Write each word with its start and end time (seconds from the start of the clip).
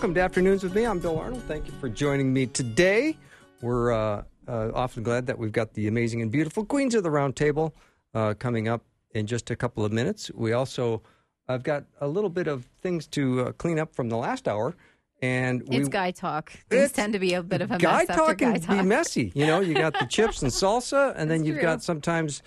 Welcome 0.00 0.14
to 0.14 0.20
Afternoons 0.22 0.62
with 0.62 0.74
me. 0.74 0.86
I'm 0.86 0.98
Bill 0.98 1.18
Arnold. 1.18 1.42
Thank 1.42 1.66
you 1.66 1.74
for 1.78 1.86
joining 1.90 2.32
me 2.32 2.46
today. 2.46 3.18
We're 3.60 3.92
uh, 3.92 4.22
uh, 4.48 4.70
awfully 4.74 5.02
glad 5.02 5.26
that 5.26 5.38
we've 5.38 5.52
got 5.52 5.74
the 5.74 5.88
amazing 5.88 6.22
and 6.22 6.32
beautiful 6.32 6.64
Queens 6.64 6.94
of 6.94 7.02
the 7.02 7.10
Round 7.10 7.36
Table 7.36 7.74
uh, 8.14 8.32
coming 8.38 8.66
up 8.66 8.82
in 9.10 9.26
just 9.26 9.50
a 9.50 9.56
couple 9.56 9.84
of 9.84 9.92
minutes. 9.92 10.30
We 10.34 10.54
also, 10.54 11.02
I've 11.48 11.62
got 11.62 11.84
a 12.00 12.08
little 12.08 12.30
bit 12.30 12.46
of 12.46 12.64
things 12.80 13.06
to 13.08 13.42
uh, 13.42 13.52
clean 13.52 13.78
up 13.78 13.94
from 13.94 14.08
the 14.08 14.16
last 14.16 14.48
hour. 14.48 14.74
And 15.20 15.68
we, 15.68 15.76
It's 15.76 15.90
guy 15.90 16.12
talk. 16.12 16.48
Things 16.48 16.64
It's- 16.72 16.92
tend 16.92 17.12
to 17.12 17.18
be 17.18 17.34
a 17.34 17.42
bit 17.42 17.60
of 17.60 17.70
a 17.70 17.76
guy 17.76 17.98
mess 17.98 18.08
after 18.08 18.22
talk 18.22 18.38
guy 18.38 18.52
can 18.52 18.60
talk. 18.62 18.76
be 18.78 18.82
messy. 18.82 19.32
You 19.34 19.46
know, 19.46 19.60
you 19.60 19.74
got 19.74 19.98
the 19.98 20.06
chips 20.08 20.40
and 20.40 20.50
salsa, 20.50 21.12
and 21.14 21.30
then 21.30 21.44
you've 21.44 21.56
true. 21.56 21.62
got 21.62 21.82
sometimes 21.82 22.42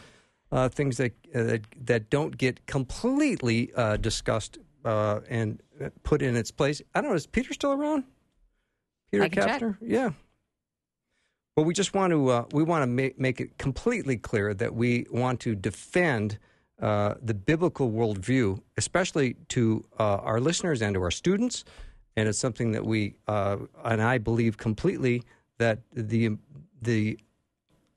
uh, 0.51 0.69
things 0.69 0.97
that, 0.97 1.11
uh, 1.35 1.43
that 1.43 1.61
that 1.85 2.09
don't 2.09 2.35
get 2.35 2.65
completely 2.65 3.71
uh, 3.75 3.97
discussed 3.97 4.57
uh, 4.85 5.21
and 5.29 5.61
uh, 5.83 5.89
put 6.03 6.21
in 6.21 6.35
its 6.35 6.51
place. 6.51 6.81
I 6.93 7.01
don't 7.01 7.11
know. 7.11 7.15
Is 7.15 7.27
Peter 7.27 7.53
still 7.53 7.73
around? 7.73 8.03
Peter 9.11 9.23
I 9.23 9.29
can 9.29 9.43
check. 9.43 9.61
Kapsner? 9.61 9.77
Yeah. 9.81 10.11
Well, 11.55 11.65
we 11.65 11.73
just 11.73 11.93
want 11.93 12.11
to 12.11 12.29
uh, 12.29 12.45
we 12.51 12.63
want 12.63 12.81
to 12.81 12.87
make 12.87 13.19
make 13.19 13.39
it 13.39 13.57
completely 13.57 14.17
clear 14.17 14.53
that 14.55 14.73
we 14.73 15.05
want 15.11 15.39
to 15.41 15.53
defend 15.55 16.39
uh, 16.81 17.13
the 17.21 17.33
biblical 17.33 17.91
worldview, 17.91 18.59
especially 18.77 19.35
to 19.49 19.85
uh, 19.99 20.15
our 20.17 20.39
listeners 20.39 20.81
and 20.81 20.95
to 20.95 21.01
our 21.01 21.11
students. 21.11 21.63
And 22.15 22.27
it's 22.27 22.39
something 22.39 22.71
that 22.71 22.85
we 22.85 23.15
uh, 23.27 23.57
and 23.85 24.01
I 24.01 24.17
believe 24.17 24.57
completely 24.57 25.23
that 25.59 25.79
the 25.93 26.37
the 26.81 27.19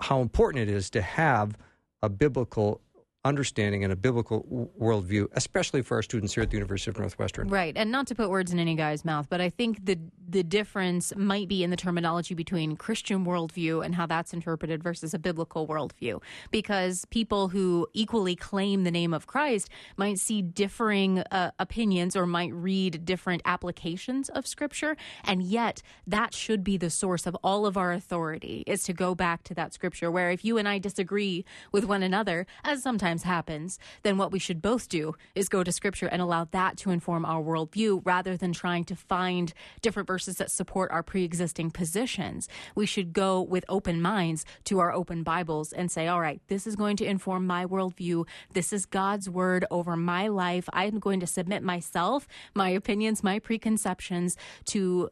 how 0.00 0.20
important 0.20 0.68
it 0.68 0.74
is 0.74 0.90
to 0.90 1.00
have 1.00 1.56
a 2.02 2.08
biblical 2.10 2.82
understanding 3.26 3.84
and 3.84 3.92
a 3.92 3.96
biblical 3.96 4.40
w- 4.42 4.68
worldview, 4.80 5.28
especially 5.32 5.82
for 5.82 5.96
our 5.96 6.02
students 6.02 6.34
here 6.34 6.42
at 6.42 6.50
the 6.50 6.56
University 6.56 6.90
of 6.90 6.98
Northwestern. 6.98 7.48
Right, 7.48 7.76
and 7.76 7.90
not 7.90 8.06
to 8.08 8.14
put 8.14 8.30
words 8.30 8.52
in 8.52 8.58
any 8.58 8.74
guy's 8.74 9.04
mouth, 9.04 9.26
but 9.28 9.40
I 9.40 9.50
think 9.50 9.84
the 9.84 9.98
the 10.28 10.42
difference 10.42 11.14
might 11.16 11.48
be 11.48 11.62
in 11.62 11.70
the 11.70 11.76
terminology 11.76 12.34
between 12.34 12.76
Christian 12.76 13.24
worldview 13.24 13.84
and 13.84 13.94
how 13.94 14.06
that's 14.06 14.32
interpreted 14.32 14.82
versus 14.82 15.14
a 15.14 15.18
biblical 15.18 15.66
worldview. 15.66 16.22
Because 16.50 17.04
people 17.10 17.48
who 17.48 17.86
equally 17.92 18.34
claim 18.34 18.84
the 18.84 18.90
name 18.90 19.14
of 19.14 19.26
Christ 19.26 19.68
might 19.96 20.18
see 20.18 20.42
differing 20.42 21.20
uh, 21.30 21.52
opinions 21.58 22.16
or 22.16 22.26
might 22.26 22.52
read 22.52 23.04
different 23.04 23.42
applications 23.44 24.28
of 24.30 24.46
Scripture, 24.46 24.96
and 25.24 25.42
yet 25.42 25.82
that 26.06 26.34
should 26.34 26.64
be 26.64 26.76
the 26.76 26.90
source 26.90 27.26
of 27.26 27.36
all 27.42 27.66
of 27.66 27.76
our 27.76 27.92
authority 27.92 28.64
is 28.66 28.82
to 28.84 28.92
go 28.92 29.14
back 29.14 29.42
to 29.44 29.54
that 29.54 29.72
Scripture. 29.72 30.10
Where 30.10 30.30
if 30.30 30.44
you 30.44 30.58
and 30.58 30.68
I 30.68 30.78
disagree 30.78 31.44
with 31.72 31.84
one 31.84 32.02
another, 32.02 32.46
as 32.64 32.82
sometimes 32.82 33.22
happens, 33.22 33.78
then 34.02 34.18
what 34.18 34.32
we 34.32 34.38
should 34.38 34.62
both 34.62 34.88
do 34.88 35.14
is 35.34 35.48
go 35.48 35.62
to 35.62 35.72
Scripture 35.72 36.06
and 36.06 36.20
allow 36.20 36.44
that 36.44 36.76
to 36.78 36.90
inform 36.90 37.24
our 37.24 37.42
worldview 37.42 38.02
rather 38.04 38.36
than 38.36 38.52
trying 38.52 38.84
to 38.84 38.96
find 38.96 39.52
different 39.82 40.08
verses 40.16 40.36
that 40.36 40.50
support 40.50 40.90
our 40.90 41.02
pre 41.02 41.24
existing 41.24 41.70
positions. 41.70 42.48
We 42.74 42.86
should 42.86 43.12
go 43.12 43.42
with 43.42 43.66
open 43.68 44.00
minds 44.00 44.46
to 44.64 44.78
our 44.78 44.90
open 44.90 45.22
Bibles 45.22 45.74
and 45.74 45.90
say, 45.90 46.08
all 46.08 46.22
right, 46.22 46.40
this 46.48 46.66
is 46.66 46.74
going 46.74 46.96
to 46.96 47.04
inform 47.04 47.46
my 47.46 47.66
worldview. 47.66 48.26
This 48.54 48.72
is 48.72 48.86
God's 48.86 49.28
word 49.28 49.66
over 49.70 49.94
my 49.94 50.28
life. 50.28 50.70
I'm 50.72 50.98
going 51.00 51.20
to 51.20 51.26
submit 51.26 51.62
myself, 51.62 52.26
my 52.54 52.70
opinions, 52.70 53.22
my 53.22 53.38
preconceptions 53.38 54.38
to 54.72 55.10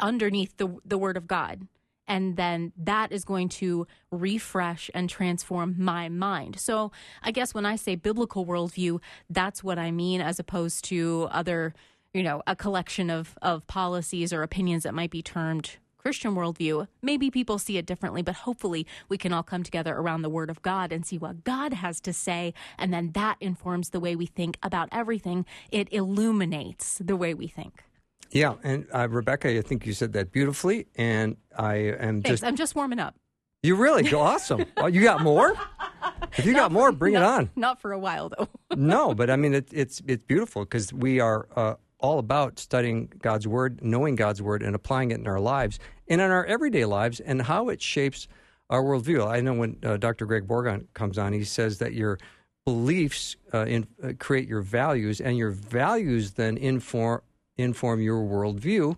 underneath 0.00 0.56
the, 0.56 0.76
the 0.84 0.98
word 0.98 1.16
of 1.16 1.28
God 1.28 1.68
and 2.08 2.36
then 2.36 2.72
that 2.76 3.12
is 3.12 3.24
going 3.24 3.48
to 3.48 3.86
refresh 4.10 4.90
and 4.92 5.08
transform 5.08 5.76
my 5.78 6.08
mind. 6.08 6.58
So, 6.58 6.90
I 7.22 7.30
guess 7.30 7.54
when 7.54 7.64
I 7.64 7.76
say 7.76 7.94
biblical 7.94 8.44
worldview, 8.44 9.00
that's 9.30 9.62
what 9.62 9.78
I 9.78 9.90
mean, 9.90 10.20
as 10.20 10.38
opposed 10.38 10.84
to 10.86 11.28
other, 11.30 11.74
you 12.14 12.22
know, 12.22 12.42
a 12.46 12.54
collection 12.56 13.10
of 13.10 13.36
of 13.42 13.66
policies 13.66 14.32
or 14.32 14.42
opinions 14.42 14.82
that 14.84 14.94
might 14.94 15.10
be 15.10 15.22
termed 15.22 15.76
Christian 15.98 16.34
worldview. 16.34 16.88
Maybe 17.00 17.30
people 17.30 17.58
see 17.60 17.78
it 17.78 17.86
differently, 17.86 18.22
but 18.22 18.34
hopefully 18.34 18.86
we 19.08 19.16
can 19.16 19.32
all 19.32 19.44
come 19.44 19.62
together 19.62 19.94
around 19.94 20.22
the 20.22 20.28
Word 20.28 20.50
of 20.50 20.60
God 20.62 20.90
and 20.92 21.06
see 21.06 21.16
what 21.16 21.44
God 21.44 21.72
has 21.74 22.00
to 22.00 22.12
say, 22.12 22.54
and 22.76 22.92
then 22.92 23.12
that 23.12 23.36
informs 23.40 23.90
the 23.90 24.00
way 24.00 24.16
we 24.16 24.26
think 24.26 24.58
about 24.64 24.88
everything. 24.90 25.46
It 25.70 25.88
illuminates 25.92 26.98
the 26.98 27.16
way 27.16 27.34
we 27.34 27.46
think. 27.46 27.84
Yeah, 28.32 28.54
and 28.64 28.86
uh, 28.92 29.06
Rebekah, 29.10 29.58
I 29.58 29.60
think 29.60 29.86
you 29.86 29.92
said 29.92 30.12
that 30.14 30.32
beautifully, 30.32 30.86
and 30.96 31.36
I 31.56 31.74
am 31.76 32.22
just 32.22 32.42
I'm 32.42 32.56
just 32.56 32.74
warming 32.74 32.98
up. 32.98 33.14
you 33.62 33.76
really 33.76 34.02
go 34.02 34.20
awesome. 34.20 34.64
Oh, 34.78 34.86
you 34.86 35.02
got 35.02 35.22
more? 35.22 35.54
If 36.36 36.46
you 36.46 36.52
got 36.62 36.72
more, 36.72 36.90
bring 36.92 37.14
it 37.14 37.20
Not- 37.20 37.40
on. 37.40 37.50
Not 37.56 37.80
for 37.80 37.92
a 37.92 37.98
while 37.98 38.30
though. 38.30 38.48
no, 38.74 39.14
but 39.14 39.30
I 39.30 39.36
mean 39.36 39.54
it, 39.54 39.68
it's 39.72 40.02
it's 40.08 40.24
beautiful 40.24 40.64
because 40.64 40.92
we 40.92 41.20
are 41.20 41.46
uh, 41.54 41.74
all 42.02 42.18
about 42.18 42.58
studying 42.58 43.10
God's 43.22 43.46
word, 43.48 43.80
knowing 43.82 44.16
God's 44.16 44.42
word, 44.42 44.62
and 44.62 44.74
applying 44.74 45.12
it 45.12 45.20
in 45.20 45.26
our 45.26 45.40
lives 45.40 45.78
and 46.08 46.20
in 46.20 46.30
our 46.30 46.44
everyday 46.44 46.84
lives, 46.84 47.20
and 47.20 47.40
how 47.42 47.68
it 47.68 47.80
shapes 47.80 48.28
our 48.68 48.82
worldview. 48.82 49.26
I 49.26 49.40
know 49.40 49.54
when 49.54 49.78
uh, 49.82 49.96
Dr. 49.96 50.26
Greg 50.26 50.46
Bourgond 50.46 50.86
comes 50.94 51.16
on, 51.16 51.32
he 51.32 51.44
says 51.44 51.78
that 51.78 51.94
your 51.94 52.18
beliefs 52.64 53.36
uh, 53.54 53.64
in, 53.66 53.86
uh, 54.02 54.12
create 54.18 54.48
your 54.48 54.62
values, 54.62 55.20
and 55.20 55.38
your 55.38 55.50
values 55.50 56.32
then 56.32 56.58
inform 56.58 57.22
inform 57.56 58.00
your 58.00 58.22
worldview. 58.22 58.96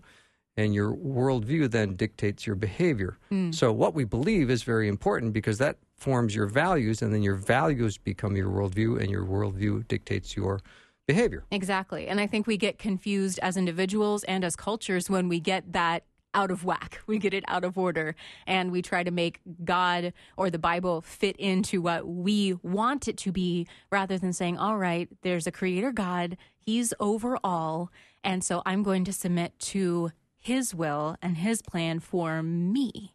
And 0.56 0.72
your 0.72 0.94
worldview 0.94 1.68
then 1.68 1.96
dictates 1.96 2.46
your 2.46 2.54
behavior. 2.54 3.18
So, 3.50 3.72
what 3.72 3.92
we 3.92 4.04
believe 4.04 4.50
is 4.50 4.62
very 4.62 4.86
important 4.86 5.32
because 5.32 5.58
that 5.58 5.78
forms 5.96 6.32
your 6.32 6.46
values, 6.46 7.02
and 7.02 7.12
then 7.12 7.24
your 7.24 7.34
values 7.34 7.98
become 7.98 8.36
your 8.36 8.48
worldview, 8.48 9.00
and 9.00 9.10
your 9.10 9.24
worldview 9.24 9.88
dictates 9.88 10.36
your 10.36 10.60
behavior. 11.06 11.44
Exactly. 11.50 12.06
And 12.06 12.20
I 12.20 12.26
think 12.26 12.46
we 12.46 12.56
get 12.56 12.78
confused 12.78 13.38
as 13.42 13.56
individuals 13.56 14.24
and 14.24 14.44
as 14.44 14.56
cultures 14.56 15.10
when 15.10 15.28
we 15.28 15.40
get 15.40 15.72
that 15.72 16.04
out 16.34 16.50
of 16.50 16.64
whack. 16.64 17.00
We 17.06 17.18
get 17.18 17.34
it 17.34 17.44
out 17.46 17.64
of 17.64 17.78
order 17.78 18.16
and 18.46 18.72
we 18.72 18.82
try 18.82 19.04
to 19.04 19.10
make 19.10 19.40
God 19.62 20.12
or 20.36 20.50
the 20.50 20.58
Bible 20.58 21.02
fit 21.02 21.36
into 21.36 21.82
what 21.82 22.06
we 22.08 22.54
want 22.62 23.08
it 23.08 23.18
to 23.18 23.32
be 23.32 23.68
rather 23.90 24.18
than 24.18 24.32
saying, 24.32 24.58
all 24.58 24.78
right, 24.78 25.08
there's 25.22 25.46
a 25.46 25.52
creator 25.52 25.92
God, 25.92 26.36
he's 26.58 26.94
over 26.98 27.38
all. 27.44 27.90
And 28.24 28.42
so 28.42 28.62
I'm 28.64 28.82
going 28.82 29.04
to 29.04 29.12
submit 29.12 29.58
to 29.60 30.12
his 30.38 30.74
will 30.74 31.16
and 31.22 31.36
his 31.36 31.62
plan 31.62 32.00
for 32.00 32.42
me. 32.42 33.12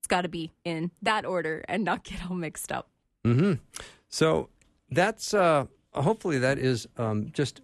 It's 0.00 0.08
got 0.08 0.22
to 0.22 0.28
be 0.28 0.52
in 0.64 0.90
that 1.02 1.24
order 1.24 1.64
and 1.68 1.84
not 1.84 2.04
get 2.04 2.28
all 2.28 2.36
mixed 2.36 2.72
up. 2.72 2.88
Mm-hmm. 3.24 3.54
So 4.08 4.48
that's 4.90 5.32
uh, 5.32 5.66
hopefully 6.02 6.38
that 6.38 6.58
is 6.58 6.86
um, 6.96 7.30
just 7.32 7.60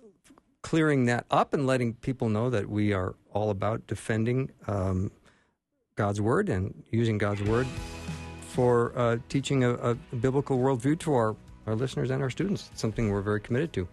clearing 0.63 1.07
that 1.07 1.27
up 1.31 1.55
and 1.55 1.67
letting 1.67 1.95
people 1.95 2.29
know 2.29 2.49
that 2.51 2.69
we 2.69 2.93
are 2.93 3.15
all 3.33 3.51
about 3.51 3.87
defending 3.87 4.51
um, 4.67 5.11
God's 5.97 6.21
word 6.21 6.49
and 6.49 6.83
using 6.91 7.19
God's 7.19 7.43
word 7.43 7.67
for 8.49 8.93
uh, 8.97 9.19
teaching 9.29 9.65
a, 9.65 9.73
a 9.75 9.95
biblical 10.21 10.59
worldview 10.59 10.99
to 11.01 11.15
our, 11.15 11.37
our 11.67 11.75
listeners 11.75 12.11
and 12.11 12.23
our 12.23 12.31
students. 12.31 12.69
It's 12.73 12.81
something 12.81 13.11
we're 13.11 13.23
very 13.23 13.41
committed 13.41 13.73
to. 13.75 13.89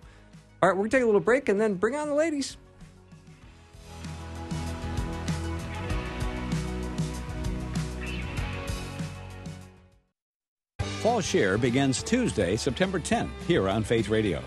All 0.62 0.70
right, 0.70 0.76
we're 0.76 0.84
going 0.84 0.90
to 0.92 0.98
take 0.98 1.04
a 1.04 1.06
little 1.06 1.22
break 1.22 1.50
and 1.50 1.60
then 1.60 1.76
bring 1.76 1.96
on 1.96 2.08
the 2.10 2.14
ladies. 2.14 2.58
Fall 11.00 11.22
Share 11.22 11.58
begins 11.58 12.04
Tuesday, 12.04 12.58
September 12.58 13.00
10th, 13.00 13.30
here 13.48 13.70
on 13.70 13.86
Faith 13.86 14.10
Radio. 14.10 14.44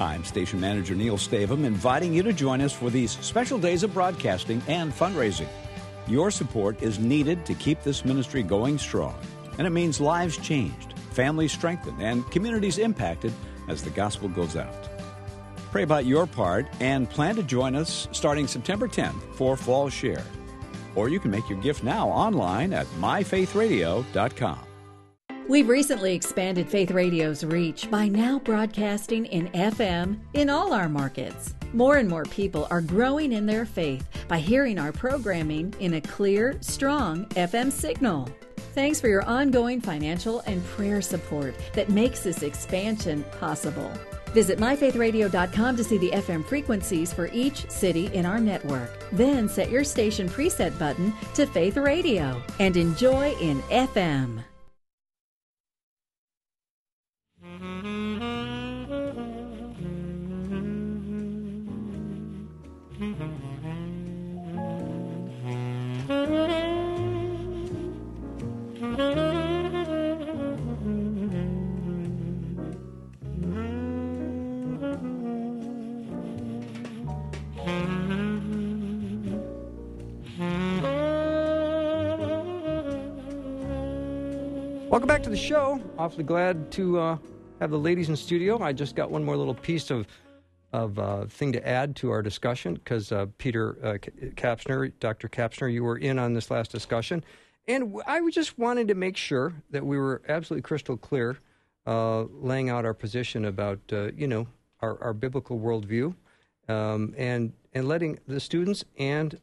I'm 0.00 0.24
station 0.24 0.58
manager 0.58 0.96
Neil 0.96 1.16
Stavum, 1.16 1.64
inviting 1.64 2.12
you 2.12 2.24
to 2.24 2.32
join 2.32 2.60
us 2.60 2.72
for 2.72 2.90
these 2.90 3.12
special 3.24 3.56
days 3.56 3.84
of 3.84 3.94
broadcasting 3.94 4.60
and 4.66 4.92
fundraising. 4.92 5.46
Your 6.08 6.32
support 6.32 6.82
is 6.82 6.98
needed 6.98 7.46
to 7.46 7.54
keep 7.54 7.84
this 7.84 8.04
ministry 8.04 8.42
going 8.42 8.78
strong, 8.78 9.16
and 9.58 9.66
it 9.68 9.70
means 9.70 10.00
lives 10.00 10.36
changed, 10.38 10.98
families 11.12 11.52
strengthened, 11.52 12.02
and 12.02 12.28
communities 12.32 12.78
impacted 12.78 13.32
as 13.68 13.84
the 13.84 13.90
gospel 13.90 14.28
goes 14.28 14.56
out. 14.56 14.88
Pray 15.70 15.84
about 15.84 16.04
your 16.04 16.26
part 16.26 16.66
and 16.80 17.08
plan 17.08 17.36
to 17.36 17.44
join 17.44 17.76
us 17.76 18.08
starting 18.10 18.48
September 18.48 18.88
10th 18.88 19.36
for 19.36 19.56
Fall 19.56 19.88
Share. 19.88 20.24
Or 20.96 21.08
you 21.08 21.20
can 21.20 21.30
make 21.30 21.48
your 21.48 21.60
gift 21.60 21.84
now 21.84 22.08
online 22.08 22.72
at 22.72 22.86
myfaithradio.com. 22.98 24.65
We've 25.48 25.68
recently 25.68 26.12
expanded 26.12 26.68
Faith 26.68 26.90
Radio's 26.90 27.44
reach 27.44 27.88
by 27.88 28.08
now 28.08 28.40
broadcasting 28.40 29.26
in 29.26 29.46
FM 29.50 30.18
in 30.34 30.50
all 30.50 30.72
our 30.72 30.88
markets. 30.88 31.54
More 31.72 31.98
and 31.98 32.08
more 32.08 32.24
people 32.24 32.66
are 32.68 32.80
growing 32.80 33.32
in 33.32 33.46
their 33.46 33.64
faith 33.64 34.08
by 34.26 34.38
hearing 34.38 34.76
our 34.76 34.90
programming 34.90 35.72
in 35.78 35.94
a 35.94 36.00
clear, 36.00 36.56
strong 36.62 37.26
FM 37.26 37.70
signal. 37.70 38.28
Thanks 38.74 39.00
for 39.00 39.06
your 39.06 39.22
ongoing 39.22 39.80
financial 39.80 40.40
and 40.40 40.64
prayer 40.64 41.00
support 41.00 41.54
that 41.74 41.90
makes 41.90 42.24
this 42.24 42.42
expansion 42.42 43.24
possible. 43.38 43.92
Visit 44.32 44.58
myfaithradio.com 44.58 45.76
to 45.76 45.84
see 45.84 45.98
the 45.98 46.10
FM 46.10 46.44
frequencies 46.44 47.12
for 47.12 47.30
each 47.32 47.70
city 47.70 48.06
in 48.12 48.26
our 48.26 48.40
network. 48.40 48.90
Then 49.12 49.48
set 49.48 49.70
your 49.70 49.84
station 49.84 50.28
preset 50.28 50.76
button 50.76 51.14
to 51.34 51.46
Faith 51.46 51.76
Radio 51.76 52.42
and 52.58 52.76
enjoy 52.76 53.32
in 53.40 53.62
FM. 53.62 54.42
Welcome 84.96 85.08
back 85.08 85.22
to 85.24 85.28
the 85.28 85.36
show. 85.36 85.78
Awfully 85.98 86.24
glad 86.24 86.72
to 86.72 86.98
uh, 86.98 87.18
have 87.60 87.70
the 87.70 87.78
ladies 87.78 88.08
in 88.08 88.16
studio. 88.16 88.62
I 88.62 88.72
just 88.72 88.96
got 88.96 89.10
one 89.10 89.22
more 89.22 89.36
little 89.36 89.52
piece 89.52 89.90
of 89.90 90.06
of 90.72 90.98
uh, 90.98 91.26
thing 91.26 91.52
to 91.52 91.68
add 91.68 91.94
to 91.96 92.10
our 92.10 92.22
discussion 92.22 92.72
because 92.72 93.12
uh, 93.12 93.26
Peter 93.36 93.76
uh, 93.84 93.98
Kapsner, 94.36 94.90
Dr. 94.98 95.28
Kapsner, 95.28 95.70
you 95.70 95.84
were 95.84 95.98
in 95.98 96.18
on 96.18 96.32
this 96.32 96.50
last 96.50 96.72
discussion, 96.72 97.22
and 97.68 98.00
I 98.06 98.26
just 98.30 98.58
wanted 98.58 98.88
to 98.88 98.94
make 98.94 99.18
sure 99.18 99.52
that 99.70 99.84
we 99.84 99.98
were 99.98 100.22
absolutely 100.30 100.62
crystal 100.62 100.96
clear, 100.96 101.36
uh, 101.86 102.22
laying 102.22 102.70
out 102.70 102.86
our 102.86 102.94
position 102.94 103.44
about 103.44 103.80
uh, 103.92 104.12
you 104.12 104.26
know 104.26 104.46
our, 104.80 104.98
our 105.02 105.12
biblical 105.12 105.60
worldview, 105.60 106.14
um, 106.70 107.14
and 107.18 107.52
and 107.74 107.86
letting 107.86 108.18
the 108.26 108.40
students 108.40 108.82
and 108.98 109.38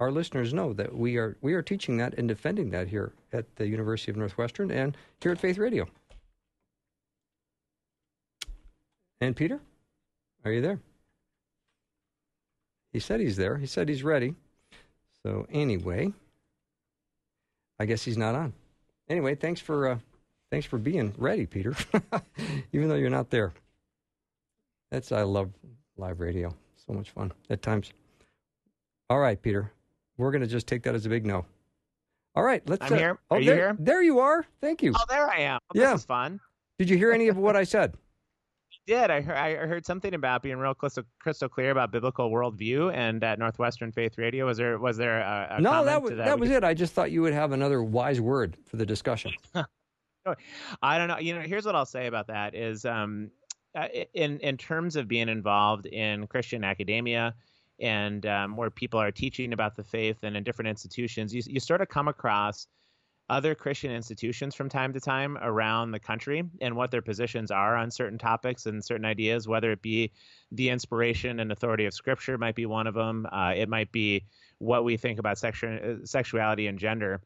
our 0.00 0.10
listeners 0.10 0.54
know 0.54 0.72
that 0.72 0.96
we 0.96 1.18
are 1.18 1.36
we 1.42 1.52
are 1.52 1.62
teaching 1.62 1.98
that 1.98 2.14
and 2.14 2.26
defending 2.26 2.70
that 2.70 2.88
here 2.88 3.12
at 3.32 3.54
the 3.56 3.68
University 3.68 4.10
of 4.10 4.16
Northwestern 4.16 4.70
and 4.70 4.96
here 5.20 5.30
at 5.30 5.38
Faith 5.38 5.58
Radio. 5.58 5.86
And 9.20 9.36
Peter, 9.36 9.60
are 10.44 10.50
you 10.50 10.62
there? 10.62 10.80
He 12.92 12.98
said 12.98 13.20
he's 13.20 13.36
there. 13.36 13.58
He 13.58 13.66
said 13.66 13.88
he's 13.88 14.02
ready. 14.02 14.34
So 15.22 15.46
anyway, 15.50 16.12
I 17.78 17.84
guess 17.84 18.02
he's 18.02 18.16
not 18.16 18.34
on. 18.34 18.54
Anyway, 19.10 19.34
thanks 19.34 19.60
for 19.60 19.88
uh, 19.88 19.98
thanks 20.50 20.66
for 20.66 20.78
being 20.78 21.12
ready, 21.18 21.44
Peter. 21.44 21.74
Even 22.72 22.88
though 22.88 22.94
you're 22.94 23.10
not 23.10 23.28
there. 23.28 23.52
That's 24.90 25.12
I 25.12 25.22
love 25.22 25.50
live 25.98 26.20
radio. 26.20 26.54
So 26.86 26.94
much 26.94 27.10
fun 27.10 27.32
at 27.50 27.60
times. 27.60 27.92
All 29.10 29.18
right, 29.18 29.40
Peter. 29.40 29.70
We're 30.20 30.30
going 30.30 30.42
to 30.42 30.46
just 30.46 30.66
take 30.66 30.82
that 30.82 30.94
as 30.94 31.06
a 31.06 31.08
big 31.08 31.24
no. 31.24 31.46
All 32.34 32.42
right, 32.44 32.62
let's. 32.68 32.84
I'm 32.84 32.92
uh, 32.92 32.96
here. 32.96 33.18
Oh, 33.30 33.36
Are 33.36 33.40
you 33.40 33.46
there, 33.46 33.56
here? 33.56 33.76
There 33.78 34.02
you 34.02 34.20
are. 34.20 34.46
Thank 34.60 34.82
you. 34.82 34.92
Oh, 34.94 35.04
there 35.08 35.28
I 35.28 35.40
am. 35.40 35.58
Well, 35.74 35.82
Yeah. 35.82 35.92
This 35.92 36.02
is 36.02 36.06
fun. 36.06 36.38
Did 36.78 36.88
you 36.88 36.96
hear 36.96 37.12
any 37.12 37.28
of 37.28 37.36
what 37.36 37.56
I 37.56 37.64
said? 37.64 37.94
Did 38.86 39.10
I 39.10 39.20
heard, 39.20 39.36
I 39.36 39.54
heard 39.54 39.84
something 39.86 40.14
about 40.14 40.42
being 40.42 40.56
real 40.58 40.74
crystal, 40.74 41.04
crystal 41.18 41.48
clear 41.48 41.70
about 41.70 41.90
biblical 41.90 42.30
worldview 42.30 42.92
and 42.94 43.22
at 43.24 43.38
Northwestern 43.38 43.92
Faith 43.92 44.16
Radio? 44.18 44.46
Was 44.46 44.58
there 44.58 44.78
was 44.78 44.96
there 44.96 45.20
a, 45.20 45.56
a 45.58 45.60
no, 45.60 45.84
that 45.84 46.02
was 46.02 46.10
that, 46.10 46.18
that? 46.18 46.38
was 46.38 46.48
could- 46.50 46.58
it. 46.58 46.64
I 46.64 46.74
just 46.74 46.92
thought 46.92 47.10
you 47.10 47.22
would 47.22 47.32
have 47.32 47.52
another 47.52 47.82
wise 47.82 48.20
word 48.20 48.56
for 48.66 48.76
the 48.76 48.86
discussion. 48.86 49.32
I 50.82 50.98
don't 50.98 51.08
know. 51.08 51.18
You 51.18 51.34
know, 51.34 51.40
here's 51.40 51.64
what 51.64 51.74
I'll 51.74 51.86
say 51.86 52.06
about 52.06 52.26
that 52.28 52.54
is 52.54 52.84
um, 52.84 53.30
uh, 53.74 53.88
in 54.14 54.38
in 54.40 54.56
terms 54.56 54.96
of 54.96 55.08
being 55.08 55.28
involved 55.28 55.86
in 55.86 56.26
Christian 56.26 56.62
academia 56.62 57.34
and 57.80 58.24
um, 58.26 58.56
where 58.56 58.70
people 58.70 59.00
are 59.00 59.10
teaching 59.10 59.52
about 59.52 59.76
the 59.76 59.84
faith 59.84 60.18
and 60.22 60.36
in 60.36 60.44
different 60.44 60.68
institutions, 60.68 61.34
you 61.34 61.42
you 61.46 61.60
sort 61.60 61.80
of 61.80 61.88
come 61.88 62.08
across 62.08 62.66
other 63.30 63.54
Christian 63.54 63.92
institutions 63.92 64.56
from 64.56 64.68
time 64.68 64.92
to 64.92 65.00
time 65.00 65.38
around 65.40 65.92
the 65.92 66.00
country 66.00 66.42
and 66.60 66.74
what 66.74 66.90
their 66.90 67.00
positions 67.00 67.52
are 67.52 67.76
on 67.76 67.88
certain 67.90 68.18
topics 68.18 68.66
and 68.66 68.84
certain 68.84 69.04
ideas, 69.04 69.46
whether 69.46 69.70
it 69.70 69.80
be 69.80 70.10
the 70.50 70.68
inspiration 70.68 71.38
and 71.38 71.52
authority 71.52 71.86
of 71.86 71.94
Scripture 71.94 72.36
might 72.36 72.56
be 72.56 72.66
one 72.66 72.88
of 72.88 72.94
them. 72.94 73.26
Uh, 73.30 73.52
it 73.56 73.68
might 73.68 73.92
be 73.92 74.24
what 74.58 74.84
we 74.84 74.96
think 74.96 75.20
about 75.20 75.36
sexu- 75.36 76.06
sexuality 76.06 76.66
and 76.66 76.78
gender 76.78 77.20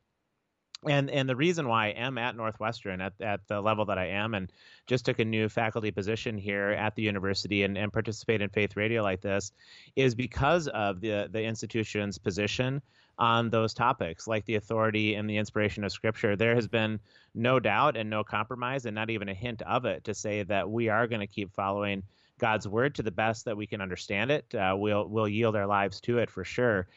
and 0.89 1.11
and 1.11 1.29
the 1.29 1.37
reason 1.37 1.69
why 1.69 1.87
I 1.87 1.91
am 1.91 2.19
at 2.19 2.37
Northwestern 2.37 3.01
at, 3.01 3.13
at 3.21 3.47
the 3.49 3.61
level 3.61 3.85
that 3.87 3.99
I 3.99 4.07
am 4.07 4.35
and 4.35 4.53
just 4.87 5.05
took 5.05 5.19
a 5.19 5.25
new 5.25 5.49
faculty 5.49 5.91
position 5.91 6.37
here 6.37 6.71
at 6.71 6.95
the 6.95 7.03
university 7.03 7.63
and, 7.63 7.77
and 7.77 7.93
participate 7.93 8.41
in 8.41 8.49
faith 8.51 8.77
radio 8.77 9.03
like 9.03 9.21
this 9.21 9.53
is 9.97 10.15
because 10.15 10.69
of 10.69 11.01
the 11.01 11.29
the 11.31 11.43
institution's 11.43 12.19
position 12.19 12.83
on 13.19 13.49
those 13.51 13.73
topics 13.73 14.27
like 14.27 14.45
the 14.45 14.57
authority 14.57 15.15
and 15.15 15.31
the 15.31 15.37
inspiration 15.37 15.85
of 15.85 15.93
scripture. 15.93 16.37
There 16.37 16.55
has 16.55 16.67
been 16.67 16.99
no 17.35 17.61
doubt 17.61 17.97
and 17.97 18.11
no 18.11 18.25
compromise 18.25 18.87
and 18.87 18.95
not 18.95 19.11
even 19.11 19.29
a 19.29 19.35
hint 19.35 19.63
of 19.63 19.85
it 19.85 20.05
to 20.05 20.15
say 20.15 20.43
that 20.45 20.69
we 20.69 20.89
are 20.89 21.07
going 21.07 21.21
to 21.21 21.27
keep 21.27 21.53
following 21.53 22.03
God's 22.39 22.67
word 22.67 22.97
to 22.97 23.03
the 23.03 23.13
best 23.13 23.45
that 23.45 23.57
we 23.57 23.67
can 23.67 23.81
understand 23.81 24.31
it. 24.31 24.53
Uh, 24.55 24.75
we'll 24.77 25.09
we'll 25.09 25.29
yield 25.29 25.55
our 25.55 25.67
lives 25.67 26.01
to 26.03 26.19
it 26.19 26.31
for 26.31 26.45
sure 26.45 26.89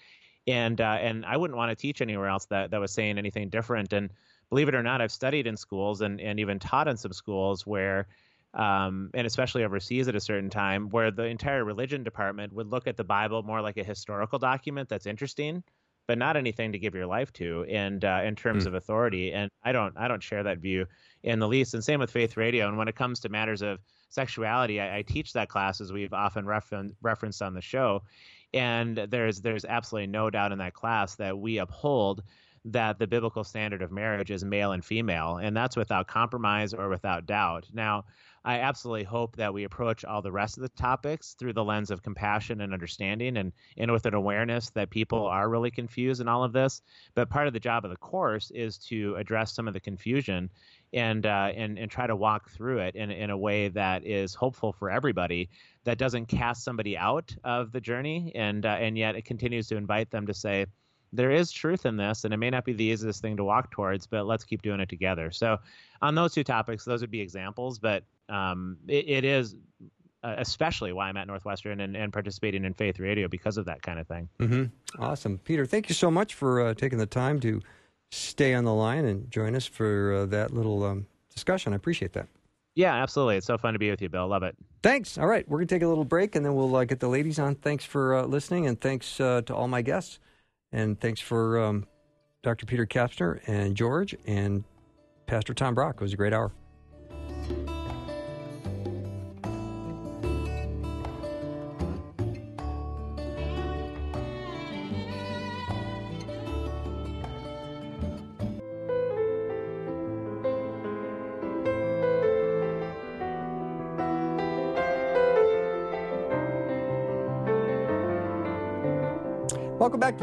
and 0.47 0.79
uh, 0.81 0.97
and 0.99 1.25
I 1.25 1.37
wouldn't 1.37 1.57
want 1.57 1.69
to 1.71 1.75
teach 1.75 2.01
anywhere 2.01 2.27
else 2.29 2.45
that 2.45 2.71
that 2.71 2.79
was 2.79 2.91
saying 2.93 3.17
anything 3.17 3.49
different. 3.49 3.93
And 3.93 4.09
believe 4.49 4.69
it 4.69 4.75
or 4.75 4.83
not, 4.83 5.01
I've 5.01 5.11
studied 5.11 5.47
in 5.47 5.57
schools 5.57 6.01
and 6.01 6.19
and 6.21 6.39
even 6.39 6.59
taught 6.59 6.87
in 6.87 6.97
some 6.97 7.13
schools 7.13 7.67
where. 7.67 8.07
Um, 8.53 9.11
and 9.13 9.27
especially 9.27 9.63
overseas 9.65 10.07
at 10.07 10.15
a 10.15 10.19
certain 10.19 10.49
time, 10.49 10.89
where 10.89 11.11
the 11.11 11.25
entire 11.25 11.63
religion 11.63 12.03
department 12.03 12.53
would 12.53 12.67
look 12.67 12.87
at 12.87 12.97
the 12.97 13.03
Bible 13.03 13.43
more 13.43 13.61
like 13.61 13.77
a 13.77 13.83
historical 13.83 14.39
document 14.39 14.89
that's 14.89 15.05
interesting, 15.05 15.63
but 16.07 16.17
not 16.17 16.37
anything 16.37 16.71
to 16.71 16.79
give 16.79 16.95
your 16.95 17.05
life 17.05 17.31
to. 17.33 17.65
And 17.69 18.03
uh, 18.03 18.21
in 18.23 18.35
terms 18.35 18.63
Hmm. 18.63 18.69
of 18.69 18.73
authority, 18.73 19.31
and 19.33 19.51
I 19.63 19.73
don't, 19.73 19.95
I 19.95 20.07
don't 20.07 20.23
share 20.23 20.41
that 20.43 20.57
view 20.57 20.87
in 21.21 21.37
the 21.37 21.47
least. 21.47 21.75
And 21.75 21.83
same 21.83 21.99
with 21.99 22.09
Faith 22.09 22.35
Radio. 22.37 22.67
And 22.67 22.77
when 22.77 22.87
it 22.87 22.95
comes 22.95 23.19
to 23.19 23.29
matters 23.29 23.61
of 23.61 23.79
sexuality, 24.09 24.79
I, 24.81 24.99
I 24.99 25.01
teach 25.03 25.33
that 25.33 25.49
class 25.49 25.79
as 25.79 25.91
we've 25.93 26.13
often 26.13 26.45
referen- 26.45 26.95
referenced 27.01 27.43
on 27.43 27.53
the 27.53 27.61
show 27.61 28.01
and 28.53 28.97
there's 28.97 29.41
there's 29.41 29.65
absolutely 29.65 30.07
no 30.07 30.29
doubt 30.29 30.51
in 30.51 30.57
that 30.59 30.73
class 30.73 31.15
that 31.15 31.37
we 31.37 31.57
uphold 31.57 32.23
that 32.65 32.99
the 32.99 33.07
biblical 33.07 33.43
standard 33.43 33.81
of 33.81 33.91
marriage 33.91 34.29
is 34.29 34.43
male 34.43 34.73
and 34.73 34.83
female 34.83 35.37
and 35.37 35.55
that's 35.55 35.77
without 35.77 36.07
compromise 36.07 36.73
or 36.73 36.89
without 36.89 37.25
doubt. 37.25 37.67
Now 37.73 38.05
i 38.45 38.59
absolutely 38.59 39.03
hope 39.03 39.35
that 39.35 39.53
we 39.53 39.65
approach 39.65 40.05
all 40.05 40.21
the 40.21 40.31
rest 40.31 40.57
of 40.57 40.61
the 40.61 40.69
topics 40.69 41.33
through 41.33 41.51
the 41.51 41.63
lens 41.63 41.91
of 41.91 42.01
compassion 42.01 42.61
and 42.61 42.71
understanding 42.73 43.37
and 43.37 43.51
and 43.77 43.91
with 43.91 44.05
an 44.05 44.13
awareness 44.13 44.69
that 44.69 44.89
people 44.89 45.25
are 45.25 45.49
really 45.49 45.71
confused 45.71 46.21
in 46.21 46.27
all 46.27 46.43
of 46.43 46.53
this. 46.53 46.81
But 47.13 47.29
part 47.29 47.47
of 47.47 47.53
the 47.53 47.59
job 47.59 47.83
of 47.83 47.91
the 47.91 47.97
course 47.97 48.51
is 48.51 48.77
to 48.89 49.15
address 49.15 49.53
some 49.53 49.67
of 49.67 49.73
the 49.73 49.79
confusion 49.81 50.49
and 50.93 51.25
uh, 51.25 51.51
and 51.55 51.77
and 51.77 51.91
try 51.91 52.07
to 52.07 52.15
walk 52.15 52.49
through 52.49 52.79
it 52.79 52.95
in 52.95 53.11
in 53.11 53.29
a 53.29 53.37
way 53.37 53.67
that 53.69 54.05
is 54.05 54.33
hopeful 54.33 54.71
for 54.71 54.89
everybody 54.89 55.49
that 55.87 55.97
doesn't 55.97 56.25
cast 56.25 56.65
somebody 56.65 56.97
out 56.97 57.33
of 57.45 57.71
the 57.71 57.79
journey 57.79 58.29
and 58.35 58.65
uh, 58.65 58.77
and 58.79 58.97
yet 58.97 59.15
it 59.15 59.23
continues 59.23 59.67
to 59.67 59.77
invite 59.77 60.11
them 60.11 60.27
to 60.27 60.33
say 60.33 60.65
there 61.13 61.31
is 61.31 61.49
truth 61.49 61.85
in 61.85 61.95
this 61.95 62.25
and 62.25 62.33
it 62.33 62.37
may 62.37 62.49
not 62.49 62.65
be 62.65 62.73
the 62.73 62.83
easiest 62.83 63.21
thing 63.21 63.37
to 63.37 63.43
walk 63.45 63.71
towards 63.71 64.05
but 64.05 64.25
let's 64.25 64.43
keep 64.43 64.61
doing 64.61 64.81
it 64.81 64.89
together 64.89 65.31
so 65.31 65.57
on 66.01 66.13
those 66.13 66.33
two 66.33 66.43
topics 66.43 66.83
those 66.83 66.99
would 66.99 67.09
be 67.09 67.21
examples 67.21 67.79
but 67.79 68.03
um, 68.27 68.75
it, 68.89 69.07
it 69.07 69.23
is 69.23 69.55
uh, 70.23 70.35
especially 70.39 70.91
why 70.91 71.07
i'm 71.07 71.15
at 71.15 71.25
northwestern 71.25 71.79
and, 71.79 71.95
and 71.95 72.11
participating 72.11 72.65
in 72.65 72.73
faith 72.73 72.99
radio 72.99 73.29
because 73.29 73.55
of 73.55 73.63
that 73.63 73.81
kind 73.81 73.97
of 73.97 74.05
thing 74.07 74.27
Mm-hmm. 74.39 75.01
Awesome, 75.01 75.37
Peter. 75.39 75.65
Thank 75.65 75.89
you 75.89 75.95
so 75.95 76.09
much 76.09 76.33
for 76.33 76.61
uh, 76.61 76.73
taking 76.73 76.97
the 76.97 77.05
time 77.05 77.39
to 77.41 77.61
stay 78.11 78.53
on 78.53 78.63
the 78.63 78.73
line 78.73 79.05
and 79.05 79.29
join 79.29 79.55
us 79.55 79.65
for 79.65 80.13
uh, 80.13 80.25
that 80.27 80.53
little 80.53 80.83
um, 80.83 81.05
discussion. 81.33 81.73
I 81.73 81.75
appreciate 81.75 82.13
that. 82.13 82.27
Yeah 82.77 82.95
absolutely 82.95 83.35
it's 83.35 83.47
so 83.47 83.57
fun 83.57 83.73
to 83.73 83.79
be 83.79 83.89
with 83.89 84.01
you 84.01 84.07
bill 84.07 84.27
love 84.27 84.43
it 84.43 84.55
Thanks. 84.83 85.17
All 85.17 85.27
right, 85.27 85.47
we're 85.49 85.57
going 85.57 85.67
to 85.67 85.75
take 85.75 85.81
a 85.81 85.87
little 85.87 86.05
break 86.05 86.35
and 86.35 86.45
then 86.45 86.55
we'll 86.55 86.73
uh, 86.75 86.85
get 86.85 86.99
the 86.99 87.07
ladies 87.07 87.39
on. 87.39 87.55
Thanks 87.55 87.83
for 87.83 88.15
uh, 88.15 88.25
listening 88.25 88.67
and 88.67 88.79
thanks 88.79 89.19
uh, 89.19 89.41
to 89.45 89.55
all 89.55 89.67
my 89.67 89.81
guests. 89.81 90.19
And 90.71 90.99
thanks 90.99 91.19
for 91.19 91.61
um, 91.61 91.85
Dr. 92.43 92.65
Peter 92.65 92.85
Kapsner 92.85 93.41
and 93.47 93.75
George 93.75 94.15
and 94.25 94.63
Pastor 95.25 95.53
Tom 95.53 95.75
Brock. 95.75 95.95
It 95.95 96.01
was 96.01 96.13
a 96.13 96.17
great 96.17 96.33
hour. 96.33 96.51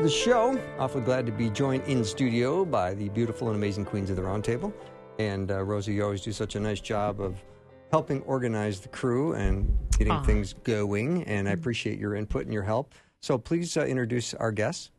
The 0.05 0.11
show. 0.11 0.63
Awfully 0.79 1.03
glad 1.03 1.25
to 1.25 1.33
be 1.33 1.49
joined 1.49 1.85
in 1.85 2.05
studio 2.05 2.67
by 2.67 2.93
the 2.93 3.09
beautiful 3.09 3.49
and 3.49 3.57
amazing 3.57 3.87
queens 3.87 4.11
of 4.11 4.17
the 4.17 4.23
roundtable. 4.23 4.71
And 5.19 5.51
uh, 5.51 5.65
Rosey, 5.65 5.95
you 5.95 6.05
always 6.05 6.21
do 6.21 6.31
such 6.31 6.57
a 6.57 6.61
nice 6.61 6.81
job 6.81 7.23
of 7.23 7.43
helping 7.91 8.21
organize 8.25 8.81
the 8.81 8.89
crew 8.89 9.33
and 9.33 9.67
getting 9.97 10.13
Aw. 10.13 10.23
things 10.25 10.53
going. 10.63 11.23
And 11.23 11.49
I 11.49 11.53
appreciate 11.53 11.99
your 11.99 12.17
input 12.17 12.45
and 12.45 12.53
your 12.53 12.65
help. 12.65 12.95
So 13.23 13.39
please 13.39 13.79
uh, 13.79 13.87
introduce 13.87 14.35
our 14.35 14.53
guests. 14.53 14.91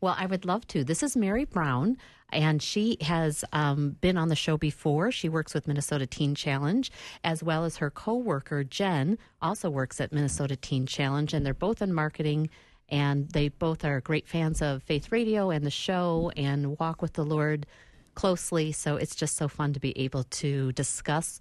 Well, 0.00 0.14
I 0.16 0.26
would 0.26 0.44
love 0.44 0.64
to. 0.68 0.84
This 0.84 1.02
is 1.02 1.16
Mary 1.16 1.44
Braun, 1.44 1.96
and 2.32 2.62
she 2.62 2.98
has 3.00 3.44
um, 3.52 3.96
been 4.00 4.16
on 4.16 4.28
the 4.28 4.36
show 4.36 4.56
before. 4.56 5.10
She 5.10 5.28
works 5.28 5.54
with 5.54 5.66
Minnesota 5.66 6.06
Teen 6.06 6.36
Challenge, 6.36 6.88
as 7.24 7.42
well 7.42 7.64
as 7.64 7.78
her 7.78 7.90
coworker 7.90 8.62
Jen 8.62 9.18
also 9.40 9.70
works 9.70 10.00
at 10.00 10.12
Minnesota 10.12 10.54
Teen 10.54 10.86
Challenge, 10.86 11.34
and 11.34 11.44
they're 11.44 11.52
both 11.52 11.82
in 11.82 11.92
marketing. 11.92 12.48
And 12.88 13.28
they 13.30 13.48
both 13.48 13.84
are 13.84 14.00
great 14.00 14.28
fans 14.28 14.60
of 14.60 14.82
Faith 14.82 15.10
Radio 15.10 15.50
and 15.50 15.64
the 15.64 15.70
show, 15.70 16.30
and 16.36 16.78
walk 16.78 17.00
with 17.00 17.14
the 17.14 17.24
Lord 17.24 17.66
closely. 18.14 18.72
So 18.72 18.96
it's 18.96 19.14
just 19.14 19.36
so 19.36 19.48
fun 19.48 19.72
to 19.72 19.80
be 19.80 19.96
able 19.98 20.24
to 20.24 20.72
discuss 20.72 21.40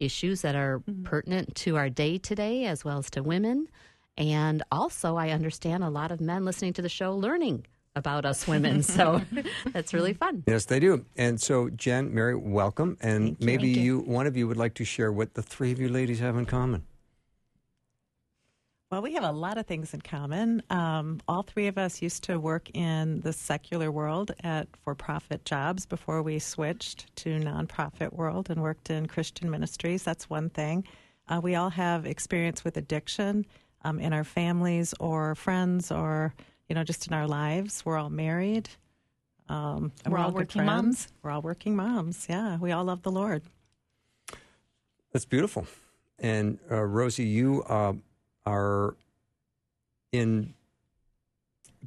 issues 0.00 0.42
that 0.42 0.54
are 0.54 0.80
mm-hmm. 0.80 1.04
pertinent 1.04 1.54
to 1.56 1.76
our 1.76 1.88
day 1.88 2.18
today, 2.18 2.66
as 2.66 2.84
well 2.84 2.98
as 2.98 3.10
to 3.10 3.22
women. 3.22 3.68
And 4.18 4.62
also, 4.70 5.16
I 5.16 5.30
understand 5.30 5.82
a 5.82 5.88
lot 5.88 6.10
of 6.12 6.20
men 6.20 6.44
listening 6.44 6.74
to 6.74 6.82
the 6.82 6.88
show 6.88 7.16
learning 7.16 7.66
about 7.94 8.24
us 8.24 8.46
women. 8.46 8.82
So 8.92 9.22
that's 9.72 9.94
really 9.94 10.12
fun. 10.12 10.44
Yes, 10.46 10.66
they 10.66 10.80
do. 10.80 11.04
And 11.16 11.40
so, 11.40 11.70
Jen, 11.70 12.12
Mary, 12.12 12.34
welcome. 12.34 12.98
And 13.00 13.28
Thank 13.28 13.40
you. 13.40 13.46
maybe 13.46 13.68
you. 13.68 13.80
you. 13.80 14.00
one 14.00 14.26
of 14.26 14.36
you 14.36 14.46
would 14.48 14.56
like 14.56 14.74
to 14.74 14.84
share 14.84 15.10
what 15.12 15.34
the 15.34 15.42
three 15.42 15.72
of 15.72 15.80
you 15.80 15.88
ladies 15.88 16.18
have 16.20 16.36
in 16.36 16.44
common. 16.44 16.84
Well, 18.92 19.00
we 19.00 19.14
have 19.14 19.24
a 19.24 19.32
lot 19.32 19.56
of 19.56 19.64
things 19.64 19.94
in 19.94 20.02
common. 20.02 20.62
Um, 20.68 21.22
all 21.26 21.42
three 21.42 21.66
of 21.66 21.78
us 21.78 22.02
used 22.02 22.24
to 22.24 22.38
work 22.38 22.68
in 22.74 23.22
the 23.22 23.32
secular 23.32 23.90
world 23.90 24.32
at 24.44 24.68
for-profit 24.84 25.46
jobs 25.46 25.86
before 25.86 26.22
we 26.22 26.38
switched 26.38 27.16
to 27.16 27.38
nonprofit 27.38 28.12
world 28.12 28.50
and 28.50 28.60
worked 28.60 28.90
in 28.90 29.06
Christian 29.06 29.50
ministries. 29.50 30.02
That's 30.02 30.28
one 30.28 30.50
thing. 30.50 30.84
Uh, 31.26 31.40
we 31.42 31.54
all 31.54 31.70
have 31.70 32.04
experience 32.04 32.64
with 32.64 32.76
addiction 32.76 33.46
um, 33.82 33.98
in 33.98 34.12
our 34.12 34.24
families 34.24 34.92
or 35.00 35.36
friends 35.36 35.90
or 35.90 36.34
you 36.68 36.74
know 36.74 36.84
just 36.84 37.06
in 37.06 37.14
our 37.14 37.26
lives. 37.26 37.86
We're 37.86 37.96
all 37.96 38.10
married. 38.10 38.68
Um, 39.48 39.90
and 40.04 40.12
We're 40.12 40.20
all 40.20 40.32
good 40.32 40.40
working 40.40 40.66
moms. 40.66 41.08
We're 41.22 41.30
all 41.30 41.40
working 41.40 41.76
moms. 41.76 42.26
Yeah, 42.28 42.58
we 42.58 42.72
all 42.72 42.84
love 42.84 43.00
the 43.04 43.10
Lord. 43.10 43.40
That's 45.14 45.24
beautiful. 45.24 45.66
And 46.18 46.58
uh, 46.70 46.74
Rosey, 46.74 47.24
you 47.24 47.62
uh, 47.62 47.94
are 48.46 48.96
in 50.12 50.54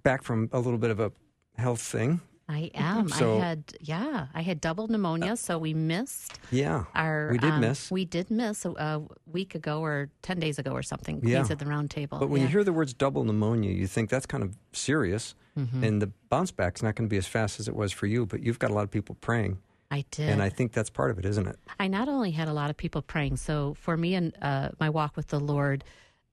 back 0.04 0.24
from 0.24 0.50
a 0.52 0.60
little 0.60 0.80
bit 0.80 0.92
of 0.92 1.00
a 1.00 1.12
health 1.58 1.82
thing. 1.82 2.22
I 2.48 2.70
am. 2.76 3.10
So- 3.10 3.38
I 3.38 3.40
had, 3.40 3.64
yeah, 3.82 4.28
I 4.36 4.44
had 4.44 4.62
double 4.62 4.88
pneumonia, 4.88 5.36
so 5.36 5.58
we 5.58 5.74
missed 5.74 6.40
Yeah, 6.52 6.84
our. 6.94 7.30
we 7.32 7.40
did 7.40 7.54
um, 7.54 7.62
miss. 7.62 7.90
We 7.90 8.06
did 8.06 8.30
miss 8.30 8.66
a, 8.66 8.70
a 8.72 9.02
week 9.26 9.56
ago 9.56 9.82
or 9.84 10.10
10 10.22 10.40
days 10.40 10.60
ago 10.60 10.72
or 10.72 10.84
something. 10.84 11.22
Yeah. 11.24 11.38
Queens 11.40 11.50
at 11.50 11.58
the 11.58 11.66
round 11.66 11.90
table. 11.90 12.20
But 12.20 12.28
when 12.30 12.42
yeah. 12.42 12.48
you 12.48 12.52
hear 12.52 12.64
the 12.64 12.72
words 12.74 12.94
double 12.94 13.24
pneumonia, 13.24 13.72
you 13.72 13.88
think 13.88 14.12
that's 14.12 14.26
kind 14.26 14.44
of 14.44 14.56
serious, 14.74 15.34
Mm-hmm. 15.58 15.86
and 15.86 16.02
the 16.02 16.12
bounce 16.28 16.52
back 16.52 16.66
back's 16.74 16.84
not 16.84 16.96
going 16.96 17.08
to 17.08 17.10
be 17.10 17.16
as 17.18 17.26
fast 17.28 17.62
as 17.62 17.70
it 17.70 17.76
was 17.78 17.94
for 17.94 18.08
you. 18.08 18.26
But 18.26 18.44
you've 18.44 18.60
got 18.60 18.72
a 18.72 18.74
lot 18.74 18.84
of 18.84 18.92
people 18.92 19.16
praying, 19.22 19.58
I 19.90 20.04
did. 20.12 20.28
and 20.30 20.44
I 20.44 20.50
think 20.50 20.74
that's 20.74 20.90
part 20.90 21.12
of 21.12 21.18
it, 21.18 21.24
isn't 21.26 21.48
it? 21.48 21.56
I 21.80 21.88
not 21.88 22.10
only 22.10 22.32
had 22.32 22.50
a 22.50 22.54
lot 22.54 22.70
of 22.70 22.76
people 22.76 23.02
praying, 23.02 23.38
so 23.38 23.74
for 23.80 23.96
me 23.96 24.16
and 24.16 24.36
uh, 24.42 24.70
my 24.82 24.90
walk 24.90 25.16
with 25.16 25.28
the 25.28 25.40
Lord, 25.40 25.86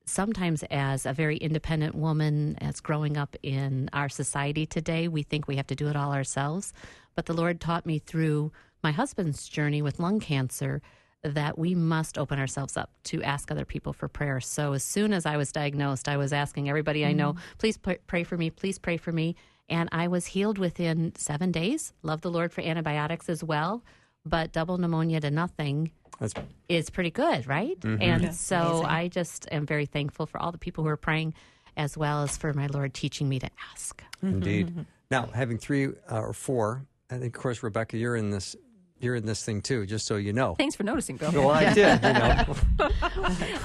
sometimes 0.05 0.63
as 0.65 1.07
a 1.07 1.13
very 1.13 1.37
independent 1.37 1.95
woman, 1.95 2.57
as 2.61 2.81
growing 2.81 3.17
up 3.17 3.37
in 3.43 3.89
our 3.93 4.09
society 4.09 4.67
today, 4.67 5.09
we 5.09 5.23
think 5.23 5.47
we 5.47 5.57
have 5.57 5.67
to 5.69 5.75
do 5.75 5.89
it 5.89 5.97
all 5.97 6.13
ourselves. 6.13 6.73
But 7.15 7.27
the 7.27 7.35
Lord 7.35 7.61
taught 7.61 7.87
me 7.87 7.99
through 7.99 8.53
my 8.83 8.93
husband's 8.93 9.49
journey 9.49 9.83
with 9.83 10.01
lung 10.01 10.21
cancer 10.21 10.83
that 11.23 11.57
we 11.57 11.75
must 11.75 12.19
open 12.19 12.39
ourselves 12.39 12.77
up 12.77 12.91
to 13.05 13.23
ask 13.23 13.51
other 13.51 13.65
people 13.65 13.93
for 13.93 14.09
prayer. 14.09 14.41
So 14.41 14.73
as 14.73 14.83
soon 14.83 15.13
as 15.13 15.25
I 15.25 15.37
was 15.37 15.53
diagnosed, 15.53 16.09
I 16.09 16.17
was 16.17 16.33
asking 16.33 16.69
everybody 16.69 17.07
I 17.07 17.13
know, 17.13 17.35
mm. 17.35 17.39
please 17.59 17.79
pray, 17.79 17.99
pray 18.07 18.25
for 18.25 18.37
me, 18.37 18.51
please 18.51 18.79
pray 18.79 18.97
for 18.97 19.13
me. 19.13 19.37
And 19.69 19.89
I 19.93 20.09
was 20.09 20.27
healed 20.27 20.59
within 20.59 21.13
seven 21.17 21.53
days. 21.53 21.93
Love 22.03 22.23
the 22.23 22.31
Lord 22.31 22.53
for 22.53 22.61
antibiotics 22.63 23.29
as 23.29 23.45
well. 23.45 23.85
But 24.25 24.53
double 24.53 24.79
pneumonia 24.79 25.21
to 25.21 25.31
nothing 25.31 25.93
That's 26.23 26.35
is 26.69 26.89
pretty 26.89 27.11
good, 27.11 27.49
right? 27.49 27.79
Mm-hmm. 27.81 28.01
And 28.03 28.23
Yeah, 28.23 28.31
so 28.31 28.57
amazing. 28.57 28.87
I 28.87 29.09
just 29.09 29.49
am 29.51 29.67
very 29.67 29.87
thankful 29.87 30.27
for 30.27 30.41
all 30.41 30.53
the 30.53 30.59
people 30.59 30.85
who 30.85 30.91
are 30.91 30.97
praying, 30.97 31.35
as 31.77 31.99
well 31.99 32.23
as 32.23 32.37
for 32.37 32.53
my 32.53 32.69
Lord 32.69 32.95
teaching 32.95 33.29
me 33.29 33.41
to 33.41 33.51
ask. 33.73 34.03
indeed. 34.23 34.87
Now, 35.11 35.27
having 35.27 35.59
three 35.59 35.89
uh, 36.11 36.21
or 36.21 36.33
four, 36.33 36.87
I 37.11 37.19
think, 37.19 37.37
of 37.37 37.43
course, 37.43 37.63
Rebekah, 37.63 37.99
you're 37.99 38.17
in 38.17 38.31
this. 38.31 38.55
You're 39.03 39.17
in 39.17 39.27
this 39.27 39.45
thing 39.45 39.61
too, 39.63 39.85
just 39.85 40.07
so 40.07 40.15
you 40.15 40.33
know. 40.33 40.55
Thanks 40.55 40.77
for 40.77 40.85
noticing, 40.85 41.17
Bill. 41.17 41.33
Well, 41.33 41.51
I 41.51 41.75
did. 41.75 42.01
You 42.05 42.13
know. 42.13 42.55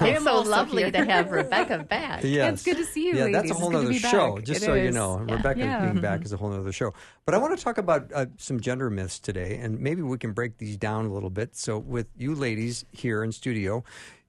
It's 0.01 0.23
so 0.23 0.41
lovely 0.41 0.83
here. 0.83 0.91
to 0.91 1.05
have 1.05 1.29
Rebekah 1.31 1.85
back. 1.87 2.23
Yes. 2.23 2.53
It's 2.53 2.63
good 2.63 2.77
to 2.77 2.85
see 2.85 3.05
you, 3.05 3.13
Yeah, 3.15 3.25
ladies. 3.25 3.33
that's 3.35 3.51
a 3.51 3.53
whole 3.53 3.75
other 3.75 3.93
show, 3.93 4.35
back. 4.35 4.45
just 4.45 4.63
It 4.63 4.65
so 4.65 4.73
you 4.73 4.91
know. 4.91 5.23
Yeah. 5.27 5.35
Rebekah 5.35 5.59
Yeah. 5.59 5.85
being 5.85 6.01
back 6.01 6.25
is 6.25 6.33
a 6.33 6.37
whole 6.37 6.51
other 6.51 6.71
show. 6.71 6.91
But 7.25 7.35
I 7.35 7.37
want 7.37 7.55
to 7.57 7.63
talk 7.63 7.77
about 7.77 8.11
uh, 8.13 8.25
some 8.37 8.59
gender 8.59 8.89
myths 8.89 9.19
today, 9.19 9.57
and 9.61 9.79
maybe 9.79 10.01
we 10.01 10.17
can 10.17 10.31
break 10.33 10.57
these 10.57 10.75
down 10.75 11.05
a 11.05 11.13
little 11.13 11.29
bit. 11.29 11.55
So, 11.55 11.77
with 11.77 12.07
you 12.17 12.33
ladies 12.33 12.83
here 12.91 13.23
in 13.23 13.31
studio, 13.31 13.83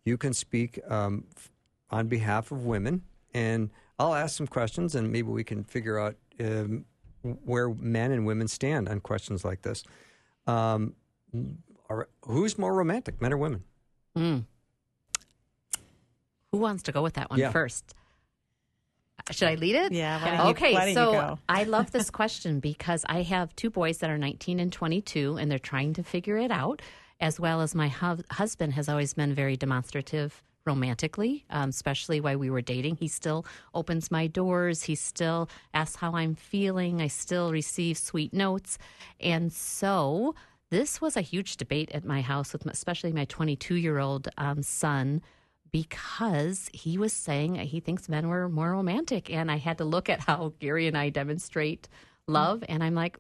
you 0.05 0.19
can 0.19 0.35
speak 0.35 0.79
um, 0.91 1.25
on 1.91 2.09
behalf 2.09 2.53
of 2.53 2.67
women, 2.67 3.01
and 3.33 3.71
I'll 3.99 4.15
ask 4.15 4.37
some 4.37 4.47
questions, 4.47 4.95
and 4.95 5.11
maybe 5.11 5.29
we 5.29 5.43
can 5.45 5.65
figure 5.65 5.99
out 5.99 6.17
um, 6.41 6.85
where 7.23 7.71
men 7.71 8.13
and 8.13 8.27
women 8.27 8.47
stand 8.49 8.91
on 8.91 9.01
questions 9.01 9.43
like 9.43 9.63
this. 9.63 9.85
Um, 10.49 10.95
are, 11.89 12.09
who's 12.25 12.59
more 12.59 12.75
romantic, 12.75 13.21
men 13.21 13.33
or 13.33 13.37
women? 13.37 13.65
Mm. 14.17 14.45
Who 16.53 16.59
wants 16.59 16.83
to 16.85 16.93
go 16.93 17.03
with 17.03 17.15
that 17.15 17.31
one 17.31 17.39
Yeah. 17.39 17.51
first? 17.53 17.95
Should 19.31 19.49
I 19.49 19.57
lead 19.57 19.75
it? 19.75 19.93
Yeah, 19.93 20.23
why 20.23 20.31
don't 20.31 20.47
you- 20.47 20.51
okay, 20.53 20.73
why 20.73 20.81
don't 20.81 20.89
you 20.89 20.95
so 20.95 21.13
go? 21.13 21.39
I 21.49 21.65
love 21.65 21.91
this 21.93 22.09
question 22.11 22.61
because 22.61 23.05
I 23.09 23.23
have 23.23 23.55
two 23.57 23.69
boys 23.69 23.99
that 23.99 24.09
are 24.09 24.17
19 24.17 24.59
and 24.59 24.73
22, 24.73 25.37
and 25.37 25.51
they're 25.51 25.59
trying 25.59 25.93
to 25.95 26.03
figure 26.03 26.39
it 26.39 26.51
out, 26.51 26.81
as 27.21 27.39
well 27.39 27.61
as 27.61 27.75
my 27.75 27.89
hu- 27.89 28.23
husband 28.31 28.73
has 28.73 28.89
always 28.89 29.13
been 29.13 29.35
very 29.35 29.57
demonstrative 29.57 30.43
romantically, 30.69 31.45
um, 31.49 31.71
especially 31.71 32.21
while 32.21 32.39
we 32.39 32.51
were 32.51 32.61
dating. 32.61 32.97
He 32.97 33.09
still 33.09 33.47
opens 33.73 34.11
my 34.11 34.27
doors. 34.27 34.83
He 34.83 34.95
still 34.95 35.49
asks 35.73 35.97
how 35.97 36.13
I'm 36.15 36.35
feeling. 36.35 37.01
I 37.01 37.09
still 37.09 37.51
receive 37.51 37.97
sweet 37.97 38.35
notes. 38.35 38.77
And 39.19 39.51
so 39.51 40.35
this 40.71 41.01
was 41.01 41.17
a 41.17 41.23
huge 41.33 41.57
debate 41.57 41.91
at 41.93 42.05
my 42.05 42.21
house 42.21 42.53
with 42.53 42.67
especially 42.67 43.13
my 43.13 43.25
22 43.25 43.77
year 43.77 43.99
old 43.99 44.29
um, 44.37 44.63
son 44.63 45.23
because 45.73 46.69
he 46.73 46.99
was 46.99 47.13
saying 47.13 47.55
he 47.55 47.81
thinks 47.81 48.09
men 48.09 48.29
were 48.29 48.49
more 48.49 48.73
romantic. 48.73 49.31
And 49.31 49.51
I 49.51 49.57
had 49.57 49.79
to 49.79 49.85
look 49.85 50.09
at 50.11 50.21
how 50.21 50.53
Gary 50.61 50.87
and 50.87 50.99
I 50.99 51.09
demonstrate 51.09 51.89
love. 52.27 52.63
And 52.69 52.85
I'm 52.85 52.95
like, 52.95 53.19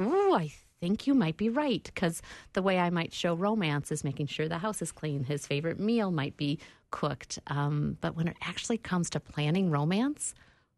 ooh, 0.00 0.34
I 0.34 0.52
think 0.82 1.06
you 1.06 1.14
might 1.14 1.36
be 1.36 1.48
right. 1.48 1.84
Because 1.84 2.20
the 2.54 2.62
way 2.62 2.80
I 2.80 2.90
might 2.90 3.12
show 3.12 3.34
romance 3.34 3.92
is 3.92 4.02
making 4.02 4.26
sure 4.26 4.48
the 4.48 4.58
house 4.58 4.82
is 4.82 4.90
clean. 4.90 5.22
His 5.22 5.46
favorite 5.46 5.78
meal 5.78 6.10
might 6.10 6.36
be 6.36 6.58
cooked. 6.90 7.38
Um, 7.46 7.96
but 8.00 8.16
when 8.16 8.26
it 8.26 8.36
actually 8.42 8.78
comes 8.78 9.08
to 9.10 9.20
planning 9.20 9.70
romance, 9.70 10.34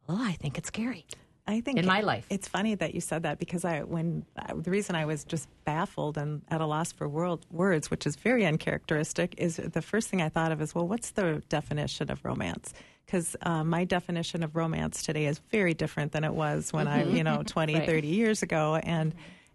oh, 0.06 0.22
I 0.22 0.32
think 0.32 0.58
it's 0.58 0.68
scary. 0.68 1.06
I 1.46 1.60
think 1.60 1.78
in 1.78 1.86
my 1.86 2.00
life. 2.00 2.26
It's 2.28 2.48
funny 2.48 2.74
that 2.74 2.94
you 2.94 3.00
said 3.00 3.22
that 3.22 3.38
because 3.38 3.64
I, 3.64 3.82
when 3.82 4.24
the 4.54 4.70
reason 4.70 4.94
I 4.94 5.06
was 5.06 5.24
just 5.24 5.48
baffled 5.64 6.16
and 6.18 6.42
at 6.48 6.60
a 6.60 6.66
loss 6.66 6.92
for 6.92 7.08
world, 7.08 7.46
words, 7.50 7.90
which 7.90 8.06
is 8.06 8.16
very 8.16 8.44
uncharacteristic, 8.46 9.34
is 9.38 9.56
the 9.56 9.82
first 9.82 10.08
thing 10.08 10.20
I 10.22 10.28
thought 10.28 10.52
of 10.52 10.60
is, 10.60 10.74
well, 10.74 10.86
what's 10.86 11.10
the 11.12 11.42
definition 11.48 12.10
of 12.10 12.24
romance? 12.24 12.72
Because 13.04 13.36
uh, 13.42 13.64
my 13.64 13.84
definition 13.84 14.42
of 14.42 14.56
romance 14.56 15.02
today 15.02 15.26
is 15.26 15.38
very 15.50 15.74
different 15.74 16.12
than 16.12 16.24
it 16.24 16.34
was 16.34 16.72
when 16.72 16.88
I, 16.88 17.04
you 17.04 17.22
know, 17.24 17.42
20, 17.42 17.74
Right. 17.78 17.86
30 17.86 18.08
years 18.08 18.42
ago, 18.42 18.76
and 18.76 19.14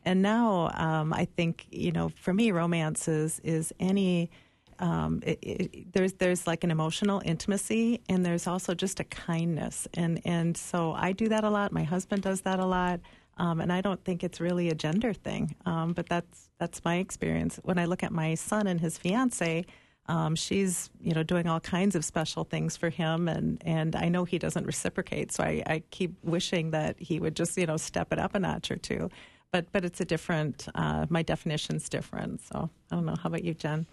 and 0.10 0.24
now 0.24 0.72
um, 0.74 1.14
I 1.14 1.26
think 1.26 1.68
you 1.70 1.92
know, 1.92 2.10
for 2.10 2.34
me, 2.34 2.52
romance 2.52 3.08
is 3.08 3.40
is 3.44 3.72
any 3.80 4.32
um, 4.80 5.22
it, 5.24 5.38
it, 5.44 5.94
there's 5.94 6.14
there's 6.14 6.48
like 6.48 6.64
an 6.64 6.72
emotional 6.72 7.22
intimacy, 7.24 8.02
and 8.10 8.26
there's 8.26 8.48
also 8.48 8.74
just 8.74 9.00
a 9.00 9.04
kindness, 9.04 9.88
and 9.94 10.20
and 10.26 10.58
so 10.58 10.94
I 10.94 11.12
do 11.12 11.30
that 11.30 11.44
a 11.44 11.50
lot. 11.52 11.72
My 11.72 11.84
husband 11.84 12.24
does 12.24 12.42
that 12.42 12.60
a 12.60 12.66
lot, 12.66 13.02
um, 13.38 13.62
and 13.62 13.72
I 13.72 13.82
don't 13.82 14.04
think 14.04 14.24
it's 14.24 14.42
really 14.42 14.70
a 14.70 14.76
gender 14.76 15.14
thing, 15.14 15.56
um, 15.68 15.94
but 15.94 16.10
that's 16.10 16.50
that's 16.58 16.84
my 16.84 16.96
experience. 16.96 17.60
When 17.64 17.78
I 17.78 17.86
look 17.86 18.02
at 18.02 18.12
my 18.12 18.34
son 18.34 18.66
and 18.66 18.82
his 18.82 18.98
fiance, 18.98 19.64
um, 20.08 20.36
she's 20.36 20.90
you 21.00 21.14
know 21.14 21.22
doing 21.22 21.46
all 21.46 21.60
kinds 21.60 21.96
of 21.96 22.04
special 22.04 22.46
things 22.46 22.76
for 22.76 22.90
him, 22.90 23.28
and 23.28 23.62
and 23.64 23.96
I 23.96 24.10
know 24.10 24.26
he 24.26 24.40
doesn't 24.40 24.66
reciprocate, 24.66 25.32
so 25.32 25.44
I, 25.44 25.62
I 25.68 25.84
keep 25.92 26.16
wishing 26.24 26.72
that 26.72 27.00
he 27.00 27.20
would 27.20 27.36
just 27.36 27.56
you 27.58 27.68
know 27.68 27.78
step 27.78 28.12
it 28.12 28.18
up 28.18 28.34
a 28.34 28.40
notch 28.40 28.72
or 28.72 28.78
two. 28.78 29.12
But 29.52 29.72
but 29.72 29.84
it's 29.84 30.00
a 30.00 30.06
different. 30.06 30.68
Uh, 30.76 31.06
my 31.10 31.24
definition's 31.24 31.90
different. 31.90 32.42
So 32.42 32.70
I 32.92 32.96
don't 32.96 33.06
know. 33.06 33.16
How 33.16 33.28
about 33.28 33.44
you, 33.44 33.54
Jen? 33.54 33.88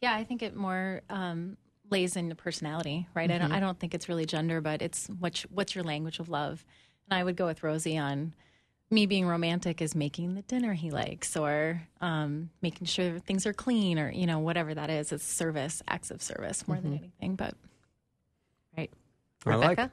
Yeah, 0.00 0.14
I 0.14 0.24
think 0.24 0.42
it 0.42 0.54
more 0.54 1.00
um, 1.10 1.56
lays 1.90 2.16
in 2.16 2.28
the 2.28 2.34
personality, 2.34 3.06
right? 3.14 3.30
I 3.30 3.38
don't. 3.38 3.52
I 3.52 3.60
don't 3.60 3.78
think 3.78 3.94
it's 3.94 4.08
really 4.08 4.26
gender, 4.26 4.60
but 4.60 4.82
it's 4.82 5.08
what's 5.18 5.42
what's 5.42 5.74
your 5.74 5.84
language 5.84 6.18
of 6.18 6.28
love. 6.28 6.64
And 7.08 7.18
I 7.18 7.24
would 7.24 7.36
go 7.36 7.46
with 7.46 7.62
Rosey 7.62 7.98
on 7.98 8.34
me 8.90 9.06
being 9.06 9.26
romantic 9.26 9.82
is 9.82 9.94
making 9.94 10.34
the 10.34 10.42
dinner 10.42 10.72
he 10.72 10.90
likes 10.90 11.36
or 11.36 11.82
um, 12.00 12.50
making 12.62 12.86
sure 12.86 13.18
things 13.18 13.46
are 13.46 13.52
clean 13.52 13.98
or, 13.98 14.10
you 14.10 14.26
know, 14.26 14.38
whatever 14.38 14.74
that 14.74 14.88
is. 14.88 15.12
It's 15.12 15.24
service, 15.24 15.82
acts 15.88 16.10
of 16.10 16.22
service 16.22 16.66
more 16.66 16.80
than 16.80 16.96
anything. 16.96 17.36
But 17.36 17.54
Right. 19.44 19.54
I 19.54 19.56
like 19.56 19.78
Rebekah? 19.78 19.92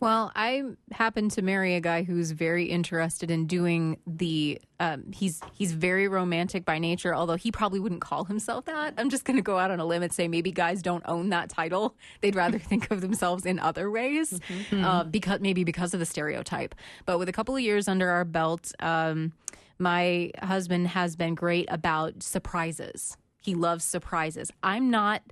Well, 0.00 0.32
I 0.34 0.62
happen 0.92 1.28
to 1.30 1.42
marry 1.42 1.74
a 1.74 1.80
guy 1.80 2.04
who's 2.04 2.30
very 2.30 2.64
interested 2.64 3.30
in 3.30 3.46
doing 3.46 3.98
the. 4.06 4.58
Um, 4.80 5.12
he's 5.12 5.42
he's 5.52 5.72
very 5.72 6.08
romantic 6.08 6.64
by 6.64 6.78
nature, 6.78 7.14
although 7.14 7.36
he 7.36 7.52
probably 7.52 7.80
wouldn't 7.80 8.00
call 8.00 8.24
himself 8.24 8.64
that. 8.64 8.94
I'm 8.96 9.10
just 9.10 9.26
going 9.26 9.36
to 9.36 9.42
go 9.42 9.58
out 9.58 9.70
on 9.70 9.78
a 9.78 9.84
limb 9.84 10.02
and 10.02 10.10
say 10.10 10.26
maybe 10.26 10.52
guys 10.52 10.80
don't 10.80 11.04
own 11.06 11.28
that 11.28 11.50
title. 11.50 11.94
They'd 12.22 12.34
rather 12.34 12.58
think 12.70 12.90
of 12.90 13.02
themselves 13.02 13.44
in 13.44 13.58
other 13.58 13.90
ways, 13.90 14.40
uh, 14.72 15.04
because 15.04 15.40
maybe 15.40 15.64
because 15.64 15.92
of 15.92 16.00
the 16.00 16.06
stereotype. 16.06 16.74
But 17.04 17.18
with 17.18 17.28
a 17.28 17.32
couple 17.32 17.54
of 17.54 17.60
years 17.60 17.86
under 17.86 18.08
our 18.08 18.24
belt, 18.24 18.72
um, 18.80 19.32
my 19.78 20.30
husband 20.42 20.88
has 20.88 21.14
been 21.14 21.34
great 21.34 21.66
about 21.70 22.22
surprises. 22.22 23.18
He 23.38 23.54
loves 23.54 23.84
surprises. 23.84 24.50
I'm 24.62 24.90
not. 24.90 25.22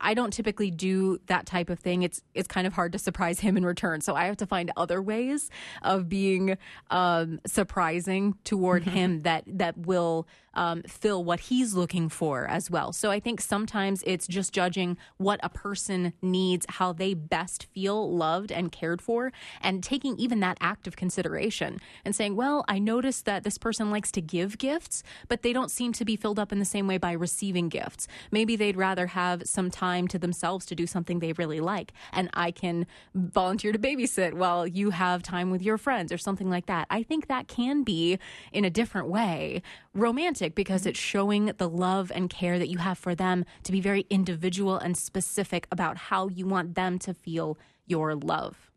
I 0.00 0.14
don't 0.14 0.32
typically 0.32 0.70
do 0.70 1.18
that 1.26 1.46
type 1.46 1.70
of 1.70 1.78
thing. 1.78 2.02
It's 2.02 2.22
it's 2.34 2.48
kind 2.48 2.66
of 2.66 2.72
hard 2.72 2.92
to 2.92 2.98
surprise 2.98 3.40
him 3.40 3.56
in 3.56 3.64
return. 3.64 4.00
So 4.00 4.14
I 4.14 4.26
have 4.26 4.36
to 4.38 4.46
find 4.46 4.70
other 4.76 5.00
ways 5.00 5.50
of 5.82 6.08
being 6.08 6.56
um, 6.90 7.40
surprising 7.46 8.36
toward 8.44 8.84
him 8.84 9.22
that 9.22 9.44
that 9.46 9.78
will 9.78 10.26
um, 10.54 10.82
fill 10.82 11.24
what 11.24 11.40
he's 11.40 11.74
looking 11.74 12.08
for 12.08 12.46
as 12.46 12.70
well. 12.70 12.92
So 12.92 13.10
I 13.10 13.18
think 13.20 13.40
sometimes 13.40 14.02
it's 14.06 14.26
just 14.26 14.52
judging 14.52 14.96
what 15.16 15.40
a 15.42 15.48
person 15.48 16.12
needs, 16.22 16.64
how 16.68 16.92
they 16.92 17.14
best 17.14 17.66
feel 17.74 18.14
loved 18.14 18.52
and 18.52 18.70
cared 18.70 19.02
for, 19.02 19.32
and 19.60 19.82
taking 19.82 20.16
even 20.16 20.40
that 20.40 20.58
act 20.60 20.86
of 20.86 20.96
consideration 20.96 21.80
and 22.04 22.14
saying, 22.14 22.36
well, 22.36 22.64
I 22.68 22.78
noticed 22.78 23.24
that 23.24 23.42
this 23.42 23.58
person 23.58 23.90
likes 23.90 24.12
to 24.12 24.20
give 24.20 24.58
gifts, 24.58 25.02
but 25.28 25.42
they 25.42 25.52
don't 25.52 25.70
seem 25.70 25.92
to 25.94 26.04
be 26.04 26.16
filled 26.16 26.38
up 26.38 26.52
in 26.52 26.60
the 26.60 26.64
same 26.64 26.86
way 26.86 26.98
by 26.98 27.12
receiving 27.12 27.68
gifts. 27.68 28.06
Maybe 28.30 28.54
they'd 28.56 28.76
rather 28.76 29.08
have 29.08 29.42
some 29.46 29.70
time 29.70 29.83
to 30.08 30.18
themselves 30.18 30.66
to 30.66 30.74
do 30.74 30.86
something 30.86 31.18
they 31.18 31.32
really 31.32 31.60
like, 31.60 31.92
and 32.12 32.30
I 32.34 32.50
can 32.50 32.86
volunteer 33.14 33.72
to 33.72 33.78
babysit 33.78 34.34
while 34.34 34.66
you 34.66 34.90
have 34.90 35.22
time 35.22 35.50
with 35.50 35.62
your 35.62 35.78
friends 35.78 36.12
or 36.12 36.18
something 36.18 36.50
like 36.50 36.66
that. 36.66 36.86
I 36.90 37.02
think 37.02 37.28
that 37.28 37.48
can 37.48 37.82
be 37.82 38.18
in 38.52 38.64
a 38.64 38.70
different 38.70 39.08
way 39.08 39.62
romantic 39.94 40.54
because 40.54 40.82
mm-hmm. 40.82 40.90
it's 40.90 40.98
showing 40.98 41.52
the 41.58 41.68
love 41.68 42.10
and 42.14 42.30
care 42.30 42.58
that 42.58 42.68
you 42.68 42.78
have 42.78 42.98
for 42.98 43.14
them 43.14 43.44
to 43.62 43.72
be 43.72 43.80
very 43.80 44.06
individual 44.10 44.76
and 44.76 44.96
specific 44.96 45.66
about 45.70 45.96
how 45.96 46.28
you 46.28 46.46
want 46.46 46.74
them 46.74 46.98
to 47.00 47.14
feel 47.14 47.58
your 47.86 48.14
love. 48.14 48.70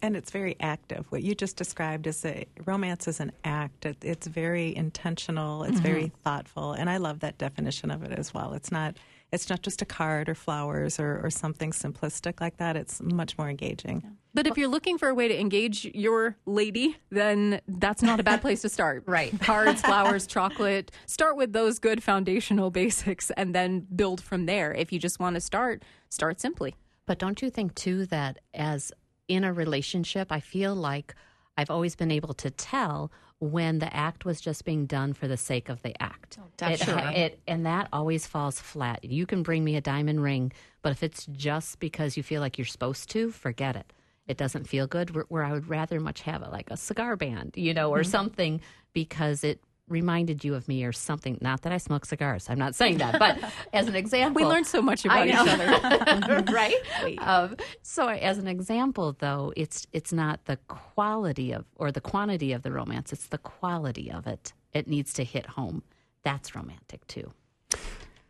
And 0.00 0.16
it's 0.16 0.30
very 0.30 0.54
active. 0.60 1.06
What 1.08 1.24
you 1.24 1.34
just 1.34 1.56
described 1.56 2.06
is 2.06 2.24
a 2.24 2.46
romance 2.64 3.08
is 3.08 3.18
an 3.18 3.32
act. 3.44 3.84
It, 3.84 3.96
it's 4.02 4.28
very 4.28 4.76
intentional. 4.76 5.64
It's 5.64 5.80
very 5.80 6.04
mm-hmm. 6.04 6.22
thoughtful, 6.22 6.72
and 6.72 6.88
I 6.88 6.98
love 6.98 7.18
that 7.20 7.36
definition 7.36 7.90
of 7.90 8.04
it 8.04 8.12
as 8.12 8.32
well. 8.32 8.52
It's 8.52 8.70
not 8.70 8.96
it's 9.30 9.50
not 9.50 9.62
just 9.62 9.82
a 9.82 9.84
card 9.84 10.28
or 10.28 10.34
flowers 10.34 10.98
or, 10.98 11.20
or 11.22 11.30
something 11.30 11.70
simplistic 11.70 12.40
like 12.40 12.56
that. 12.56 12.76
It's 12.76 13.00
much 13.02 13.36
more 13.36 13.50
engaging. 13.50 14.16
But 14.32 14.46
if 14.46 14.56
you're 14.56 14.68
looking 14.68 14.98
for 14.98 15.08
a 15.08 15.14
way 15.14 15.28
to 15.28 15.38
engage 15.38 15.84
your 15.84 16.36
lady, 16.46 16.96
then 17.10 17.60
that's 17.66 18.02
not 18.02 18.20
a 18.20 18.22
bad 18.22 18.40
place 18.40 18.62
to 18.62 18.68
start. 18.68 19.04
Right. 19.08 19.38
Cards, 19.40 19.80
flowers, 19.80 20.26
chocolate. 20.26 20.90
Start 21.06 21.36
with 21.36 21.52
those 21.52 21.78
good 21.78 22.02
foundational 22.02 22.70
basics 22.82 23.30
and 23.32 23.54
then 23.54 23.86
build 23.94 24.20
from 24.20 24.46
there. 24.46 24.72
If 24.72 24.92
you 24.92 24.98
just 24.98 25.18
want 25.18 25.34
to 25.34 25.40
start, 25.40 25.82
start 26.08 26.40
simply. 26.40 26.74
But 27.06 27.18
don't 27.18 27.40
you 27.42 27.50
think 27.50 27.74
too 27.74 28.06
that 28.06 28.38
as 28.54 28.92
in 29.28 29.44
a 29.44 29.52
relationship, 29.52 30.30
I 30.30 30.40
feel 30.40 30.74
like 30.74 31.14
I've 31.56 31.70
always 31.70 31.96
been 31.96 32.10
able 32.10 32.34
to 32.34 32.50
tell 32.50 33.10
when 33.40 33.78
the 33.78 33.94
act 33.94 34.24
was 34.24 34.40
just 34.40 34.64
being 34.64 34.86
done 34.86 35.12
for 35.12 35.28
the 35.28 35.36
sake 35.36 35.68
of 35.68 35.80
the 35.82 36.00
act. 36.02 36.38
Oh, 36.40 36.46
it- 36.46 36.56
definitely. 36.56 37.14
it- 37.20 37.40
and 37.46 37.66
that 37.66 37.88
always 37.92 38.26
falls 38.26 38.60
flat. 38.60 39.04
You 39.04 39.26
can 39.26 39.42
bring 39.42 39.64
me 39.64 39.76
a 39.76 39.80
diamond 39.80 40.22
ring, 40.22 40.52
but 40.82 40.92
if 40.92 41.02
it's 41.02 41.26
just 41.26 41.78
because 41.78 42.16
you 42.16 42.22
feel 42.22 42.40
like 42.40 42.58
you're 42.58 42.66
supposed 42.66 43.10
to, 43.10 43.30
forget 43.30 43.76
it. 43.76 43.92
It 44.26 44.36
doesn't 44.36 44.68
feel 44.68 44.86
good. 44.86 45.14
Where, 45.14 45.24
where 45.28 45.44
I 45.44 45.52
would 45.52 45.68
rather 45.68 46.00
much 46.00 46.22
have 46.22 46.42
it 46.42 46.50
like 46.50 46.70
a 46.70 46.76
cigar 46.76 47.16
band, 47.16 47.52
you 47.56 47.72
know, 47.72 47.90
or 47.90 48.00
mm-hmm. 48.00 48.10
something 48.10 48.60
because 48.92 49.44
it 49.44 49.60
reminded 49.88 50.44
you 50.44 50.54
of 50.54 50.68
me 50.68 50.84
or 50.84 50.92
something. 50.92 51.38
Not 51.40 51.62
that 51.62 51.72
I 51.72 51.78
smoke 51.78 52.04
cigars. 52.04 52.48
I'm 52.48 52.58
not 52.58 52.74
saying 52.74 52.98
that, 52.98 53.18
but 53.18 53.38
as 53.72 53.88
an 53.88 53.94
example, 53.94 54.42
We 54.42 54.48
learned 54.48 54.66
so 54.66 54.82
much 54.82 55.04
about 55.04 55.26
each 55.26 55.34
other. 55.34 56.44
right? 56.52 56.74
Um, 57.18 57.56
so, 57.82 58.08
as 58.08 58.38
an 58.38 58.46
example, 58.46 59.16
though, 59.18 59.52
it's 59.56 59.86
it's 59.92 60.12
not 60.12 60.44
the 60.44 60.56
quality 60.68 61.52
of 61.52 61.64
or 61.76 61.90
the 61.90 62.00
quantity 62.00 62.52
of 62.52 62.62
the 62.62 62.72
romance; 62.72 63.12
it's 63.12 63.26
the 63.26 63.38
quality 63.38 64.10
of 64.10 64.26
it. 64.26 64.52
It 64.72 64.88
needs 64.88 65.12
to 65.14 65.24
hit 65.24 65.46
home. 65.46 65.82
That's 66.22 66.54
romantic 66.54 67.06
too. 67.06 67.32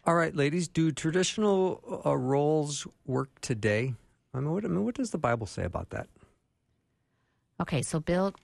All 0.05 0.15
right, 0.15 0.35
ladies, 0.35 0.69
do 0.69 0.91
traditional 0.91 2.03
uh, 2.07 2.17
roles 2.17 2.87
work 3.07 3.29
today? 3.41 3.95
I 4.33 4.41
mean, 4.41 4.51
what, 4.53 4.65
I 4.65 4.69
mean, 4.69 4.85
what 4.85 4.95
does 4.95 5.11
the 5.11 5.19
Bible 5.19 5.47
say 5.47 5.65
about 5.65 5.91
that? 5.91 6.09
Okay, 7.61 7.83
so 7.83 8.01
Bill, 8.01 8.35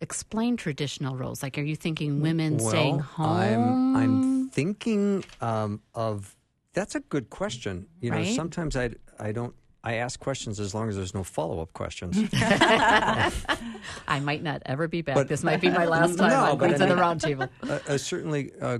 explain 0.00 0.56
traditional 0.56 1.16
roles. 1.16 1.42
Like, 1.42 1.58
are 1.58 1.62
you 1.62 1.76
thinking 1.76 2.20
women 2.20 2.58
well, 2.58 2.68
staying 2.68 2.98
home? 2.98 3.26
I'm 3.26 3.96
I'm 3.96 4.50
thinking 4.50 5.24
um, 5.40 5.80
of 5.94 6.34
that's 6.72 6.94
a 6.94 7.00
good 7.00 7.30
question. 7.30 7.86
You 8.00 8.10
know, 8.10 8.16
Right? 8.18 8.34
sometimes 8.34 8.76
I 8.76 8.90
I 9.18 9.32
don't 9.32 9.54
I 9.82 9.94
ask 9.94 10.18
questions 10.18 10.58
as 10.58 10.74
long 10.74 10.88
as 10.88 10.96
there's 10.96 11.14
no 11.14 11.22
follow 11.22 11.60
up 11.60 11.72
questions. 11.72 12.16
I 12.32 14.20
might 14.20 14.42
not 14.42 14.62
ever 14.66 14.88
be 14.88 15.02
back. 15.02 15.14
But- 15.14 15.28
this 15.28 15.44
might 15.44 15.60
be 15.60 15.70
my 15.70 15.86
last 15.86 16.18
time 16.18 16.30
No, 16.30 16.56
but 16.56 16.64
I 16.64 16.68
Queens 16.68 16.80
of 16.80 16.88
the 16.88 16.96
Round 16.96 17.20
Table. 17.20 17.48
uh, 17.62 17.78
I 17.88 17.96
certainly 17.96 18.50
uh, 18.60 18.78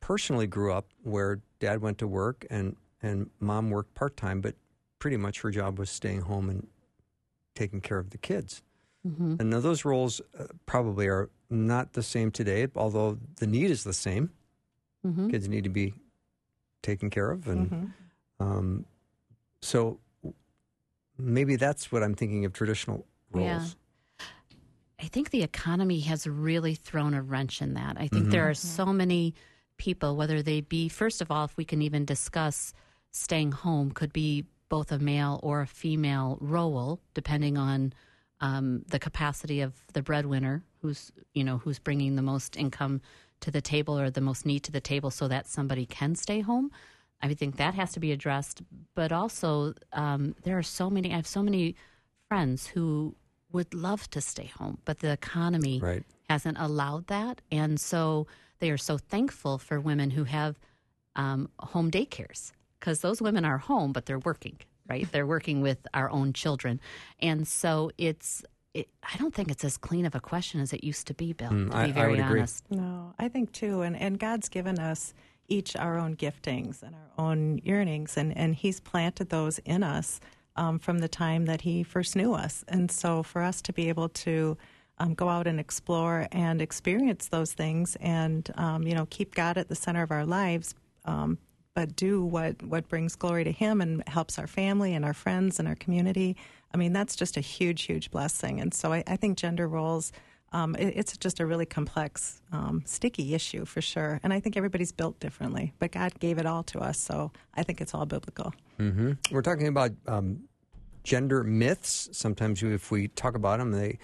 personally 0.00 0.46
grew 0.46 0.72
up 0.72 0.86
where 1.02 1.40
dad 1.60 1.80
went 1.82 1.98
to 1.98 2.06
work 2.08 2.46
and 2.50 2.76
and 3.02 3.30
mom 3.40 3.70
worked 3.70 3.94
part 3.94 4.16
time, 4.16 4.40
but 4.40 4.54
pretty 4.98 5.16
much 5.16 5.40
her 5.42 5.50
job 5.50 5.78
was 5.78 5.88
staying 5.90 6.22
home 6.22 6.50
and 6.50 6.66
taking 7.54 7.80
care 7.80 7.98
of 7.98 8.10
the 8.10 8.18
kids. 8.18 8.62
Mm-hmm. 9.06 9.36
And 9.38 9.50
now 9.50 9.60
those 9.60 9.84
roles 9.84 10.20
uh, 10.38 10.44
probably 10.66 11.06
are 11.06 11.30
not 11.50 11.92
the 11.92 12.02
same 12.02 12.30
today, 12.30 12.66
although 12.74 13.18
the 13.36 13.46
need 13.46 13.70
is 13.70 13.84
the 13.84 13.92
same. 13.92 14.30
Mm-hmm. 15.06 15.30
Kids 15.30 15.48
need 15.48 15.64
to 15.64 15.70
be 15.70 15.94
taken 16.82 17.10
care 17.10 17.30
of, 17.30 17.46
and 17.46 17.92
um, 18.40 18.84
so 19.62 19.98
maybe 21.16 21.56
that's 21.56 21.90
what 21.92 22.02
I'm 22.02 22.14
thinking 22.14 22.44
of 22.44 22.52
traditional 22.52 23.06
roles. 23.32 23.46
Yeah. 23.46 23.66
I 25.00 25.06
think 25.06 25.30
the 25.30 25.42
economy 25.42 26.00
has 26.00 26.26
really 26.26 26.74
thrown 26.74 27.14
a 27.14 27.22
wrench 27.22 27.62
in 27.62 27.74
that. 27.74 27.96
I 27.98 28.08
think 28.08 28.30
there 28.30 28.50
are 28.50 28.54
so 28.54 28.86
many 28.86 29.34
people, 29.76 30.16
whether 30.16 30.42
they 30.42 30.60
be, 30.60 30.88
first 30.88 31.20
of 31.20 31.30
all, 31.30 31.44
if 31.44 31.56
we 31.56 31.64
can 31.64 31.82
even 31.82 32.04
discuss 32.04 32.72
staying 33.12 33.52
home, 33.52 33.92
could 33.92 34.12
be 34.12 34.44
both 34.68 34.90
a 34.90 34.98
male 34.98 35.38
or 35.42 35.60
a 35.60 35.66
female 35.68 36.36
role, 36.40 37.00
depending 37.14 37.56
on 37.56 37.92
um, 38.40 38.84
the 38.88 38.98
capacity 38.98 39.60
of 39.60 39.72
the 39.92 40.02
breadwinner, 40.02 40.62
who's 40.80 41.10
you 41.34 41.44
know 41.44 41.58
who's 41.58 41.78
bringing 41.78 42.16
the 42.16 42.22
most 42.22 42.56
income 42.56 43.00
to 43.40 43.50
the 43.50 43.60
table 43.60 43.98
or 43.98 44.10
the 44.10 44.20
most 44.20 44.44
need 44.46 44.60
to 44.64 44.72
the 44.72 44.80
table, 44.80 45.10
so 45.10 45.28
that 45.28 45.46
somebody 45.46 45.86
can 45.86 46.14
stay 46.14 46.40
home. 46.40 46.70
I 47.20 47.34
think 47.34 47.56
that 47.56 47.74
has 47.74 47.92
to 47.92 48.00
be 48.00 48.12
addressed. 48.12 48.62
But 48.94 49.10
also, 49.12 49.74
um, 49.92 50.34
there 50.44 50.56
are 50.56 50.62
so 50.62 50.88
many. 50.90 51.12
I 51.12 51.16
have 51.16 51.26
so 51.26 51.42
many 51.42 51.74
friends 52.28 52.68
who 52.68 53.16
would 53.52 53.72
love 53.74 54.08
to 54.10 54.20
stay 54.20 54.46
home, 54.46 54.78
but 54.84 54.98
the 55.00 55.10
economy 55.10 55.80
Right. 55.80 56.04
hasn't 56.28 56.58
allowed 56.60 57.06
that, 57.08 57.40
and 57.50 57.80
so 57.80 58.26
they 58.60 58.70
are 58.70 58.76
so 58.78 58.98
thankful 58.98 59.58
for 59.58 59.80
women 59.80 60.10
who 60.10 60.24
have 60.24 60.58
um, 61.16 61.48
home 61.58 61.90
daycares 61.90 62.52
because 62.78 63.00
those 63.00 63.20
women 63.22 63.44
are 63.44 63.58
home, 63.58 63.92
but 63.92 64.06
they're 64.06 64.18
working. 64.20 64.58
Right, 64.88 65.06
they're 65.12 65.26
working 65.26 65.60
with 65.60 65.86
our 65.92 66.10
own 66.10 66.32
children, 66.32 66.80
and 67.20 67.46
so 67.46 67.90
it's. 67.98 68.42
It, 68.74 68.88
I 69.02 69.16
don't 69.16 69.34
think 69.34 69.50
it's 69.50 69.64
as 69.64 69.76
clean 69.78 70.04
of 70.06 70.14
a 70.14 70.20
question 70.20 70.60
as 70.60 70.72
it 70.72 70.84
used 70.84 71.06
to 71.08 71.14
be, 71.14 71.32
Bill. 71.32 71.50
Mm, 71.50 71.70
to 71.70 71.76
I- 71.76 71.84
be 71.86 71.90
I 71.90 71.94
very 71.94 72.10
would 72.12 72.20
agree. 72.20 72.40
honest. 72.40 72.64
No, 72.70 73.14
I 73.18 73.28
think 73.28 73.52
too, 73.52 73.82
and 73.82 73.96
and 73.96 74.18
God's 74.18 74.48
given 74.48 74.78
us 74.78 75.14
each 75.48 75.74
our 75.76 75.98
own 75.98 76.16
giftings 76.16 76.82
and 76.82 76.94
our 76.94 77.26
own 77.26 77.58
yearnings, 77.64 78.16
and 78.16 78.36
and 78.36 78.54
He's 78.54 78.80
planted 78.80 79.30
those 79.30 79.58
in 79.60 79.82
us 79.82 80.20
um, 80.56 80.78
from 80.78 80.98
the 81.00 81.08
time 81.08 81.46
that 81.46 81.62
He 81.62 81.82
first 81.82 82.14
knew 82.16 82.34
us, 82.34 82.64
and 82.68 82.90
so 82.90 83.22
for 83.22 83.42
us 83.42 83.60
to 83.62 83.72
be 83.72 83.88
able 83.88 84.08
to. 84.10 84.56
Um, 85.00 85.14
go 85.14 85.28
out 85.28 85.46
and 85.46 85.60
explore 85.60 86.26
and 86.32 86.60
experience 86.60 87.28
those 87.28 87.52
things, 87.52 87.96
and 88.00 88.50
um, 88.56 88.82
you 88.82 88.96
know, 88.96 89.06
keep 89.10 89.32
God 89.32 89.56
at 89.56 89.68
the 89.68 89.76
center 89.76 90.02
of 90.02 90.10
our 90.10 90.26
lives, 90.26 90.74
um, 91.04 91.38
but 91.78 91.94
do 91.94 92.24
what 92.24 92.60
what 92.64 92.88
brings 92.88 93.14
glory 93.14 93.44
to 93.44 93.52
Him 93.52 93.80
and 93.80 94.02
helps 94.08 94.36
our 94.36 94.48
family 94.48 94.94
and 94.94 95.04
our 95.04 95.14
friends 95.14 95.60
and 95.60 95.68
our 95.68 95.76
community. 95.76 96.36
I 96.74 96.76
mean, 96.76 96.92
that's 96.92 97.14
just 97.14 97.36
a 97.36 97.40
huge, 97.40 97.82
huge 97.82 98.10
blessing. 98.10 98.60
And 98.60 98.74
so 98.74 98.92
I, 98.92 99.04
I 99.06 99.14
think 99.14 99.38
gender 99.38 99.68
roles 99.68 100.10
um, 100.50 100.74
it, 100.74 100.94
it's 100.96 101.16
just 101.16 101.38
a 101.38 101.46
really 101.46 101.66
complex, 101.66 102.40
um, 102.50 102.82
sticky 102.84 103.32
issue 103.32 103.64
for 103.64 103.80
sure. 103.80 104.18
And 104.24 104.32
I 104.32 104.40
think 104.40 104.56
everybody's 104.56 104.90
built 104.90 105.20
differently, 105.20 105.72
but 105.78 105.92
God 105.92 106.18
gave 106.18 106.38
it 106.38 106.46
all 106.46 106.64
to 106.64 106.80
us, 106.80 106.98
so 106.98 107.30
I 107.54 107.62
think 107.62 107.80
it's 107.80 107.94
all 107.94 108.06
biblical. 108.06 108.52
hmm 108.78 109.12
We're 109.30 109.42
talking 109.42 109.68
about 109.68 109.92
um, 110.08 110.48
gender 111.04 111.44
myths. 111.44 112.08
Sometimes, 112.10 112.60
if 112.64 112.90
we 112.90 113.06
talk 113.08 113.36
about 113.36 113.60
them, 113.60 113.70
they 113.70 113.98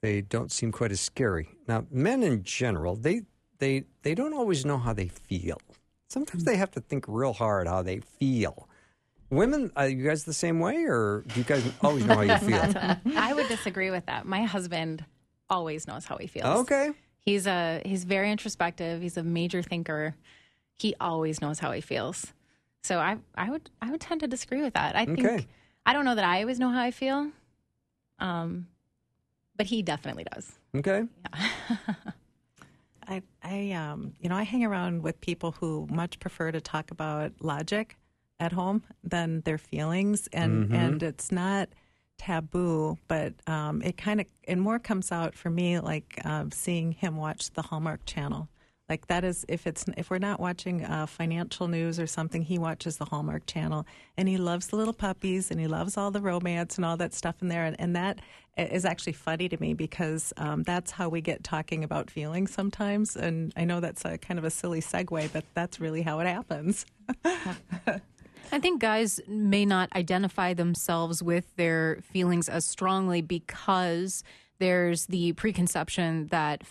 they 0.00 0.22
don't 0.22 0.50
seem 0.50 0.72
quite 0.72 0.90
as 0.90 1.00
scary. 1.00 1.50
Now, 1.68 1.86
men 1.88 2.24
in 2.24 2.42
general, 2.42 2.96
they 2.96 3.22
they 3.58 3.84
they 4.02 4.16
don't 4.16 4.34
always 4.34 4.64
know 4.64 4.78
how 4.78 4.92
they 4.92 5.08
feel. 5.08 5.60
Sometimes 6.08 6.44
they 6.44 6.56
have 6.56 6.70
to 6.72 6.80
think 6.80 7.04
real 7.08 7.32
hard 7.32 7.66
how 7.66 7.82
they 7.82 8.00
feel. 8.00 8.68
Women, 9.30 9.72
are 9.76 9.88
you 9.88 10.04
guys 10.06 10.24
the 10.24 10.32
same 10.32 10.60
way, 10.60 10.84
or 10.84 11.24
do 11.26 11.40
you 11.40 11.44
guys 11.44 11.64
always 11.82 12.04
know 12.06 12.14
how 12.14 12.20
you 12.22 12.36
feel? 12.38 12.74
I 13.16 13.34
would 13.34 13.48
disagree 13.48 13.90
with 13.90 14.06
that. 14.06 14.24
My 14.24 14.44
husband 14.44 15.04
always 15.50 15.88
knows 15.88 16.04
how 16.04 16.16
he 16.16 16.28
feels. 16.28 16.60
Okay. 16.60 16.92
He's 17.18 17.46
a 17.48 17.82
he's 17.84 18.04
very 18.04 18.30
introspective. 18.30 19.02
He's 19.02 19.16
a 19.16 19.24
major 19.24 19.62
thinker. 19.62 20.14
He 20.78 20.94
always 21.00 21.40
knows 21.40 21.58
how 21.58 21.72
he 21.72 21.80
feels. 21.80 22.32
So 22.84 23.00
I 23.00 23.18
I 23.34 23.50
would 23.50 23.68
I 23.82 23.90
would 23.90 24.00
tend 24.00 24.20
to 24.20 24.28
disagree 24.28 24.62
with 24.62 24.74
that. 24.74 24.94
I 24.94 25.06
think 25.06 25.24
Okay. 25.26 25.46
I 25.84 25.92
don't 25.92 26.04
know 26.04 26.14
that 26.14 26.24
I 26.24 26.42
always 26.42 26.60
know 26.60 26.70
how 26.70 26.82
I 26.82 26.92
feel. 26.92 27.32
Um 28.20 28.68
but 29.56 29.66
he 29.66 29.82
definitely 29.82 30.24
does. 30.32 30.52
Okay. 30.76 31.04
I, 33.08 33.22
I, 33.42 33.72
um, 33.72 34.14
you 34.20 34.28
know, 34.28 34.36
I 34.36 34.42
hang 34.42 34.64
around 34.64 35.02
with 35.02 35.20
people 35.20 35.52
who 35.52 35.86
much 35.90 36.18
prefer 36.18 36.50
to 36.52 36.60
talk 36.60 36.90
about 36.90 37.32
logic 37.40 37.96
at 38.38 38.52
home 38.52 38.82
than 39.02 39.40
their 39.42 39.58
feelings, 39.58 40.28
and 40.32 40.72
and 40.72 41.02
it's 41.02 41.32
not 41.32 41.68
taboo, 42.18 42.98
but 43.08 43.34
um, 43.46 43.82
it 43.82 43.96
kind 43.96 44.20
of 44.20 44.26
and 44.46 44.60
more 44.60 44.78
comes 44.78 45.12
out 45.12 45.34
for 45.34 45.50
me 45.50 45.80
like 45.80 46.20
um, 46.24 46.50
seeing 46.50 46.92
him 46.92 47.16
watch 47.16 47.50
the 47.52 47.62
Hallmark 47.62 48.04
Channel. 48.06 48.48
Like 48.88 49.08
that 49.08 49.24
is 49.24 49.44
if 49.48 49.66
it's 49.66 49.84
if 49.96 50.10
we're 50.10 50.18
not 50.18 50.38
watching 50.38 50.84
uh, 50.84 51.06
financial 51.06 51.66
news 51.66 51.98
or 51.98 52.06
something, 52.06 52.42
he 52.42 52.58
watches 52.58 52.98
the 52.98 53.04
Hallmark 53.04 53.46
Channel, 53.46 53.84
and 54.16 54.28
he 54.28 54.36
loves 54.36 54.68
the 54.68 54.76
little 54.76 54.94
puppies, 54.94 55.50
and 55.50 55.60
he 55.60 55.66
loves 55.66 55.96
all 55.96 56.10
the 56.10 56.20
romance 56.20 56.76
and 56.76 56.84
all 56.84 56.96
that 56.96 57.12
stuff 57.12 57.42
in 57.42 57.48
there, 57.48 57.64
and, 57.64 57.78
and 57.80 57.96
that 57.96 58.20
is 58.56 58.84
actually 58.84 59.12
funny 59.12 59.48
to 59.48 59.60
me 59.60 59.74
because 59.74 60.32
um, 60.36 60.62
that's 60.62 60.90
how 60.92 61.08
we 61.08 61.20
get 61.20 61.42
talking 61.42 61.82
about 61.82 62.10
feelings 62.10 62.52
sometimes, 62.52 63.16
and 63.16 63.52
I 63.56 63.64
know 63.64 63.80
that's 63.80 64.04
a 64.04 64.18
kind 64.18 64.38
of 64.38 64.44
a 64.44 64.50
silly 64.50 64.80
segue, 64.80 65.32
but 65.32 65.44
that's 65.54 65.80
really 65.80 66.02
how 66.02 66.20
it 66.20 66.26
happens. 66.26 66.86
I 68.52 68.60
think 68.60 68.80
guys 68.80 69.20
may 69.26 69.66
not 69.66 69.94
identify 69.96 70.54
themselves 70.54 71.22
with 71.22 71.54
their 71.56 71.98
feelings 72.02 72.48
as 72.48 72.64
strongly 72.64 73.20
because 73.20 74.22
there's 74.58 75.06
the 75.06 75.32
preconception 75.32 76.28
that 76.28 76.62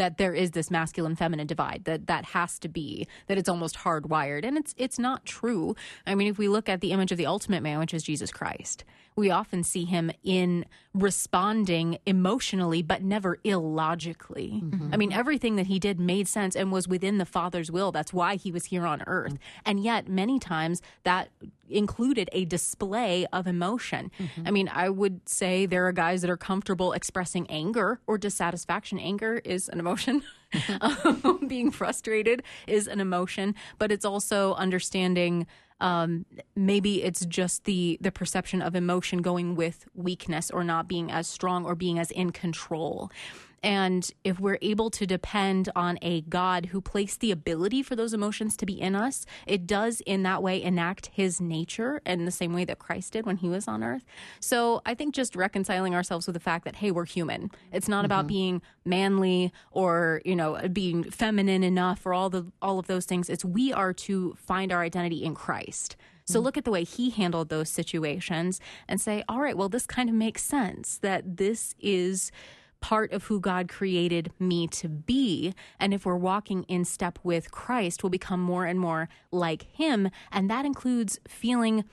that 0.00 0.16
there 0.16 0.32
is 0.32 0.52
this 0.52 0.70
masculine 0.70 1.14
feminine 1.14 1.46
divide 1.46 1.82
that 1.84 2.06
that 2.06 2.24
has 2.24 2.58
to 2.58 2.68
be 2.68 3.06
that 3.26 3.36
it's 3.36 3.50
almost 3.50 3.76
hardwired 3.76 4.46
and 4.46 4.56
it's 4.56 4.74
it's 4.78 4.98
not 4.98 5.26
true. 5.26 5.76
I 6.06 6.14
mean 6.14 6.28
if 6.28 6.38
we 6.38 6.48
look 6.48 6.70
at 6.70 6.80
the 6.80 6.92
image 6.92 7.12
of 7.12 7.18
the 7.18 7.26
ultimate 7.26 7.62
man 7.62 7.78
which 7.78 7.92
is 7.92 8.02
Jesus 8.02 8.32
Christ, 8.32 8.82
we 9.16 9.30
often 9.30 9.62
see 9.62 9.84
him 9.84 10.10
in 10.22 10.64
responding 10.92 11.98
emotionally 12.06 12.82
but 12.82 13.02
never 13.02 13.38
illogically. 13.44 14.60
Mm-hmm. 14.62 14.90
I 14.92 14.96
mean 14.96 15.12
everything 15.12 15.56
that 15.56 15.66
he 15.66 15.78
did 15.78 16.00
made 16.00 16.26
sense 16.26 16.56
and 16.56 16.72
was 16.72 16.88
within 16.88 17.18
the 17.18 17.26
father's 17.26 17.70
will. 17.70 17.92
That's 17.92 18.12
why 18.12 18.36
he 18.36 18.50
was 18.50 18.66
here 18.66 18.86
on 18.86 19.02
earth. 19.06 19.34
Mm-hmm. 19.34 19.62
And 19.66 19.80
yet 19.80 20.08
many 20.08 20.38
times 20.38 20.82
that 21.04 21.30
included 21.68 22.28
a 22.32 22.44
display 22.44 23.26
of 23.32 23.46
emotion. 23.46 24.10
Mm-hmm. 24.18 24.46
I 24.46 24.50
mean, 24.50 24.70
I 24.72 24.88
would 24.88 25.28
say 25.28 25.66
there 25.66 25.86
are 25.86 25.92
guys 25.92 26.22
that 26.22 26.30
are 26.30 26.36
comfortable 26.36 26.92
expressing 26.92 27.48
anger 27.48 28.00
or 28.06 28.18
dissatisfaction. 28.18 28.98
Anger 28.98 29.40
is 29.44 29.68
an 29.68 29.78
emotion. 29.78 30.22
Um, 30.80 31.46
Being 31.46 31.70
frustrated 31.70 32.42
is 32.66 32.88
an 32.88 33.00
emotion, 33.00 33.54
but 33.78 33.92
it's 33.92 34.04
also 34.04 34.54
understanding 34.54 35.46
um, 35.80 36.26
maybe 36.54 37.02
it's 37.02 37.24
just 37.26 37.64
the 37.64 37.98
the 38.00 38.10
perception 38.12 38.62
of 38.62 38.74
emotion 38.74 39.22
going 39.22 39.54
with 39.54 39.86
weakness 39.94 40.50
or 40.50 40.64
not 40.64 40.88
being 40.88 41.10
as 41.10 41.26
strong 41.26 41.64
or 41.64 41.74
being 41.74 41.98
as 41.98 42.10
in 42.10 42.30
control. 42.30 43.10
And 43.62 44.10
if 44.24 44.40
we're 44.40 44.58
able 44.62 44.90
to 44.90 45.06
depend 45.06 45.68
on 45.76 45.98
a 46.00 46.22
God 46.22 46.66
who 46.66 46.80
placed 46.80 47.20
the 47.20 47.30
ability 47.30 47.82
for 47.82 47.94
those 47.94 48.14
emotions 48.14 48.56
to 48.58 48.66
be 48.66 48.80
in 48.80 48.94
us, 48.94 49.26
it 49.46 49.66
does 49.66 50.00
in 50.06 50.22
that 50.22 50.42
way 50.42 50.62
enact 50.62 51.10
his 51.12 51.40
nature 51.40 52.00
in 52.06 52.24
the 52.24 52.30
same 52.30 52.54
way 52.54 52.64
that 52.64 52.78
Christ 52.78 53.12
did 53.12 53.26
when 53.26 53.36
he 53.36 53.48
was 53.48 53.68
on 53.68 53.82
earth. 53.82 54.04
So 54.40 54.80
I 54.86 54.94
think 54.94 55.14
just 55.14 55.36
reconciling 55.36 55.94
ourselves 55.94 56.26
with 56.26 56.34
the 56.34 56.40
fact 56.40 56.64
that, 56.64 56.76
hey, 56.76 56.90
we're 56.90 57.04
human. 57.04 57.50
It's 57.72 57.88
not 57.88 58.04
about 58.04 58.20
mm-hmm. 58.20 58.28
being 58.28 58.62
manly 58.84 59.52
or, 59.70 60.22
you 60.24 60.36
know, 60.36 60.58
being 60.72 61.04
feminine 61.04 61.62
enough 61.62 62.06
or 62.06 62.14
all 62.14 62.30
the 62.30 62.50
all 62.62 62.78
of 62.78 62.86
those 62.86 63.04
things. 63.04 63.28
It's 63.28 63.44
we 63.44 63.72
are 63.72 63.92
to 63.92 64.34
find 64.38 64.72
our 64.72 64.82
identity 64.82 65.22
in 65.22 65.34
Christ. 65.34 65.96
So 66.24 66.40
mm. 66.40 66.44
look 66.44 66.56
at 66.56 66.64
the 66.64 66.70
way 66.70 66.84
he 66.84 67.10
handled 67.10 67.48
those 67.48 67.68
situations 67.68 68.60
and 68.88 69.00
say, 69.00 69.24
all 69.28 69.40
right, 69.40 69.56
well, 69.56 69.68
this 69.68 69.86
kind 69.86 70.08
of 70.08 70.14
makes 70.14 70.42
sense 70.42 70.98
that 70.98 71.36
this 71.36 71.74
is 71.80 72.30
part 72.80 73.12
of 73.12 73.24
who 73.24 73.40
God 73.40 73.68
created 73.68 74.32
me 74.38 74.66
to 74.68 74.88
be. 74.88 75.54
And 75.78 75.92
if 75.92 76.04
we're 76.04 76.16
walking 76.16 76.64
in 76.64 76.84
step 76.84 77.18
with 77.22 77.50
Christ, 77.50 78.02
we'll 78.02 78.10
become 78.10 78.40
more 78.40 78.64
and 78.64 78.78
more 78.78 79.08
like 79.30 79.62
him. 79.72 80.10
And 80.32 80.50
that 80.50 80.64
includes 80.64 81.18
feeling, 81.28 81.84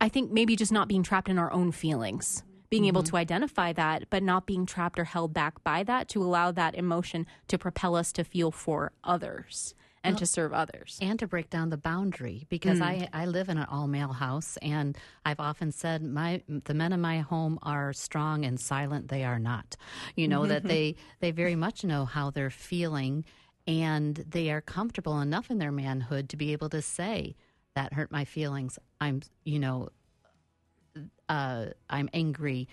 I 0.00 0.08
think, 0.08 0.30
maybe 0.30 0.56
just 0.56 0.72
not 0.72 0.88
being 0.88 1.02
trapped 1.02 1.28
in 1.28 1.38
our 1.38 1.52
own 1.52 1.72
feelings. 1.72 2.42
Being 2.70 2.86
able 2.86 3.02
mm-hmm. 3.02 3.10
to 3.10 3.16
identify 3.16 3.72
that, 3.74 4.10
but 4.10 4.22
not 4.22 4.46
being 4.46 4.66
trapped 4.66 4.98
or 4.98 5.04
held 5.04 5.32
back 5.32 5.62
by 5.62 5.84
that 5.84 6.08
to 6.08 6.22
allow 6.22 6.50
that 6.50 6.74
emotion 6.74 7.26
to 7.48 7.58
propel 7.58 7.94
us 7.94 8.12
to 8.12 8.24
feel 8.24 8.50
for 8.50 8.92
others 9.04 9.74
and 10.04 10.18
to 10.18 10.26
serve 10.26 10.52
others. 10.52 10.98
and 11.00 11.18
to 11.18 11.26
break 11.26 11.50
down 11.50 11.70
the 11.70 11.76
boundary 11.76 12.46
because 12.48 12.80
I, 12.80 13.08
I 13.12 13.26
live 13.26 13.48
in 13.48 13.58
an 13.58 13.66
all 13.70 13.86
male 13.86 14.12
house 14.12 14.56
and 14.62 14.96
I've 15.24 15.40
often 15.40 15.72
said 15.72 16.02
my 16.02 16.42
the 16.46 16.74
men 16.74 16.92
in 16.92 17.00
my 17.00 17.20
home 17.20 17.58
are 17.62 17.92
strong 17.92 18.44
and 18.44 18.60
silent. 18.60 19.08
They 19.08 19.24
are 19.24 19.38
not. 19.38 19.76
You 20.16 20.28
know 20.28 20.46
that 20.46 20.64
they 20.64 20.96
they 21.20 21.30
very 21.30 21.56
much 21.56 21.84
know 21.84 22.04
how 22.04 22.30
they're 22.30 22.50
feeling 22.50 23.24
and 23.66 24.16
they 24.16 24.50
are 24.50 24.60
comfortable 24.60 25.20
enough 25.20 25.50
in 25.50 25.58
their 25.58 25.72
manhood 25.72 26.28
to 26.28 26.36
be 26.36 26.52
able 26.52 26.68
to 26.70 26.82
say 26.82 27.34
that 27.74 27.94
hurt 27.94 28.12
my 28.12 28.24
feelings. 28.24 28.78
I'm 29.00 29.22
you 29.44 29.58
know 29.58 29.88
uh, 31.28 31.66
I'm 31.88 32.08
angry. 32.12 32.68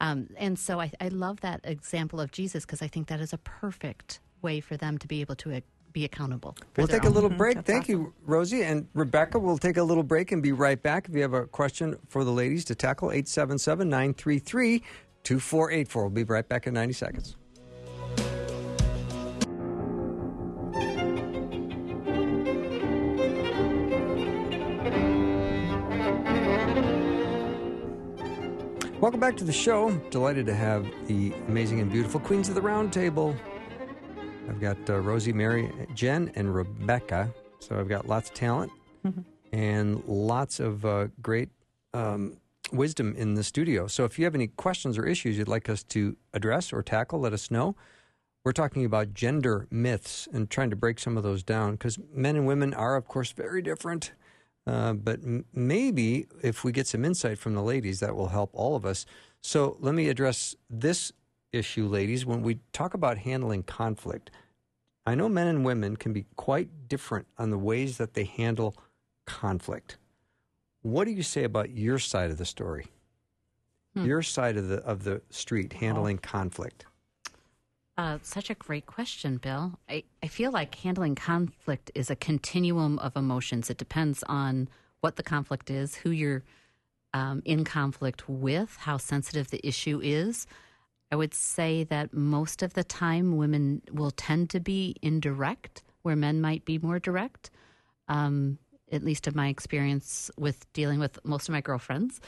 Um, 0.00 0.28
and 0.36 0.58
so 0.58 0.80
I, 0.80 0.90
I 1.00 1.08
love 1.08 1.40
that 1.40 1.60
example 1.64 2.20
of 2.20 2.32
Jesus 2.32 2.64
because 2.66 2.82
I 2.82 2.88
think 2.88 3.08
that 3.08 3.20
is 3.20 3.32
a 3.32 3.38
perfect 3.38 4.20
way 4.42 4.60
for 4.60 4.76
them 4.76 4.98
to 4.98 5.08
be 5.08 5.20
able 5.20 5.36
to 5.36 5.50
be 5.94 6.04
accountable 6.04 6.56
We'll 6.76 6.88
their 6.88 6.98
take 6.98 7.08
a 7.08 7.10
little 7.10 7.30
mm-hmm. 7.30 7.38
break. 7.38 7.64
Thank 7.64 7.88
you, 7.88 8.12
Rosey. 8.26 8.62
And 8.62 8.88
Rebekah, 8.92 9.38
we'll 9.38 9.56
take 9.56 9.78
a 9.78 9.82
little 9.82 10.02
break 10.02 10.32
and 10.32 10.42
be 10.42 10.52
right 10.52 10.82
back. 10.82 11.08
If 11.08 11.14
you 11.14 11.22
have 11.22 11.32
a 11.32 11.46
question 11.46 11.96
for 12.08 12.24
the 12.24 12.32
ladies 12.32 12.64
to 12.66 12.74
tackle, 12.74 13.10
877 13.10 13.88
933 13.88 14.82
2484. 15.22 16.02
We'll 16.02 16.10
be 16.10 16.24
right 16.24 16.46
back 16.46 16.66
in 16.66 16.74
90 16.74 16.92
seconds. 16.92 17.36
Welcome 29.00 29.20
back 29.20 29.36
to 29.36 29.44
the 29.44 29.52
show. 29.52 29.90
Delighted 30.10 30.46
to 30.46 30.54
have 30.54 30.86
the 31.06 31.32
amazing 31.46 31.80
and 31.80 31.92
beautiful 31.92 32.18
Queens 32.18 32.48
of 32.48 32.54
the 32.54 32.62
Round 32.62 32.92
Table. 32.92 33.36
I've 34.48 34.60
got 34.60 34.76
uh, 34.88 35.00
Rosey, 35.00 35.32
Mary, 35.32 35.70
Jen, 35.94 36.30
and 36.34 36.54
Rebekah. 36.54 37.32
So 37.60 37.78
I've 37.78 37.88
got 37.88 38.06
lots 38.06 38.28
of 38.28 38.34
talent 38.34 38.72
and 39.52 40.02
lots 40.06 40.60
of 40.60 40.84
uh, 40.84 41.08
great 41.22 41.48
um, 41.92 42.36
wisdom 42.72 43.14
in 43.16 43.34
the 43.34 43.44
studio. 43.44 43.86
So 43.86 44.04
if 44.04 44.18
you 44.18 44.24
have 44.24 44.34
any 44.34 44.48
questions 44.48 44.98
or 44.98 45.06
issues 45.06 45.38
you'd 45.38 45.48
like 45.48 45.68
us 45.68 45.82
to 45.84 46.16
address 46.32 46.72
or 46.72 46.82
tackle, 46.82 47.20
let 47.20 47.32
us 47.32 47.50
know. 47.50 47.74
We're 48.44 48.52
talking 48.52 48.84
about 48.84 49.14
gender 49.14 49.66
myths 49.70 50.28
and 50.32 50.50
trying 50.50 50.70
to 50.70 50.76
break 50.76 50.98
some 50.98 51.16
of 51.16 51.22
those 51.22 51.42
down 51.42 51.72
because 51.72 51.98
men 52.12 52.36
and 52.36 52.46
women 52.46 52.74
are, 52.74 52.96
of 52.96 53.06
course, 53.08 53.32
very 53.32 53.62
different. 53.62 54.12
Uh, 54.66 54.92
but 54.94 55.20
m- 55.22 55.44
maybe 55.54 56.26
if 56.42 56.64
we 56.64 56.72
get 56.72 56.86
some 56.86 57.04
insight 57.04 57.38
from 57.38 57.54
the 57.54 57.62
ladies, 57.62 58.00
that 58.00 58.14
will 58.14 58.28
help 58.28 58.50
all 58.52 58.76
of 58.76 58.84
us. 58.84 59.06
So 59.40 59.76
let 59.80 59.94
me 59.94 60.08
address 60.08 60.54
this 60.68 61.12
issue, 61.54 61.86
ladies. 61.86 62.26
When 62.26 62.42
we 62.42 62.58
talk 62.72 62.94
about 62.94 63.18
handling 63.18 63.62
conflict, 63.62 64.30
I 65.06 65.14
know 65.14 65.28
men 65.28 65.46
and 65.46 65.64
women 65.64 65.96
can 65.96 66.12
be 66.12 66.26
quite 66.36 66.88
different 66.88 67.26
on 67.38 67.50
the 67.50 67.58
ways 67.58 67.98
that 67.98 68.14
they 68.14 68.24
handle 68.24 68.76
conflict. 69.26 69.96
What 70.82 71.04
do 71.04 71.12
you 71.12 71.22
say 71.22 71.44
about 71.44 71.70
your 71.70 71.98
side 71.98 72.30
of 72.30 72.38
the 72.38 72.44
story? 72.44 72.86
Your 73.94 74.22
side 74.22 74.56
of 74.56 74.66
the 74.66 74.78
of 74.78 75.04
the 75.04 75.22
street 75.30 75.74
handling 75.74 76.18
conflict. 76.18 76.84
Uh, 77.96 78.18
such 78.22 78.50
a 78.50 78.54
great 78.54 78.86
question, 78.86 79.36
Bill. 79.36 79.78
I, 79.88 80.02
I 80.20 80.26
feel 80.26 80.50
like 80.50 80.74
handling 80.74 81.14
conflict 81.14 81.92
is 81.94 82.10
a 82.10 82.16
continuum 82.16 82.98
of 82.98 83.16
emotions. 83.16 83.70
It 83.70 83.78
depends 83.78 84.24
on 84.24 84.68
what 85.00 85.14
the 85.14 85.22
conflict 85.22 85.70
is, 85.70 85.94
who 85.94 86.10
you're 86.10 86.42
um, 87.12 87.40
in 87.44 87.64
conflict 87.64 88.28
with, 88.28 88.76
how 88.80 88.96
sensitive 88.96 89.50
the 89.50 89.64
issue 89.64 90.00
is. 90.02 90.48
I 91.12 91.16
would 91.16 91.34
say 91.34 91.84
that 91.84 92.12
most 92.12 92.62
of 92.62 92.74
the 92.74 92.84
time 92.84 93.36
women 93.36 93.82
will 93.92 94.10
tend 94.10 94.50
to 94.50 94.60
be 94.60 94.96
indirect, 95.02 95.82
where 96.02 96.16
men 96.16 96.40
might 96.40 96.64
be 96.64 96.78
more 96.78 96.98
direct. 96.98 97.50
Um, 98.08 98.58
at 98.92 99.02
least 99.02 99.26
in 99.26 99.34
my 99.34 99.48
experience 99.48 100.30
with 100.38 100.70
dealing 100.72 101.00
with 101.00 101.18
most 101.24 101.48
of 101.48 101.52
my 101.52 101.60
girlfriends. 101.60 102.20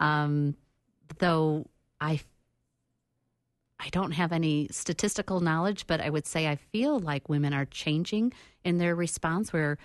Um, 0.00 0.56
though 1.18 1.66
I 2.00 2.20
I 3.80 3.88
don't 3.90 4.12
have 4.12 4.32
any 4.32 4.68
statistical 4.70 5.40
knowledge, 5.40 5.86
but 5.86 6.00
I 6.00 6.08
would 6.08 6.26
say 6.26 6.48
I 6.48 6.56
feel 6.56 6.98
like 6.98 7.28
women 7.28 7.52
are 7.52 7.66
changing 7.66 8.32
in 8.64 8.78
their 8.78 8.94
response. 8.94 9.52
Where 9.52 9.78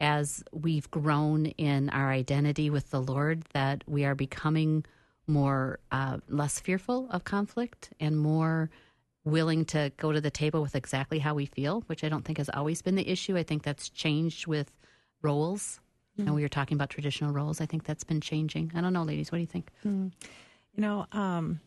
as 0.00 0.42
we've 0.52 0.90
grown 0.90 1.46
in 1.46 1.90
our 1.90 2.10
identity 2.10 2.70
with 2.70 2.90
the 2.90 3.00
Lord, 3.00 3.44
that 3.52 3.84
we 3.86 4.04
are 4.04 4.14
becoming 4.14 4.84
more 5.26 5.78
uh, 5.90 6.18
less 6.28 6.60
fearful 6.60 7.08
of 7.10 7.24
conflict 7.24 7.90
and 8.00 8.18
more 8.18 8.70
willing 9.24 9.64
to 9.64 9.90
go 9.96 10.12
to 10.12 10.20
the 10.20 10.30
table 10.30 10.60
with 10.60 10.74
exactly 10.74 11.18
how 11.18 11.34
we 11.34 11.46
feel, 11.46 11.82
which 11.86 12.04
I 12.04 12.08
don't 12.08 12.24
think 12.24 12.38
has 12.38 12.50
always 12.50 12.82
been 12.82 12.94
the 12.94 13.08
issue. 13.08 13.36
I 13.36 13.42
think 13.42 13.62
that's 13.62 13.88
changed 13.88 14.46
with 14.46 14.70
roles. 15.22 15.80
Mm. 16.18 16.26
And 16.26 16.34
we 16.34 16.42
were 16.42 16.48
talking 16.48 16.76
about 16.76 16.90
traditional 16.90 17.32
roles. 17.32 17.60
I 17.60 17.66
think 17.66 17.84
that's 17.84 18.04
been 18.04 18.20
changing. 18.20 18.72
I 18.74 18.80
don't 18.80 18.92
know, 18.92 19.02
ladies. 19.02 19.32
What 19.32 19.36
do 19.36 19.40
you 19.40 19.46
think? 19.46 19.70
Mm. 19.84 20.12
You 20.74 20.80
know, 20.80 21.06
um, 21.12 21.60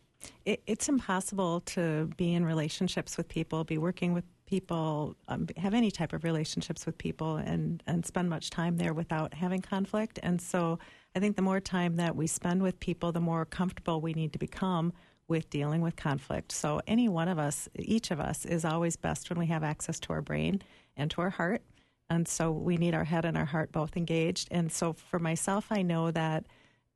it, 0.44 0.62
it's 0.66 0.88
impossible 0.88 1.60
to 1.60 2.10
be 2.16 2.34
in 2.34 2.44
relationships 2.44 3.16
with 3.16 3.28
people, 3.28 3.64
be 3.64 3.78
working 3.78 4.14
with 4.14 4.24
people, 4.46 5.16
um, 5.28 5.46
have 5.56 5.74
any 5.74 5.90
type 5.90 6.12
of 6.12 6.24
relationships 6.24 6.86
with 6.86 6.96
people, 6.98 7.36
and 7.36 7.82
and 7.86 8.06
spend 8.06 8.30
much 8.30 8.50
time 8.50 8.76
there 8.78 8.94
without 8.94 9.34
having 9.34 9.60
conflict. 9.60 10.18
And 10.22 10.40
so, 10.40 10.78
I 11.14 11.20
think 11.20 11.36
the 11.36 11.42
more 11.42 11.60
time 11.60 11.96
that 11.96 12.16
we 12.16 12.26
spend 12.26 12.62
with 12.62 12.78
people, 12.80 13.12
the 13.12 13.20
more 13.20 13.44
comfortable 13.44 14.00
we 14.00 14.12
need 14.12 14.32
to 14.34 14.38
become 14.38 14.92
with 15.26 15.50
dealing 15.50 15.82
with 15.82 15.96
conflict. 15.96 16.52
So, 16.52 16.80
any 16.86 17.08
one 17.08 17.28
of 17.28 17.38
us, 17.38 17.68
each 17.78 18.10
of 18.10 18.20
us, 18.20 18.44
is 18.44 18.64
always 18.64 18.96
best 18.96 19.28
when 19.28 19.38
we 19.38 19.46
have 19.46 19.62
access 19.62 20.00
to 20.00 20.12
our 20.12 20.22
brain 20.22 20.62
and 20.96 21.10
to 21.10 21.20
our 21.20 21.30
heart. 21.30 21.62
And 22.10 22.26
so, 22.26 22.50
we 22.50 22.76
need 22.76 22.94
our 22.94 23.04
head 23.04 23.24
and 23.24 23.36
our 23.36 23.44
heart 23.44 23.72
both 23.72 23.96
engaged. 23.96 24.48
And 24.50 24.72
so, 24.72 24.92
for 24.92 25.18
myself, 25.18 25.66
I 25.70 25.82
know 25.82 26.10
that 26.10 26.46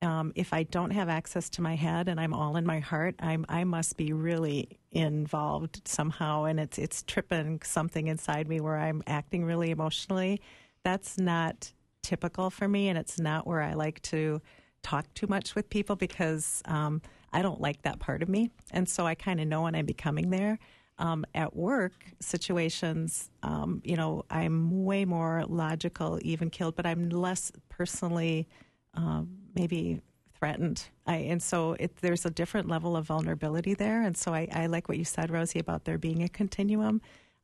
um, 0.03 0.33
if 0.35 0.53
I 0.53 0.65
don't 0.65 0.91
have 0.91 1.09
access 1.09 1.49
to 1.51 1.63
my 1.63 1.77
head 1.77 2.09
and 2.09 2.19
I'm 2.19 2.35
all 2.35 2.57
in 2.57 2.67
my 2.67 2.81
heart, 2.81 3.15
I'm 3.21 3.47
I 3.49 3.65
must 3.65 3.97
be 3.97 4.13
really 4.13 4.81
involved 4.91 5.83
somehow, 5.87 6.45
and 6.45 6.59
it's 6.59 6.79
it's 6.79 7.03
tripping 7.03 7.61
something 7.63 8.09
inside 8.09 8.49
me 8.49 8.61
where 8.61 8.79
I'm 8.79 9.03
acting 9.07 9.45
really 9.45 9.71
emotionally. 9.71 10.41
That's 10.83 11.19
not 11.19 11.73
typical 12.03 12.51
for 12.51 12.69
me, 12.69 12.89
and 12.89 12.99
it's 12.99 13.19
not 13.19 13.47
where 13.47 13.63
I 13.63 13.75
like 13.75 14.03
to 14.03 14.41
talk 14.83 15.13
too 15.15 15.27
much 15.27 15.55
with 15.55 15.71
people 15.71 15.97
because. 15.97 16.63
Um, 16.67 17.03
I 17.33 17.43
don't 17.43 17.61
like 17.61 17.83
that 17.83 17.99
part 17.99 18.23
of 18.23 18.29
me. 18.29 18.51
And 18.71 18.89
so 18.89 19.07
I 19.07 19.15
kind 19.15 19.41
of 19.41 19.49
know 19.49 19.63
when 19.63 19.75
I'm 19.75 19.87
becoming 19.87 20.31
there. 20.31 20.59
Um, 20.99 21.25
at 21.35 21.57
work 21.57 21.93
situations, 22.21 23.31
um, 23.43 23.81
you 23.83 23.97
know, 23.97 24.25
I'm 24.31 24.85
way 24.85 25.05
more 25.05 25.45
logical, 25.49 26.19
even 26.23 26.51
killed, 26.51 26.77
but 26.77 26.87
I'm 26.87 27.09
less 27.09 27.51
personally 27.71 28.47
um, 28.95 29.39
maybe 29.55 30.03
threatened. 30.39 30.85
I, 31.07 31.17
and 31.17 31.43
so 31.43 31.73
it, 31.81 31.97
there's 31.97 32.27
a 32.27 32.31
different 32.31 32.69
level 32.69 32.95
of 32.95 33.07
vulnerability 33.07 33.75
there. 33.75 34.03
And 34.03 34.17
so 34.17 34.35
I, 34.35 34.47
I, 34.53 34.67
like 34.67 34.89
what 34.89 34.99
you 34.99 35.05
said, 35.05 35.31
Rosey, 35.31 35.59
about 35.59 35.87
there 35.87 35.99
being 35.99 36.23
a 36.23 36.29
continuum. 36.29 37.01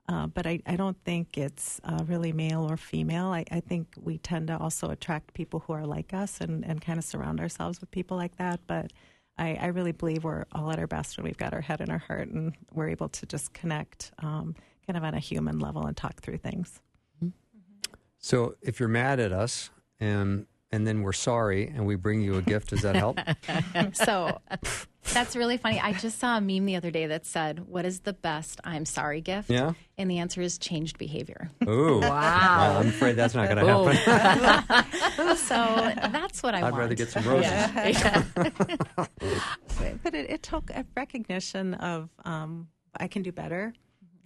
Uh, 0.08 0.26
but 0.26 0.46
I, 0.46 0.60
I, 0.64 0.76
don't 0.76 0.96
think 1.04 1.36
it's 1.36 1.82
uh, 1.84 2.02
really 2.06 2.32
male 2.32 2.66
or 2.68 2.78
female. 2.78 3.26
I, 3.26 3.44
I, 3.50 3.60
think 3.60 3.88
we 4.02 4.16
tend 4.16 4.46
to 4.46 4.56
also 4.56 4.88
attract 4.88 5.34
people 5.34 5.60
who 5.60 5.74
are 5.74 5.84
like 5.84 6.14
us 6.14 6.40
and, 6.40 6.64
and 6.64 6.80
kind 6.80 6.98
of 6.98 7.04
surround 7.04 7.40
ourselves 7.40 7.78
with 7.78 7.90
people 7.90 8.16
like 8.16 8.34
that. 8.38 8.60
But 8.66 8.90
I, 9.36 9.58
I, 9.60 9.66
really 9.66 9.92
believe 9.92 10.24
we're 10.24 10.46
all 10.52 10.70
at 10.70 10.78
our 10.78 10.86
best 10.86 11.18
when 11.18 11.24
we've 11.24 11.36
got 11.36 11.52
our 11.52 11.60
head 11.60 11.82
and 11.82 11.90
our 11.90 11.98
heart 11.98 12.28
and 12.28 12.54
we're 12.72 12.88
able 12.88 13.10
to 13.10 13.26
just 13.26 13.52
connect 13.52 14.12
um, 14.20 14.54
kind 14.86 14.96
of 14.96 15.04
on 15.04 15.12
a 15.12 15.18
human 15.18 15.58
level 15.58 15.84
and 15.84 15.94
talk 15.94 16.22
through 16.22 16.38
things. 16.38 16.80
So 18.18 18.56
if 18.62 18.80
you're 18.80 18.88
mad 18.88 19.20
at 19.20 19.32
us 19.32 19.70
and 20.00 20.46
and 20.70 20.86
then 20.86 21.02
we're 21.02 21.12
sorry 21.12 21.66
and 21.66 21.86
we 21.86 21.96
bring 21.96 22.20
you 22.20 22.36
a 22.36 22.42
gift, 22.42 22.70
does 22.70 22.82
that 22.82 22.96
help? 22.96 23.18
so 23.94 24.38
that's 25.12 25.34
really 25.34 25.56
funny. 25.56 25.80
I 25.80 25.92
just 25.94 26.18
saw 26.18 26.36
a 26.36 26.40
meme 26.40 26.66
the 26.66 26.76
other 26.76 26.90
day 26.90 27.06
that 27.06 27.24
said, 27.26 27.60
"What 27.66 27.84
is 27.84 28.00
the 28.00 28.12
best 28.12 28.60
I'm 28.64 28.84
sorry 28.84 29.20
gift?" 29.20 29.50
Yeah, 29.50 29.72
and 29.96 30.10
the 30.10 30.18
answer 30.18 30.40
is 30.40 30.58
changed 30.58 30.98
behavior. 30.98 31.50
Ooh, 31.66 32.00
wow! 32.00 32.58
Well, 32.60 32.78
I'm 32.78 32.88
afraid 32.88 33.16
that's 33.16 33.34
not 33.34 33.48
going 33.48 33.64
to 33.64 33.94
happen. 33.94 35.36
so 35.36 35.54
that's 36.10 36.42
what 36.42 36.54
I 36.54 36.58
I'd 36.58 36.62
want. 36.64 36.74
I'd 36.74 36.78
rather 36.78 36.94
get 36.94 37.10
some 37.10 37.24
roses. 37.24 37.50
Yeah. 37.88 38.22
but 40.02 40.14
it, 40.14 40.30
it, 40.30 40.42
took 40.42 40.70
a 40.70 40.84
recognition 40.96 41.74
of 41.74 42.10
um, 42.24 42.68
I 42.96 43.08
can 43.08 43.22
do 43.22 43.32
better. 43.32 43.72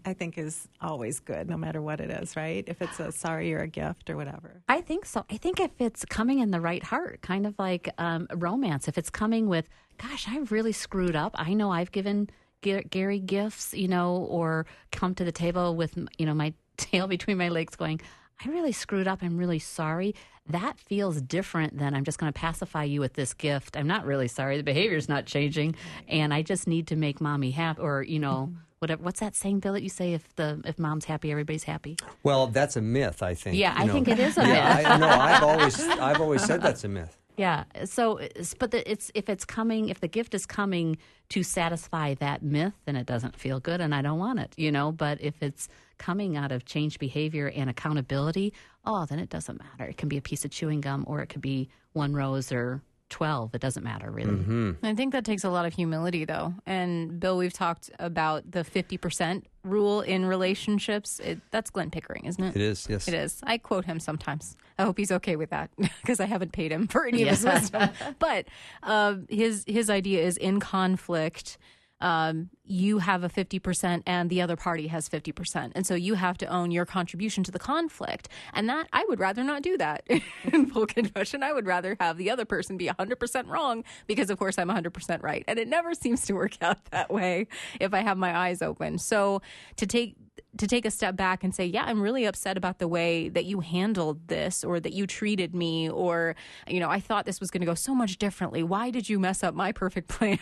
I 0.04 0.14
think 0.14 0.38
is 0.38 0.68
always 0.80 1.20
good, 1.20 1.48
no 1.48 1.56
matter 1.56 1.80
what 1.80 2.00
it 2.00 2.10
is, 2.10 2.36
right? 2.36 2.64
If 2.66 2.82
it's 2.82 3.00
a 3.00 3.12
sorry 3.12 3.54
or 3.54 3.60
a 3.60 3.68
gift 3.68 4.10
or 4.10 4.16
whatever. 4.16 4.62
I 4.68 4.80
think 4.80 5.06
so. 5.06 5.24
I 5.30 5.36
think 5.36 5.60
if 5.60 5.70
it's 5.78 6.04
coming 6.04 6.40
in 6.40 6.50
the 6.50 6.60
right 6.60 6.82
heart, 6.82 7.22
kind 7.22 7.46
of 7.46 7.54
like 7.58 7.88
um, 7.98 8.26
romance, 8.34 8.88
if 8.88 8.98
it's 8.98 9.10
coming 9.10 9.48
with, 9.48 9.68
gosh, 9.98 10.26
I 10.28 10.38
really 10.50 10.72
screwed 10.72 11.16
up. 11.16 11.34
I 11.36 11.54
know 11.54 11.70
I've 11.70 11.92
given 11.92 12.30
Gary 12.62 13.18
gifts, 13.18 13.74
you 13.74 13.88
know, 13.88 14.16
or 14.28 14.66
come 14.90 15.14
to 15.16 15.24
the 15.24 15.32
table 15.32 15.76
with, 15.76 15.98
you 16.18 16.26
know, 16.26 16.34
my 16.34 16.54
tail 16.76 17.06
between 17.06 17.38
my 17.38 17.48
legs 17.48 17.76
going, 17.76 18.00
I 18.44 18.48
really 18.48 18.72
screwed 18.72 19.06
up. 19.06 19.20
I'm 19.22 19.36
really 19.36 19.58
sorry. 19.58 20.14
That 20.48 20.78
feels 20.80 21.22
different 21.22 21.78
than 21.78 21.94
I'm 21.94 22.02
just 22.02 22.18
going 22.18 22.32
to 22.32 22.38
pacify 22.38 22.82
you 22.84 23.00
with 23.00 23.14
this 23.14 23.34
gift. 23.34 23.76
I'm 23.76 23.86
not 23.86 24.04
really 24.04 24.26
sorry. 24.26 24.56
The 24.56 24.64
behavior's 24.64 25.08
not 25.08 25.26
changing. 25.26 25.76
And 26.08 26.34
I 26.34 26.42
just 26.42 26.66
need 26.66 26.88
to 26.88 26.96
make 26.96 27.20
mommy 27.20 27.52
happy 27.52 27.80
or, 27.80 28.02
you 28.02 28.18
know, 28.18 28.48
mm-hmm 28.50 28.58
whatever. 28.82 29.02
What's 29.02 29.20
that 29.20 29.34
saying, 29.34 29.60
Bill? 29.60 29.72
That 29.72 29.82
you 29.82 29.88
say 29.88 30.12
if 30.12 30.34
the 30.34 30.60
if 30.64 30.78
mom's 30.78 31.06
happy, 31.06 31.30
everybody's 31.30 31.64
happy. 31.64 31.96
Well, 32.22 32.48
that's 32.48 32.76
a 32.76 32.82
myth, 32.82 33.22
I 33.22 33.34
think. 33.34 33.56
Yeah, 33.56 33.74
I 33.76 33.86
know. 33.86 33.92
think 33.92 34.08
it 34.08 34.18
is 34.18 34.36
a 34.36 34.42
yeah, 34.42 34.74
myth. 34.76 34.86
I, 34.86 34.96
no, 34.98 35.08
I've 35.08 35.42
always 35.42 35.80
I've 35.80 36.20
always 36.20 36.44
said 36.44 36.60
that's 36.60 36.84
a 36.84 36.88
myth. 36.88 37.16
Yeah. 37.38 37.64
So, 37.86 38.20
but 38.58 38.72
the, 38.72 38.88
it's 38.88 39.10
if 39.14 39.30
it's 39.30 39.46
coming, 39.46 39.88
if 39.88 40.00
the 40.00 40.06
gift 40.06 40.34
is 40.34 40.44
coming 40.44 40.98
to 41.30 41.42
satisfy 41.42 42.12
that 42.16 42.42
myth, 42.42 42.74
then 42.84 42.94
it 42.94 43.06
doesn't 43.06 43.36
feel 43.36 43.58
good, 43.58 43.80
and 43.80 43.94
I 43.94 44.02
don't 44.02 44.18
want 44.18 44.38
it. 44.38 44.52
You 44.58 44.70
know. 44.70 44.92
But 44.92 45.18
if 45.22 45.42
it's 45.42 45.66
coming 45.96 46.36
out 46.36 46.52
of 46.52 46.66
change 46.66 46.98
behavior 46.98 47.48
and 47.48 47.70
accountability, 47.70 48.52
oh, 48.84 49.06
then 49.06 49.18
it 49.18 49.30
doesn't 49.30 49.58
matter. 49.58 49.90
It 49.90 49.96
can 49.96 50.10
be 50.10 50.18
a 50.18 50.20
piece 50.20 50.44
of 50.44 50.50
chewing 50.50 50.82
gum, 50.82 51.04
or 51.06 51.22
it 51.22 51.28
could 51.28 51.40
be 51.40 51.70
one 51.94 52.12
rose, 52.12 52.52
or 52.52 52.82
12. 53.12 53.54
It 53.54 53.60
doesn't 53.60 53.84
matter, 53.84 54.10
really. 54.10 54.32
Mm-hmm. 54.32 54.84
I 54.84 54.94
think 54.94 55.12
that 55.12 55.24
takes 55.24 55.44
a 55.44 55.50
lot 55.50 55.66
of 55.66 55.74
humility, 55.74 56.24
though. 56.24 56.54
And 56.66 57.20
Bill, 57.20 57.36
we've 57.36 57.52
talked 57.52 57.90
about 57.98 58.50
the 58.50 58.60
50% 58.64 59.44
rule 59.62 60.00
in 60.00 60.24
relationships. 60.24 61.20
It, 61.20 61.40
that's 61.50 61.70
Glenn 61.70 61.90
Pickering, 61.90 62.24
isn't 62.24 62.42
it? 62.42 62.56
It 62.56 62.62
is, 62.62 62.86
yes. 62.88 63.06
It 63.06 63.14
is. 63.14 63.40
I 63.44 63.58
quote 63.58 63.84
him 63.84 64.00
sometimes. 64.00 64.56
I 64.78 64.84
hope 64.84 64.96
he's 64.96 65.12
okay 65.12 65.36
with 65.36 65.50
that 65.50 65.70
because 65.76 66.18
I 66.18 66.24
haven't 66.24 66.52
paid 66.52 66.72
him 66.72 66.88
for 66.88 67.06
any 67.06 67.22
of 67.22 67.28
his 67.28 67.44
wisdom. 67.44 67.90
But 68.18 68.46
uh, 68.82 69.16
his, 69.28 69.64
his 69.66 69.90
idea 69.90 70.24
is 70.24 70.36
in 70.36 70.58
conflict– 70.58 71.58
um, 72.02 72.50
you 72.64 72.98
have 72.98 73.24
a 73.24 73.28
50% 73.28 74.02
and 74.06 74.30
the 74.30 74.40
other 74.40 74.56
party 74.56 74.86
has 74.86 75.08
50%. 75.08 75.72
And 75.74 75.86
so 75.86 75.94
you 75.94 76.14
have 76.14 76.38
to 76.38 76.46
own 76.46 76.70
your 76.70 76.86
contribution 76.86 77.42
to 77.44 77.50
the 77.50 77.58
conflict. 77.58 78.28
And 78.54 78.68
that, 78.68 78.88
I 78.92 79.04
would 79.08 79.18
rather 79.18 79.42
not 79.42 79.62
do 79.62 79.76
that 79.78 80.04
in 80.44 80.66
full 80.66 80.86
confession. 80.86 81.42
I 81.42 81.52
would 81.52 81.66
rather 81.66 81.96
have 81.98 82.18
the 82.18 82.30
other 82.30 82.44
person 82.44 82.76
be 82.76 82.86
100% 82.86 83.48
wrong 83.48 83.84
because, 84.06 84.30
of 84.30 84.38
course, 84.38 84.58
I'm 84.58 84.68
100% 84.68 85.22
right. 85.22 85.44
And 85.48 85.58
it 85.58 85.66
never 85.66 85.94
seems 86.02 86.24
to 86.26 86.34
work 86.34 86.62
out 86.62 86.84
that 86.86 87.10
way 87.12 87.48
if 87.80 87.92
I 87.92 88.00
have 88.00 88.16
my 88.16 88.36
eyes 88.36 88.62
open. 88.62 88.98
So 88.98 89.42
to 89.76 89.86
take 89.86 90.16
to 90.58 90.66
take 90.66 90.84
a 90.84 90.90
step 90.90 91.16
back 91.16 91.44
and 91.44 91.54
say, 91.54 91.64
yeah, 91.64 91.84
I'm 91.84 92.00
really 92.00 92.26
upset 92.26 92.56
about 92.56 92.78
the 92.78 92.88
way 92.88 93.28
that 93.30 93.46
you 93.46 93.60
handled 93.60 94.28
this 94.28 94.62
or 94.62 94.80
that 94.80 94.92
you 94.92 95.06
treated 95.06 95.54
me 95.54 95.88
or, 95.88 96.36
you 96.68 96.78
know, 96.78 96.90
I 96.90 97.00
thought 97.00 97.24
this 97.24 97.40
was 97.40 97.50
going 97.50 97.62
to 97.62 97.66
go 97.66 97.74
so 97.74 97.94
much 97.94 98.18
differently. 98.18 98.62
Why 98.62 98.90
did 98.90 99.08
you 99.08 99.18
mess 99.18 99.42
up 99.42 99.54
my 99.54 99.72
perfect 99.72 100.08
plan? 100.08 100.38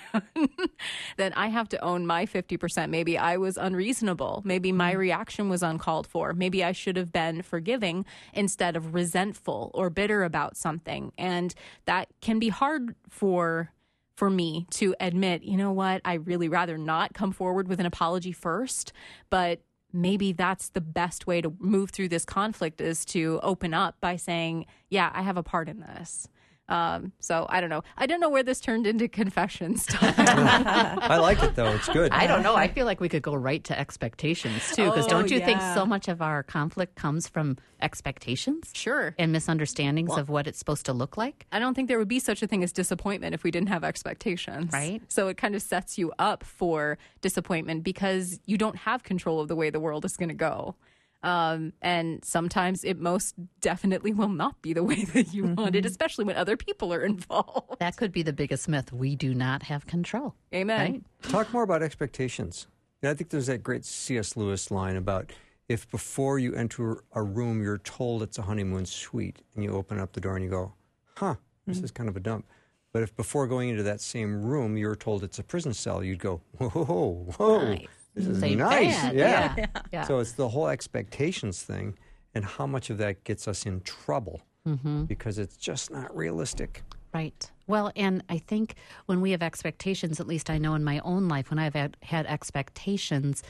then 1.17 1.33
I 1.35 1.49
have 1.49 1.69
to 1.71 1.85
own 1.85 2.07
my 2.11 2.27
50%. 2.27 2.90
Maybe 2.90 3.16
I 3.16 3.37
was 3.37 3.57
unreasonable. 3.57 4.42
Maybe 4.44 4.73
my 4.73 4.90
mm-hmm. 4.90 4.99
reaction 4.99 5.49
was 5.49 5.62
uncalled 5.62 6.09
for. 6.09 6.33
Maybe 6.33 6.64
I 6.64 6.73
should 6.73 6.96
have 6.96 7.12
been 7.12 7.40
forgiving 7.42 8.05
instead 8.33 8.75
of 8.75 8.94
resentful 8.94 9.70
or 9.75 9.90
bitter 9.90 10.25
about 10.25 10.57
something. 10.57 11.12
And 11.16 11.55
that 11.85 12.09
can 12.20 12.40
be 12.40 12.49
hard 12.49 12.96
for 13.09 13.70
for 14.16 14.29
me 14.29 14.66
to 14.70 14.92
admit, 14.99 15.44
you 15.44 15.57
know 15.57 15.70
what, 15.70 16.03
I 16.05 16.14
really 16.14 16.49
rather 16.49 16.77
not 16.77 17.14
come 17.14 17.31
forward 17.31 17.68
with 17.68 17.79
an 17.79 17.87
apology 17.87 18.33
first, 18.33 18.92
but 19.31 19.61
maybe 19.92 20.33
that's 20.33 20.68
the 20.70 20.81
best 20.81 21.29
way 21.29 21.40
to 21.40 21.55
move 21.59 21.90
through 21.90 22.09
this 22.09 22.25
conflict 22.25 22.81
is 22.81 23.05
to 23.07 23.38
open 23.42 23.73
up 23.73 23.94
by 24.01 24.16
saying, 24.16 24.66
yeah, 24.88 25.11
I 25.14 25.23
have 25.23 25.37
a 25.37 25.42
part 25.44 25.68
in 25.68 25.81
this. 25.81 26.29
Um, 26.71 27.13
so 27.19 27.47
I 27.49 27.61
don't 27.61 27.69
know. 27.69 27.83
I 27.99 28.07
don't 28.07 28.21
know 28.21 28.31
where 28.31 28.45
this 28.45 28.61
turned 28.61 28.87
into 28.87 29.09
confessions. 29.09 29.83
Stuff. 29.83 30.01
I 30.19 31.19
like 31.19 31.43
it 31.43 31.57
though. 31.57 31.73
It's 31.73 31.89
good. 31.89 32.13
I 32.13 32.27
don't 32.29 32.43
know. 32.43 32.55
I 32.55 32.69
feel 32.69 32.87
like 32.87 33.01
we 33.01 33.09
could 33.09 33.23
go 33.23 33.35
right 33.35 33.63
to 33.65 33.79
expectations 33.79 34.73
too, 34.75 34.85
because 34.85 35.07
oh, 35.07 35.11
don't 35.11 35.31
you 35.31 35.39
yeah. 35.39 35.47
think 35.47 35.61
so 35.75 35.85
much 35.85 36.07
of 36.07 36.23
our 36.23 36.45
conflict 36.45 36.95
comes 36.95 37.27
from 37.27 37.59
expectations? 37.83 38.71
Sure. 38.73 39.15
And 39.19 39.33
misunderstandings 39.33 40.11
well, 40.11 40.21
of 40.21 40.29
what 40.29 40.47
it's 40.47 40.59
supposed 40.59 40.87
to 40.87 40.93
look 40.93 41.17
like. 41.17 41.47
I 41.51 41.59
don't 41.59 41.75
think 41.75 41.89
there 41.89 41.99
would 41.99 42.09
be 42.09 42.21
such 42.21 42.43
a 42.43 42.47
thing 42.47 42.63
as 42.63 42.73
disappointment 42.73 43.35
if 43.35 43.43
we 43.43 43.51
didn't 43.51 43.69
have 43.69 43.83
expectations. 43.83 44.73
Right. 44.73 45.03
So 45.09 45.27
it 45.27 45.37
kind 45.37 45.57
of 45.57 45.63
sets 45.63 45.99
you 45.99 46.13
up 46.21 46.45
for 46.45 46.99
disappointment 47.21 47.83
because 47.83 48.39
you 48.47 48.57
don't 48.57 48.77
have 48.77 49.03
control 49.03 49.41
of 49.41 49.49
the 49.49 49.57
way 49.57 49.71
the 49.71 49.81
world 49.81 50.05
is 50.05 50.17
going 50.17 50.29
to 50.29 50.35
go. 50.35 50.77
Um, 51.23 51.75
and 51.83 52.25
sometimes 52.25 52.83
it 52.83 52.99
most 52.99 53.35
definitely 53.61 54.13
will 54.13 54.29
not 54.29 54.61
be 54.63 54.73
the 54.73 54.83
way 54.83 55.05
that 55.05 55.35
you 55.35 55.45
mm-hmm. 55.45 55.55
want 55.55 55.77
it, 55.77 55.85
especially 55.85 56.25
when 56.25 56.37
other 56.37 56.57
people 56.57 56.93
are 56.93 57.03
involved. 57.05 57.79
That 57.79 57.97
could 57.97 58.13
be 58.13 58.23
the 58.23 58.33
biggest 58.33 58.69
myth. 58.69 58.93
We 58.93 59.17
do 59.17 59.35
not 59.35 59.65
have 59.65 59.87
control. 59.87 60.35
Amen. 60.55 60.81
Right? 60.81 61.31
Talk 61.31 61.53
more 61.53 61.63
about 61.63 61.83
expectations. 61.83 62.67
I 63.03 63.15
think 63.15 63.31
there's 63.31 63.47
that 63.47 63.63
great 63.63 63.85
C.S. 63.85 64.37
Lewis 64.37 64.71
line 64.71 64.97
about 64.97 65.33
if 65.69 65.89
before 65.91 66.39
you 66.39 66.55
enter 66.55 67.05
a 67.13 67.23
room 67.23 67.63
you're 67.63 67.79
told 67.79 68.23
it's 68.23 68.39
a 68.39 68.43
honeymoon 68.43 68.85
suite 68.85 69.41
and 69.55 69.65
you 69.65 69.73
open 69.73 69.99
up 69.99 70.13
the 70.13 70.21
door 70.21 70.37
and 70.37 70.45
you 70.45 70.51
go, 70.51 70.75
huh, 71.17 71.37
this 71.67 71.77
mm-hmm. 71.77 71.85
is 71.85 71.91
kind 71.91 72.09
of 72.09 72.17
a 72.17 72.21
dump. 72.21 72.45
But 72.93 73.03
if 73.05 73.15
before 73.17 73.47
going 73.47 73.69
into 73.69 73.85
that 73.85 74.01
same 74.01 74.43
room 74.43 74.77
you're 74.77 74.97
told 74.97 75.23
it's 75.23 75.39
a 75.39 75.45
prison 75.45 75.73
cell, 75.73 76.03
you'd 76.03 76.19
go, 76.19 76.41
whoa, 76.59 76.69
whoa, 76.71 77.35
whoa. 77.39 77.69
Nice. 77.69 77.87
This 78.14 78.27
is 78.27 78.40
Say 78.40 78.55
nice. 78.55 79.03
Yeah. 79.12 79.55
Yeah. 79.57 79.66
yeah. 79.92 80.03
So 80.05 80.18
it's 80.18 80.33
the 80.33 80.49
whole 80.49 80.68
expectations 80.68 81.62
thing 81.62 81.96
and 82.35 82.44
how 82.44 82.66
much 82.66 82.90
of 82.90 82.99
that 82.99 83.25
gets 83.25 83.49
us 83.49 83.66
in 83.66 83.81
trouble 83.81 84.42
mm-hmm. 84.66 85.05
because 85.05 85.38
it's 85.38 85.57
just 85.57 85.90
not 85.90 86.14
realistic. 86.16 86.83
Right. 87.12 87.51
Well, 87.66 87.92
and 87.96 88.23
I 88.29 88.38
think 88.38 88.75
when 89.07 89.20
we 89.20 89.33
have 89.33 89.42
expectations, 89.42 90.20
at 90.20 90.27
least 90.27 90.51
I 90.51 90.59
know 90.59 90.75
in 90.75 90.85
my 90.85 91.01
own 91.01 91.29
life, 91.29 91.51
when 91.51 91.59
I've 91.59 91.75
had, 91.75 91.96
had 92.03 92.27
expectations, 92.27 93.42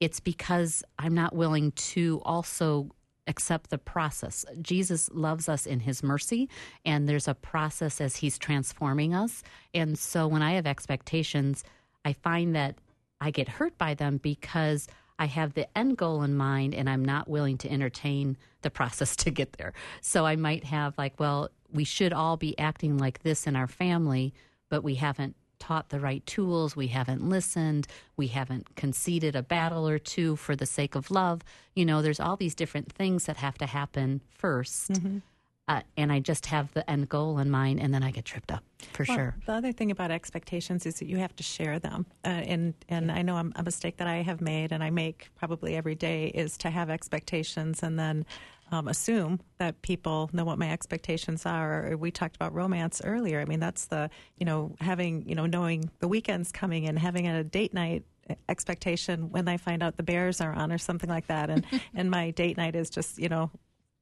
it's 0.00 0.20
because 0.20 0.82
I'm 0.98 1.14
not 1.14 1.34
willing 1.34 1.72
to 1.72 2.20
also 2.24 2.90
accept 3.26 3.70
the 3.70 3.78
process. 3.78 4.44
Jesus 4.60 5.08
loves 5.12 5.48
us 5.48 5.64
in 5.66 5.80
his 5.80 6.02
mercy, 6.02 6.48
and 6.84 7.08
there's 7.08 7.28
a 7.28 7.34
process 7.34 8.00
as 8.00 8.16
he's 8.16 8.36
transforming 8.36 9.14
us. 9.14 9.42
And 9.72 9.98
so 9.98 10.26
when 10.26 10.42
I 10.42 10.52
have 10.52 10.66
expectations, 10.66 11.64
I 12.04 12.12
find 12.12 12.54
that 12.54 12.76
I 13.24 13.30
get 13.30 13.48
hurt 13.48 13.78
by 13.78 13.94
them 13.94 14.18
because 14.18 14.86
I 15.18 15.24
have 15.26 15.54
the 15.54 15.66
end 15.76 15.96
goal 15.96 16.22
in 16.22 16.34
mind 16.34 16.74
and 16.74 16.90
I'm 16.90 17.02
not 17.02 17.26
willing 17.26 17.56
to 17.58 17.70
entertain 17.70 18.36
the 18.60 18.68
process 18.70 19.16
to 19.24 19.30
get 19.30 19.54
there. 19.54 19.72
So 20.02 20.26
I 20.26 20.36
might 20.36 20.64
have, 20.64 20.98
like, 20.98 21.18
well, 21.18 21.48
we 21.72 21.84
should 21.84 22.12
all 22.12 22.36
be 22.36 22.56
acting 22.58 22.98
like 22.98 23.22
this 23.22 23.46
in 23.46 23.56
our 23.56 23.66
family, 23.66 24.34
but 24.68 24.84
we 24.84 24.96
haven't 24.96 25.36
taught 25.58 25.88
the 25.88 26.00
right 26.00 26.24
tools, 26.26 26.76
we 26.76 26.88
haven't 26.88 27.26
listened, 27.26 27.86
we 28.18 28.26
haven't 28.26 28.76
conceded 28.76 29.34
a 29.34 29.42
battle 29.42 29.88
or 29.88 29.98
two 29.98 30.36
for 30.36 30.54
the 30.54 30.66
sake 30.66 30.94
of 30.94 31.10
love. 31.10 31.40
You 31.74 31.86
know, 31.86 32.02
there's 32.02 32.20
all 32.20 32.36
these 32.36 32.54
different 32.54 32.92
things 32.92 33.24
that 33.24 33.38
have 33.38 33.56
to 33.58 33.66
happen 33.66 34.20
1st 34.42 34.90
mm-hmm. 34.90 35.18
Uh, 35.66 35.80
and 35.96 36.12
I 36.12 36.20
just 36.20 36.46
have 36.46 36.72
the 36.74 36.88
end 36.90 37.08
goal 37.08 37.38
in 37.38 37.50
mind, 37.50 37.80
and 37.80 37.92
then 37.94 38.02
I 38.02 38.10
get 38.10 38.26
tripped 38.26 38.52
up 38.52 38.62
for 38.92 39.06
well, 39.08 39.16
sure. 39.16 39.34
The 39.46 39.52
other 39.52 39.72
thing 39.72 39.90
about 39.90 40.10
expectations 40.10 40.84
is 40.84 40.98
that 40.98 41.06
you 41.06 41.16
have 41.18 41.34
to 41.36 41.42
share 41.42 41.78
them, 41.78 42.04
uh, 42.24 42.28
and 42.28 42.74
and 42.88 43.10
I 43.10 43.22
know 43.22 43.36
a 43.36 43.62
mistake 43.62 43.96
that 43.96 44.06
I 44.06 44.16
have 44.16 44.40
made, 44.40 44.72
and 44.72 44.84
I 44.84 44.90
make 44.90 45.30
probably 45.36 45.74
every 45.74 45.94
day 45.94 46.26
is 46.26 46.58
to 46.58 46.70
have 46.70 46.90
expectations 46.90 47.82
and 47.82 47.98
then 47.98 48.26
um, 48.72 48.88
assume 48.88 49.40
that 49.58 49.80
people 49.82 50.28
know 50.32 50.44
what 50.44 50.58
my 50.58 50.70
expectations 50.70 51.46
are. 51.46 51.96
We 51.96 52.10
talked 52.10 52.36
about 52.36 52.52
romance 52.52 53.00
earlier. 53.02 53.40
I 53.40 53.46
mean, 53.46 53.60
that's 53.60 53.86
the 53.86 54.10
you 54.36 54.44
know 54.44 54.74
having 54.80 55.26
you 55.26 55.34
know 55.34 55.46
knowing 55.46 55.90
the 56.00 56.08
weekend's 56.08 56.52
coming 56.52 56.86
and 56.86 56.98
having 56.98 57.26
a 57.26 57.42
date 57.42 57.72
night 57.72 58.04
expectation 58.48 59.30
when 59.30 59.48
I 59.48 59.58
find 59.58 59.82
out 59.82 59.96
the 59.96 60.02
Bears 60.02 60.40
are 60.40 60.52
on 60.52 60.72
or 60.72 60.78
something 60.78 61.08
like 61.08 61.28
that, 61.28 61.48
and 61.48 61.64
and 61.94 62.10
my 62.10 62.32
date 62.32 62.58
night 62.58 62.76
is 62.76 62.90
just 62.90 63.18
you 63.18 63.28
know 63.30 63.50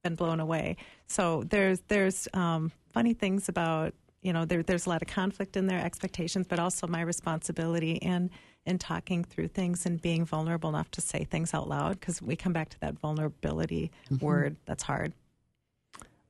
been 0.02 0.14
blown 0.14 0.40
away. 0.40 0.76
So 1.06 1.44
there's 1.48 1.80
there's 1.88 2.28
um, 2.34 2.72
funny 2.92 3.14
things 3.14 3.48
about 3.48 3.94
you 4.20 4.32
know 4.32 4.44
there, 4.44 4.62
there's 4.62 4.86
a 4.86 4.88
lot 4.88 5.02
of 5.02 5.08
conflict 5.08 5.56
in 5.56 5.66
their 5.66 5.80
expectations, 5.80 6.46
but 6.48 6.58
also 6.58 6.86
my 6.86 7.00
responsibility 7.02 8.02
and 8.02 8.30
in 8.64 8.78
talking 8.78 9.24
through 9.24 9.48
things 9.48 9.86
and 9.86 10.00
being 10.00 10.24
vulnerable 10.24 10.68
enough 10.68 10.90
to 10.92 11.00
say 11.00 11.24
things 11.24 11.52
out 11.52 11.68
loud 11.68 11.98
because 11.98 12.22
we 12.22 12.36
come 12.36 12.52
back 12.52 12.68
to 12.68 12.78
that 12.80 12.98
vulnerability 12.98 13.90
mm-hmm. 14.10 14.24
word 14.24 14.56
that's 14.66 14.84
hard. 14.84 15.12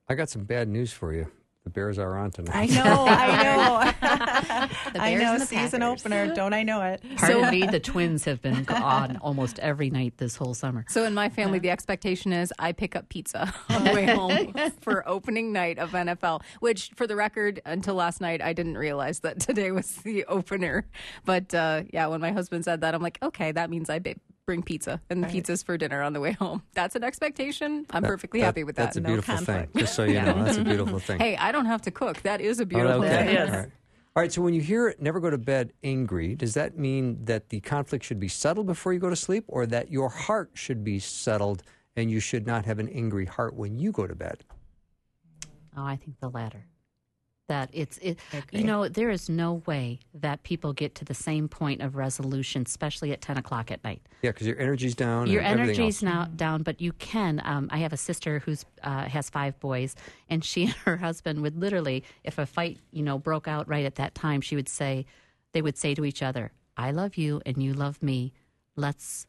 I 0.09 0.15
got 0.15 0.31
some 0.31 0.45
bad 0.45 0.69
news 0.69 0.93
for 0.93 1.13
you. 1.13 1.27
The 1.65 1.71
Bears 1.71 1.97
are 1.97 2.17
on 2.17 2.33
tonight. 2.33 2.57
I 2.57 2.67
know, 2.67 3.07
I 3.07 3.43
know. 3.45 4.69
I 5.01 5.15
know, 5.15 5.39
season 5.39 5.81
Packers. 5.81 6.03
opener. 6.03 6.35
Don't 6.35 6.53
I 6.53 6.65
know 6.65 6.83
it? 6.83 7.05
Pardon 7.17 7.45
so, 7.45 7.51
me, 7.53 7.67
the 7.67 7.79
Twins 7.79 8.25
have 8.25 8.43
been 8.43 8.69
on 8.69 9.17
almost 9.19 9.61
every 9.61 9.89
night 9.89 10.15
this 10.17 10.35
whole 10.35 10.55
summer. 10.55 10.85
So 10.89 11.05
in 11.05 11.15
my 11.15 11.29
family, 11.29 11.61
the 11.61 11.71
expectation 11.71 12.33
is 12.33 12.53
I 12.59 12.73
pick 12.73 12.97
up 12.97 13.09
pizza 13.09 13.55
on 13.69 13.85
the 13.85 13.93
way 13.93 14.07
home 14.15 14.55
for 14.81 15.09
opening 15.09 15.53
night 15.53 15.79
of 15.79 15.93
NFL. 15.93 16.43
Which, 16.59 16.91
for 16.97 17.07
the 17.07 17.15
record, 17.15 17.63
until 17.65 17.95
last 17.95 18.21
night, 18.21 18.43
I 18.43 18.53
didn't 18.53 18.77
realize 18.77 19.21
that 19.21 19.39
today 19.39 19.71
was 19.71 19.97
the 19.99 20.25
opener. 20.25 20.89
But 21.25 21.55
uh, 21.55 21.83
yeah, 21.93 22.09
when 22.09 22.21
my 22.21 22.33
husband 22.33 22.65
said 22.65 22.81
that, 22.81 22.93
I'm 22.93 23.03
like, 23.03 23.19
okay, 23.23 23.53
that 23.53 23.71
means 23.71 23.89
I 23.89 24.01
bring 24.47 24.63
pizza 24.63 25.01
and 25.09 25.23
right. 25.23 25.33
pizzas 25.33 25.65
for 25.65 25.77
dinner 25.77 26.03
on 26.03 26.13
the 26.13 26.21
way 26.21 26.33
home. 26.33 26.63
That's 26.75 26.97
an 26.97 27.05
expectation. 27.05 27.87
I'm 27.91 28.03
that, 28.03 28.09
perfectly 28.09 28.41
that, 28.41 28.47
happy 28.47 28.65
with 28.65 28.77
that. 28.77 28.87
That's 28.87 28.97
a 28.97 29.01
beautiful 29.01 29.35
no 29.35 29.41
thing. 29.41 29.69
Just 29.77 29.95
so 29.95 30.05
you 30.05 30.21
know, 30.21 30.45
that's 30.45 30.59
a 30.59 30.65
beautiful 30.65 30.99
thing. 30.99 31.19
Hey, 31.19 31.37
I 31.37 31.53
don't 31.53 31.67
have 31.67 31.83
to 31.83 31.91
cook. 31.91 32.21
That 32.23 32.41
is 32.41 32.61
a 32.61 32.67
beautiful 32.67 33.03
oh, 33.03 33.05
okay. 33.05 33.25
thing. 33.25 33.35
Yes. 33.35 33.51
All 33.51 33.61
right. 33.61 33.71
All 34.15 34.23
right, 34.23 34.31
so 34.31 34.43
when 34.43 34.53
you 34.53 34.61
hear 34.61 34.89
it, 34.89 35.01
never 35.01 35.21
go 35.21 35.31
to 35.31 35.39
bed 35.39 35.73
angry, 35.83 36.35
does 36.35 36.53
that 36.53 36.77
mean 36.77 37.25
that 37.25 37.49
the 37.49 37.61
conflict 37.61 38.05
should 38.05 38.21
be 38.21 38.29
settled 38.29 38.67
before 38.67 38.93
you 38.93 38.99
go 38.99 39.09
to 39.09 39.17
sleep 39.17 39.45
or 39.49 39.65
that 39.65 39.91
your 39.91 40.11
heart 40.11 40.51
should 40.53 40.85
be 40.85 40.99
settled 40.99 41.63
and 41.97 42.11
you 42.11 42.21
should 42.21 42.47
not 42.47 42.67
have 42.67 42.79
an 42.79 42.91
angry 42.91 43.25
heart 43.25 43.55
when 43.55 43.79
you 43.79 43.91
go 43.91 44.07
to 44.07 44.15
bed? 44.15 44.45
Oh, 45.75 45.85
I 45.85 45.97
think 45.97 46.21
the 46.21 46.29
latter 46.29 46.67
that. 47.53 47.71
It's 47.73 47.99
it, 47.99 48.19
you 48.51 48.65
know 48.65 48.89
there 48.89 49.11
is 49.11 49.29
no 49.29 49.63
way 49.67 50.01
that 50.15 50.43
people 50.43 50.73
get 50.73 50.95
to 50.97 51.05
the 51.05 51.15
same 51.15 51.49
point 51.49 51.81
of 51.83 51.97
resolution 51.97 52.63
especially 52.67 53.13
at 53.13 53.21
10 53.21 53.39
o'clock 53.39 53.71
at 53.71 53.83
night. 53.85 54.03
Yeah 54.23 54.31
because 54.31 54.47
your 54.47 54.59
energy's 54.59 54.95
down 54.95 55.27
your 55.27 55.43
energy's 55.43 56.03
now 56.03 56.25
down 56.45 56.63
but 56.63 56.81
you 56.81 56.93
can 56.95 57.41
um, 57.45 57.69
i 57.73 57.79
have 57.79 57.93
a 57.93 57.97
sister 57.97 58.39
who's 58.39 58.65
uh, 58.83 59.05
has 59.09 59.29
five 59.29 59.59
boys 59.61 59.95
and 60.31 60.45
she 60.45 60.65
and 60.67 60.75
her 60.87 60.97
husband 60.97 61.43
would 61.43 61.57
literally 61.57 62.05
if 62.25 62.39
a 62.39 62.47
fight 62.47 62.79
you 62.91 63.03
know 63.03 63.19
broke 63.19 63.49
out 63.49 63.69
right 63.69 63.85
at 63.85 63.97
that 63.97 64.15
time 64.15 64.41
she 64.41 64.55
would 64.57 64.69
say 64.69 65.05
they 65.53 65.63
would 65.63 65.77
say 65.77 65.95
to 65.95 66.05
each 66.05 66.23
other 66.23 66.53
i 66.77 66.91
love 66.91 67.17
you 67.17 67.43
and 67.45 67.63
you 67.63 67.73
love 67.75 68.03
me. 68.03 68.33
Let's 68.75 69.27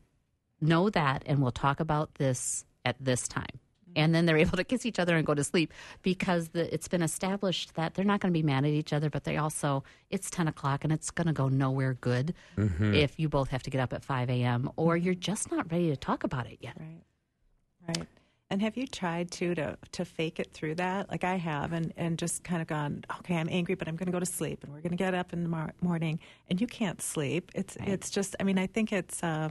know 0.62 0.90
that 0.90 1.24
and 1.26 1.42
we'll 1.42 1.52
talk 1.52 1.80
about 1.80 2.16
this 2.16 2.66
at 2.86 2.96
this 3.00 3.28
time 3.28 3.60
and 3.96 4.14
then 4.14 4.26
they're 4.26 4.38
able 4.46 4.58
to 4.58 4.64
kiss 4.64 4.86
each 4.86 5.00
other 5.00 5.16
and 5.16 5.26
go 5.26 5.34
to 5.34 5.44
sleep 5.44 5.74
because 6.02 6.50
the, 6.50 6.74
it's 6.74 6.88
been 6.88 7.02
established 7.02 7.76
that 7.76 7.94
they're 7.94 8.06
not 8.06 8.20
going 8.20 8.34
to 8.34 8.38
be 8.38 8.44
mad 8.44 8.66
at 8.66 8.72
each 8.72 8.94
other, 8.94 9.10
but 9.10 9.24
they 9.24 9.38
also 9.38 9.84
it's 10.10 10.30
ten 10.30 10.48
o'clock 10.48 10.84
and 10.84 10.94
it's 10.94 11.12
going 11.12 11.28
to 11.28 11.34
go 11.34 11.50
nowhere 11.50 11.96
good 11.96 12.34
mm-hmm. 12.58 12.94
if 12.94 13.20
you 13.20 13.30
both 13.30 13.50
have 13.50 13.64
to 13.64 13.70
get 13.70 13.82
up 13.82 13.94
at 13.94 14.04
five 14.04 14.30
a.m. 14.30 14.70
or 14.76 14.98
you're 14.98 15.14
just 15.14 15.52
not 15.52 15.72
ready 15.72 15.90
to 15.90 15.98
talk 15.98 16.24
about 16.24 16.48
it 16.48 16.58
yet. 16.62 16.76
Right, 16.80 17.98
right. 17.98 18.08
And 18.54 18.62
have 18.62 18.78
you 18.78 18.86
tried 18.86 19.32
to 19.32 19.56
to 19.56 19.78
to 19.94 20.06
fake 20.06 20.40
it 20.40 20.52
through 20.52 20.76
that, 20.76 21.10
like 21.10 21.24
I 21.24 21.38
have, 21.38 21.74
and 21.74 21.92
and 21.98 22.20
just 22.20 22.44
kind 22.44 22.62
of 22.62 22.68
gone, 22.68 23.04
okay, 23.20 23.36
I'm 23.36 23.50
angry, 23.50 23.74
but 23.74 23.88
I'm 23.88 23.96
going 23.96 24.06
to 24.06 24.12
go 24.12 24.20
to 24.20 24.28
sleep, 24.28 24.64
and 24.64 24.72
we're 24.72 24.82
going 24.82 24.92
to 24.92 24.96
get 24.96 25.16
up 25.16 25.34
in 25.34 25.42
the 25.42 25.50
mar- 25.50 25.74
morning, 25.82 26.20
and 26.50 26.62
you 26.62 26.68
can't 26.68 27.02
sleep. 27.02 27.52
It's 27.56 27.76
right. 27.80 27.90
it's 27.90 28.12
just, 28.12 28.36
I 28.40 28.44
mean, 28.44 28.60
I 28.60 28.68
think 28.68 28.94
it's. 28.94 29.24
Uh, 29.24 29.50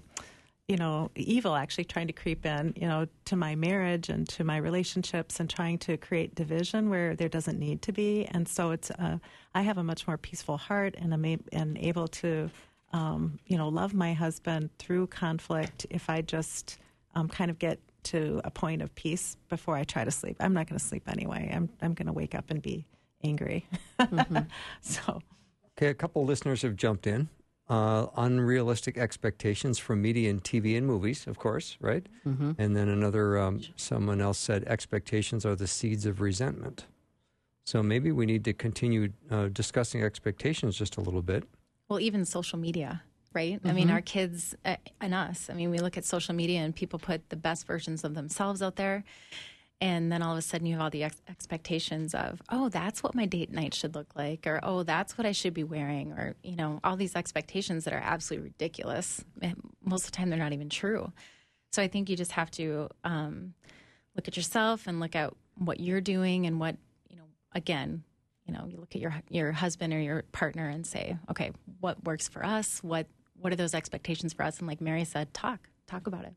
you 0.73 0.79
know, 0.79 1.11
evil 1.17 1.55
actually 1.55 1.85
trying 1.85 2.07
to 2.07 2.15
creep 2.15 2.47
in, 2.47 2.73
you 2.75 2.89
know, 2.89 3.07
to 3.27 3.37
my 3.37 3.55
marriage 3.55 4.09
and 4.09 4.27
to 4.27 4.43
my 4.43 4.57
relationships 4.57 5.39
and 5.39 5.51
trying 5.51 5.77
to 5.77 5.99
create 5.99 6.35
division 6.35 6.89
where 6.89 7.15
there 7.15 7.29
doesn't 7.29 7.59
need 7.59 7.83
to 7.83 7.93
be. 7.93 8.25
And 8.25 8.49
so 8.49 8.71
it's, 8.71 8.91
uh, 8.93 9.19
I 9.55 9.61
have 9.61 9.77
a 9.77 9.85
much 9.85 10.07
more 10.07 10.17
peaceful 10.17 10.57
heart 10.57 10.95
and 10.99 11.13
I'm 11.13 11.27
a- 11.27 11.39
and 11.53 11.77
able 11.77 12.09
to, 12.09 12.49
um, 12.95 13.39
you 13.47 13.59
know, 13.59 13.69
love 13.69 13.93
my 13.93 14.15
husband 14.15 14.71
through 14.79 15.09
conflict 15.09 15.85
if 15.91 16.09
I 16.09 16.23
just 16.23 16.79
um, 17.15 17.29
kind 17.29 17.51
of 17.51 17.59
get 17.59 17.79
to 18.05 18.41
a 18.43 18.51
point 18.51 18.81
of 18.81 18.95
peace 18.95 19.37
before 19.51 19.77
I 19.77 19.85
try 19.85 20.05
to 20.05 20.11
sleep. 20.11 20.39
I'm 20.41 20.55
not 20.55 20.69
going 20.69 20.79
to 20.79 20.85
sleep 20.85 21.03
anyway. 21.07 21.53
I'm, 21.55 21.69
I'm 21.83 21.93
going 21.93 22.07
to 22.07 22.15
wake 22.15 22.35
up 22.35 22.51
and 22.51 22.63
be 22.63 22.87
angry. 23.23 23.67
Mm-hmm. 24.01 24.39
so. 24.81 25.21
Okay, 25.79 25.89
a 25.89 25.95
couple 25.95 26.25
listeners 26.25 26.63
have 26.63 26.77
jumped 26.77 27.07
in 27.07 27.29
uh, 27.73 28.07
unrealistic 28.19 28.99
expectations 28.99 29.79
from 29.79 30.03
media 30.03 30.29
and 30.29 30.45
TV 30.45 30.77
and 30.77 30.87
movies, 30.87 31.27
of 31.27 31.39
course, 31.39 31.79
right? 31.81 32.07
Mm-hmm. 32.27 32.53
And 32.59 32.77
then 32.77 32.91
another, 32.91 33.39
um, 33.39 33.63
someone 33.77 34.21
else 34.21 34.37
said, 34.37 34.65
expectations 34.65 35.47
are 35.47 35.57
the 35.57 35.67
seeds 35.67 36.05
of 36.05 36.21
resentment. 36.21 36.85
So 37.65 37.83
maybe 37.83 38.13
we 38.13 38.27
need 38.27 38.45
to 38.45 38.53
continue 38.53 39.15
uh, 39.31 39.49
discussing 39.49 40.03
expectations 40.03 40.77
just 40.77 40.99
a 40.99 41.01
little 41.01 41.23
bit. 41.23 41.45
Well, 41.89 41.99
even 41.99 42.27
social 42.27 42.59
media, 42.59 43.03
right? 43.33 43.55
Mm-hmm. 43.55 43.69
I 43.69 43.73
mean, 43.73 43.87
mm-hmm. 43.87 43.95
our 43.95 44.03
kids 44.03 44.55
uh, 44.67 44.77
and 45.01 45.15
us, 45.15 45.49
I 45.49 45.55
mean, 45.55 45.71
we 45.71 45.79
look 45.79 45.97
at 45.97 46.05
social 46.05 46.35
media 46.35 46.61
and 46.61 46.77
people 46.77 46.99
put 46.99 47.31
the 47.31 47.37
best 47.37 47.67
versions 47.67 48.05
of 48.05 48.15
themselves 48.15 48.61
out 48.61 48.77
there 48.77 49.03
and 49.83 50.13
then 50.13 50.23
all 50.23 50.31
of 50.33 50.39
a 50.39 50.43
sudden 50.43 50.65
you 50.65 50.75
have 50.75 50.83
all 50.83 50.91
the 50.91 51.03
ex- 51.03 51.21
expectations 51.29 52.15
of 52.15 52.41
oh 52.51 52.69
that's 52.69 53.03
what 53.03 53.15
my 53.17 53.27
date 53.27 53.51
night 53.51 53.75
should 53.75 53.95
look 53.95 54.15
like 54.15 54.47
or 54.47 54.61
oh 54.63 54.85
that's 54.85 55.19
what 55.19 55.27
i 55.27 55.33
should 55.33 55.53
be 55.53 55.65
wearing 55.65 56.13
or 56.13 56.35
you 56.43 56.55
know 56.55 56.79
all 56.85 56.97
these 56.97 57.17
expectations 57.17 57.85
that 57.85 57.93
are 57.93 58.03
absolutely 58.03 58.49
ridiculous 58.49 59.23
and 59.43 59.57
most 59.85 60.05
of 60.05 60.13
the 60.13 60.17
time 60.17 60.31
they're 60.31 60.39
not 60.39 60.53
even 60.53 60.71
true. 60.71 61.13
So 61.73 61.83
i 61.83 61.89
think 61.89 62.09
you 62.09 62.17
just 62.17 62.33
have 62.33 62.51
to 62.53 62.89
um, 63.05 63.55
look 64.15 64.29
at 64.29 64.37
yourself 64.37 64.87
and 64.87 65.01
look 65.01 65.17
at 65.17 65.35
what 65.59 65.81
you're 65.81 66.01
doing 66.01 66.47
and 66.47 66.61
what 66.61 66.77
you 67.09 67.17
know 67.17 67.25
again 67.53 68.05
you 68.47 68.55
know 68.55 68.65
you 68.67 68.79
look 68.79 68.95
at 68.95 69.01
your 69.01 69.15
your 69.31 69.53
husband 69.53 69.93
or 69.93 70.01
your 70.01 70.23
partner 70.31 70.69
and 70.69 70.87
say 70.87 71.17
okay 71.29 71.51
what 71.81 72.05
works 72.05 72.29
for 72.29 72.47
us? 72.47 72.79
What 72.85 73.09
what 73.35 73.53
are 73.53 73.57
those 73.57 73.75
expectations 73.75 74.33
for 74.33 74.45
us? 74.45 74.61
And 74.61 74.69
like 74.69 74.81
mary 74.81 75.05
said 75.05 75.35
talk 75.35 75.69
talk 75.89 76.07
about 76.07 76.25
it 76.25 76.35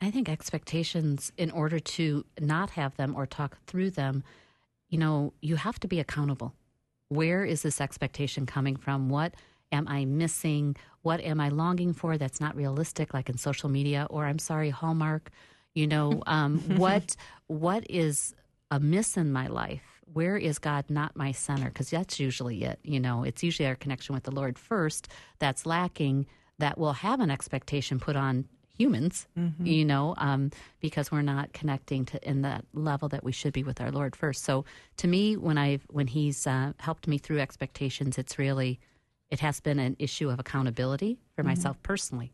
I 0.00 0.10
think 0.10 0.28
expectations, 0.28 1.32
in 1.36 1.50
order 1.50 1.80
to 1.80 2.24
not 2.40 2.70
have 2.70 2.96
them 2.96 3.14
or 3.16 3.26
talk 3.26 3.58
through 3.66 3.90
them, 3.90 4.22
you 4.88 4.98
know, 4.98 5.32
you 5.40 5.56
have 5.56 5.80
to 5.80 5.88
be 5.88 5.98
accountable. 5.98 6.54
Where 7.08 7.44
is 7.44 7.62
this 7.62 7.80
expectation 7.80 8.46
coming 8.46 8.76
from? 8.76 9.08
What 9.08 9.34
am 9.72 9.88
I 9.88 10.04
missing? 10.04 10.76
What 11.02 11.20
am 11.20 11.40
I 11.40 11.48
longing 11.48 11.92
for 11.92 12.16
that's 12.16 12.40
not 12.40 12.54
realistic, 12.54 13.12
like 13.12 13.28
in 13.28 13.38
social 13.38 13.68
media? 13.68 14.06
Or 14.10 14.24
I'm 14.24 14.38
sorry, 14.38 14.70
Hallmark. 14.70 15.30
You 15.74 15.86
know, 15.86 16.22
um, 16.26 16.58
what 16.76 17.16
what 17.46 17.84
is 17.90 18.34
amiss 18.70 19.16
in 19.16 19.32
my 19.32 19.48
life? 19.48 19.82
Where 20.12 20.36
is 20.36 20.58
God 20.58 20.84
not 20.88 21.16
my 21.16 21.32
center? 21.32 21.68
Because 21.68 21.90
that's 21.90 22.20
usually 22.20 22.62
it. 22.64 22.78
You 22.82 23.00
know, 23.00 23.24
it's 23.24 23.42
usually 23.42 23.66
our 23.66 23.74
connection 23.74 24.14
with 24.14 24.24
the 24.24 24.30
Lord 24.30 24.58
first 24.58 25.08
that's 25.38 25.66
lacking. 25.66 26.26
That 26.60 26.76
will 26.76 26.94
have 26.94 27.20
an 27.20 27.30
expectation 27.30 28.00
put 28.00 28.16
on 28.16 28.46
humans, 28.78 29.26
mm-hmm. 29.36 29.66
you 29.66 29.84
know, 29.84 30.14
um, 30.16 30.50
because 30.80 31.10
we're 31.10 31.22
not 31.22 31.52
connecting 31.52 32.04
to 32.06 32.28
in 32.28 32.42
that 32.42 32.64
level 32.72 33.08
that 33.08 33.24
we 33.24 33.32
should 33.32 33.52
be 33.52 33.64
with 33.64 33.80
our 33.80 33.90
Lord 33.90 34.14
first. 34.14 34.44
So 34.44 34.64
to 34.98 35.08
me, 35.08 35.36
when 35.36 35.58
I've 35.58 35.84
when 35.90 36.06
He's 36.06 36.46
uh, 36.46 36.72
helped 36.78 37.08
me 37.08 37.18
through 37.18 37.40
expectations, 37.40 38.16
it's 38.16 38.38
really 38.38 38.78
it 39.30 39.40
has 39.40 39.60
been 39.60 39.78
an 39.78 39.96
issue 39.98 40.30
of 40.30 40.38
accountability 40.38 41.18
for 41.34 41.42
mm-hmm. 41.42 41.50
myself 41.50 41.76
personally. 41.82 42.32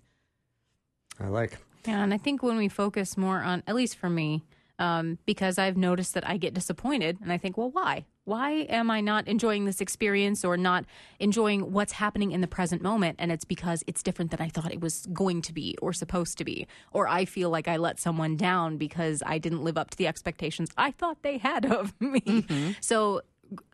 I 1.18 1.28
like. 1.28 1.58
Yeah, 1.86 2.02
and 2.02 2.14
I 2.14 2.18
think 2.18 2.42
when 2.42 2.56
we 2.56 2.68
focus 2.68 3.16
more 3.16 3.42
on, 3.42 3.62
at 3.66 3.74
least 3.74 3.96
for 3.96 4.08
me, 4.08 4.42
um, 4.78 5.18
because 5.24 5.58
I've 5.58 5.76
noticed 5.76 6.14
that 6.14 6.28
I 6.28 6.36
get 6.36 6.54
disappointed 6.54 7.18
and 7.20 7.32
I 7.32 7.38
think, 7.38 7.56
well, 7.56 7.70
why? 7.70 8.06
Why 8.24 8.50
am 8.70 8.90
I 8.90 9.00
not 9.00 9.28
enjoying 9.28 9.66
this 9.66 9.80
experience 9.80 10.44
or 10.44 10.56
not 10.56 10.84
enjoying 11.20 11.72
what's 11.72 11.92
happening 11.92 12.32
in 12.32 12.40
the 12.40 12.46
present 12.46 12.82
moment? 12.82 13.16
And 13.18 13.30
it's 13.30 13.44
because 13.44 13.84
it's 13.86 14.02
different 14.02 14.30
than 14.30 14.40
I 14.40 14.48
thought 14.48 14.72
it 14.72 14.80
was 14.80 15.06
going 15.12 15.42
to 15.42 15.52
be 15.52 15.76
or 15.80 15.92
supposed 15.92 16.38
to 16.38 16.44
be. 16.44 16.66
Or 16.92 17.06
I 17.06 17.24
feel 17.24 17.50
like 17.50 17.68
I 17.68 17.76
let 17.76 18.00
someone 18.00 18.36
down 18.36 18.78
because 18.78 19.22
I 19.26 19.38
didn't 19.38 19.62
live 19.62 19.76
up 19.76 19.90
to 19.90 19.96
the 19.96 20.06
expectations 20.06 20.70
I 20.76 20.90
thought 20.90 21.22
they 21.22 21.38
had 21.38 21.66
of 21.70 21.94
me. 22.00 22.20
Mm-hmm. 22.20 22.70
So 22.80 23.22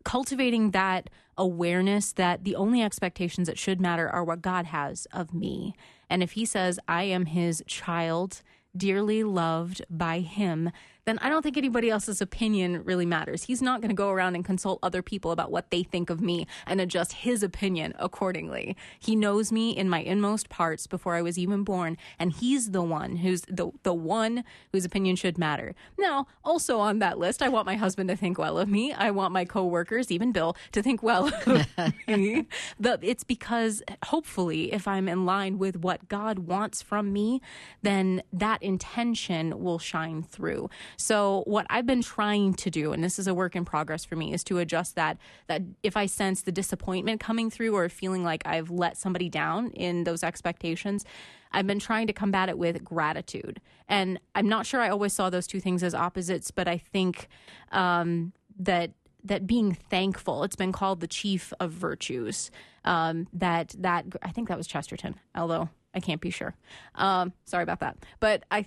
cultivating 0.04 0.72
that 0.72 1.08
awareness 1.38 2.12
that 2.12 2.44
the 2.44 2.56
only 2.56 2.82
expectations 2.82 3.48
that 3.48 3.58
should 3.58 3.80
matter 3.80 4.08
are 4.08 4.24
what 4.24 4.42
God 4.42 4.66
has 4.66 5.06
of 5.12 5.32
me. 5.32 5.74
And 6.10 6.22
if 6.22 6.32
He 6.32 6.44
says, 6.44 6.78
I 6.88 7.04
am 7.04 7.26
His 7.26 7.62
child, 7.66 8.42
dearly 8.76 9.22
loved 9.22 9.82
by 9.90 10.20
Him, 10.20 10.70
then 11.10 11.18
I 11.18 11.28
don't 11.28 11.42
think 11.42 11.56
anybody 11.56 11.90
else's 11.90 12.20
opinion 12.20 12.84
really 12.84 13.04
matters. 13.04 13.42
He's 13.42 13.60
not 13.60 13.80
going 13.80 13.88
to 13.88 13.96
go 13.96 14.10
around 14.10 14.36
and 14.36 14.44
consult 14.44 14.78
other 14.80 15.02
people 15.02 15.32
about 15.32 15.50
what 15.50 15.72
they 15.72 15.82
think 15.82 16.08
of 16.08 16.20
me 16.20 16.46
and 16.68 16.80
adjust 16.80 17.12
his 17.14 17.42
opinion 17.42 17.94
accordingly. 17.98 18.76
He 19.00 19.16
knows 19.16 19.50
me 19.50 19.76
in 19.76 19.88
my 19.88 19.98
inmost 19.98 20.48
parts 20.48 20.86
before 20.86 21.16
I 21.16 21.22
was 21.22 21.36
even 21.36 21.64
born, 21.64 21.96
and 22.16 22.32
he's 22.32 22.70
the 22.70 22.82
one 22.82 23.16
who's 23.16 23.40
the 23.42 23.72
the 23.82 23.92
one 23.92 24.44
whose 24.70 24.84
opinion 24.84 25.16
should 25.16 25.36
matter. 25.36 25.74
Now, 25.98 26.28
also 26.44 26.78
on 26.78 27.00
that 27.00 27.18
list, 27.18 27.42
I 27.42 27.48
want 27.48 27.66
my 27.66 27.74
husband 27.74 28.08
to 28.10 28.16
think 28.16 28.38
well 28.38 28.56
of 28.56 28.68
me. 28.68 28.92
I 28.92 29.10
want 29.10 29.32
my 29.32 29.44
coworkers, 29.44 30.12
even 30.12 30.30
Bill, 30.30 30.56
to 30.70 30.80
think 30.80 31.02
well 31.02 31.32
of 31.44 31.92
me. 32.06 32.46
But 32.78 33.00
it's 33.02 33.24
because 33.24 33.82
hopefully, 34.04 34.72
if 34.72 34.86
I'm 34.86 35.08
in 35.08 35.26
line 35.26 35.58
with 35.58 35.78
what 35.78 36.08
God 36.08 36.40
wants 36.40 36.82
from 36.82 37.12
me, 37.12 37.40
then 37.82 38.22
that 38.32 38.62
intention 38.62 39.60
will 39.60 39.80
shine 39.80 40.22
through. 40.22 40.70
So 41.00 41.42
what 41.46 41.66
I've 41.70 41.86
been 41.86 42.02
trying 42.02 42.54
to 42.54 42.70
do, 42.70 42.92
and 42.92 43.02
this 43.02 43.18
is 43.18 43.26
a 43.26 43.34
work 43.34 43.56
in 43.56 43.64
progress 43.64 44.04
for 44.04 44.16
me, 44.16 44.32
is 44.32 44.44
to 44.44 44.58
adjust 44.58 44.96
that. 44.96 45.18
That 45.46 45.62
if 45.82 45.96
I 45.96 46.06
sense 46.06 46.42
the 46.42 46.52
disappointment 46.52 47.20
coming 47.20 47.50
through 47.50 47.74
or 47.74 47.88
feeling 47.88 48.22
like 48.22 48.42
I've 48.46 48.70
let 48.70 48.96
somebody 48.96 49.28
down 49.28 49.70
in 49.70 50.04
those 50.04 50.22
expectations, 50.22 51.04
I've 51.52 51.66
been 51.66 51.80
trying 51.80 52.06
to 52.08 52.12
combat 52.12 52.48
it 52.48 52.58
with 52.58 52.84
gratitude. 52.84 53.60
And 53.88 54.20
I'm 54.34 54.48
not 54.48 54.66
sure 54.66 54.80
I 54.80 54.90
always 54.90 55.12
saw 55.12 55.30
those 55.30 55.46
two 55.46 55.60
things 55.60 55.82
as 55.82 55.94
opposites, 55.94 56.50
but 56.50 56.68
I 56.68 56.78
think 56.78 57.28
um, 57.72 58.32
that 58.58 58.92
that 59.22 59.46
being 59.46 59.74
thankful 59.74 60.44
it's 60.44 60.56
been 60.56 60.72
called 60.72 61.00
the 61.00 61.06
chief 61.06 61.52
of 61.60 61.70
virtues 61.70 62.50
um, 62.86 63.26
that 63.34 63.74
that 63.78 64.06
i 64.22 64.30
think 64.30 64.48
that 64.48 64.56
was 64.56 64.66
chesterton 64.66 65.14
although 65.34 65.68
i 65.94 66.00
can't 66.00 66.22
be 66.22 66.30
sure 66.30 66.54
um, 66.94 67.30
sorry 67.44 67.62
about 67.62 67.80
that 67.80 67.98
but 68.18 68.44
i 68.50 68.64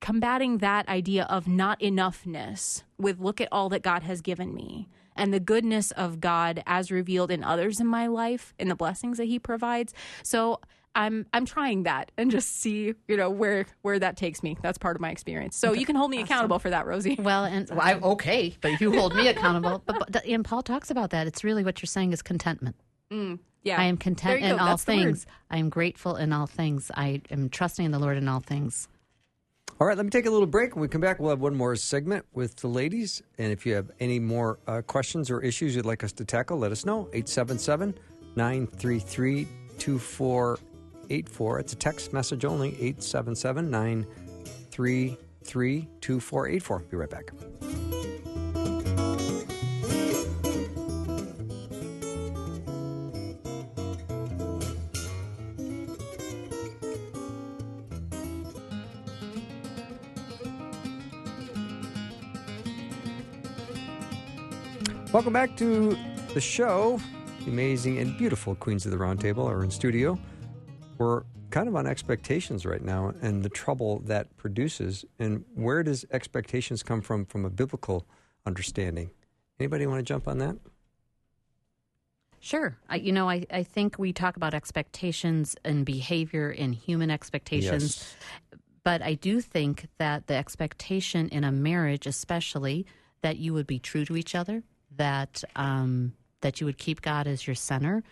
combating 0.00 0.58
that 0.58 0.88
idea 0.88 1.24
of 1.24 1.48
not 1.48 1.80
enoughness 1.80 2.82
with 2.98 3.18
look 3.20 3.40
at 3.40 3.48
all 3.50 3.68
that 3.68 3.82
God 3.82 4.02
has 4.02 4.20
given 4.20 4.54
me 4.54 4.88
and 5.16 5.34
the 5.34 5.40
goodness 5.40 5.90
of 5.92 6.20
God 6.20 6.62
as 6.66 6.90
revealed 6.90 7.30
in 7.30 7.42
others 7.42 7.80
in 7.80 7.86
my 7.86 8.06
life 8.06 8.54
and 8.58 8.70
the 8.70 8.76
blessings 8.76 9.18
that 9.18 9.24
he 9.24 9.38
provides. 9.38 9.92
So 10.22 10.60
I'm 10.94 11.26
I'm 11.32 11.44
trying 11.44 11.82
that 11.84 12.10
and 12.16 12.30
just 12.30 12.60
see 12.60 12.94
you 13.06 13.16
know 13.16 13.30
where 13.30 13.66
where 13.82 13.98
that 13.98 14.16
takes 14.16 14.42
me. 14.42 14.56
That's 14.62 14.78
part 14.78 14.96
of 14.96 15.00
my 15.00 15.10
experience. 15.10 15.56
So 15.56 15.72
you 15.72 15.84
can 15.84 15.96
hold 15.96 16.10
me 16.10 16.20
accountable 16.20 16.58
for 16.58 16.70
that, 16.70 16.86
Rosey. 16.86 17.18
Well, 17.20 17.44
and 17.44 17.68
well, 17.68 17.80
I, 17.80 17.94
okay, 17.94 18.56
but 18.60 18.72
if 18.72 18.80
you 18.80 18.92
hold 18.92 19.14
me 19.14 19.28
accountable, 19.28 19.82
but, 19.86 20.10
but, 20.10 20.24
and 20.24 20.44
Paul 20.44 20.62
talks 20.62 20.90
about 20.90 21.10
that. 21.10 21.26
It's 21.26 21.44
really 21.44 21.62
what 21.62 21.82
you're 21.82 21.86
saying 21.86 22.12
is 22.12 22.22
contentment. 22.22 22.76
Mm, 23.12 23.38
yeah, 23.62 23.78
I 23.78 23.84
am 23.84 23.96
content 23.96 24.42
in 24.42 24.56
go. 24.56 24.62
all 24.62 24.68
That's 24.70 24.84
things. 24.84 25.26
I 25.50 25.58
am 25.58 25.68
grateful 25.68 26.16
in 26.16 26.32
all 26.32 26.46
things. 26.46 26.90
I 26.94 27.20
am 27.30 27.48
trusting 27.48 27.84
in 27.84 27.92
the 27.92 27.98
Lord 27.98 28.16
in 28.16 28.28
all 28.28 28.40
things. 28.40 28.88
All 29.80 29.86
right, 29.86 29.96
let 29.96 30.04
me 30.04 30.10
take 30.10 30.26
a 30.26 30.30
little 30.30 30.46
break. 30.46 30.74
When 30.74 30.82
we 30.82 30.88
come 30.88 31.00
back, 31.00 31.20
we'll 31.20 31.30
have 31.30 31.40
one 31.40 31.54
more 31.54 31.76
segment 31.76 32.26
with 32.32 32.56
the 32.56 32.66
ladies. 32.66 33.22
And 33.38 33.52
if 33.52 33.64
you 33.64 33.74
have 33.74 33.92
any 34.00 34.18
more 34.18 34.58
uh, 34.66 34.82
questions 34.82 35.30
or 35.30 35.40
issues 35.40 35.76
you'd 35.76 35.86
like 35.86 36.02
us 36.02 36.10
to 36.14 36.24
tackle, 36.24 36.58
let 36.58 36.72
us 36.72 36.84
know. 36.84 37.08
877 37.12 37.94
933 38.34 39.46
2484. 39.78 41.60
It's 41.60 41.72
a 41.72 41.76
text 41.76 42.12
message 42.12 42.44
only. 42.44 42.70
877 42.70 43.70
933 43.70 45.88
2484. 46.00 46.78
Be 46.80 46.96
right 46.96 47.10
back. 47.10 47.30
Welcome 65.10 65.32
back 65.32 65.56
to 65.56 65.96
the 66.34 66.40
show. 66.40 67.00
The 67.40 67.50
amazing 67.50 67.96
and 67.96 68.18
beautiful 68.18 68.54
Queens 68.54 68.84
of 68.84 68.92
the 68.92 68.98
Roundtable 68.98 69.46
are 69.46 69.64
in 69.64 69.70
studio. 69.70 70.18
We're 70.98 71.22
kind 71.48 71.66
of 71.66 71.74
on 71.76 71.86
expectations 71.86 72.66
right 72.66 72.82
now 72.82 73.14
and 73.22 73.42
the 73.42 73.48
trouble 73.48 74.00
that 74.00 74.36
produces. 74.36 75.06
And 75.18 75.46
where 75.54 75.82
does 75.82 76.04
expectations 76.10 76.82
come 76.82 77.00
from 77.00 77.24
from 77.24 77.46
a 77.46 77.50
biblical 77.50 78.06
understanding? 78.44 79.10
Anybody 79.58 79.86
want 79.86 80.00
to 80.00 80.02
jump 80.02 80.28
on 80.28 80.36
that? 80.38 80.56
Sure. 82.38 82.76
I, 82.90 82.96
you 82.96 83.12
know, 83.12 83.30
I, 83.30 83.46
I 83.50 83.62
think 83.62 83.98
we 83.98 84.12
talk 84.12 84.36
about 84.36 84.52
expectations 84.52 85.56
and 85.64 85.86
behavior 85.86 86.50
in 86.50 86.74
human 86.74 87.10
expectations. 87.10 88.14
Yes. 88.52 88.60
But 88.84 89.00
I 89.00 89.14
do 89.14 89.40
think 89.40 89.88
that 89.96 90.26
the 90.26 90.34
expectation 90.34 91.30
in 91.30 91.44
a 91.44 91.50
marriage, 91.50 92.06
especially, 92.06 92.84
that 93.22 93.38
you 93.38 93.54
would 93.54 93.66
be 93.66 93.78
true 93.78 94.04
to 94.04 94.14
each 94.14 94.34
other, 94.34 94.64
that 94.98 95.42
um, 95.56 96.12
that 96.40 96.60
you 96.60 96.66
would 96.66 96.78
keep 96.78 97.02
God 97.02 97.26
as 97.26 97.46
your 97.46 97.56
center 97.56 98.04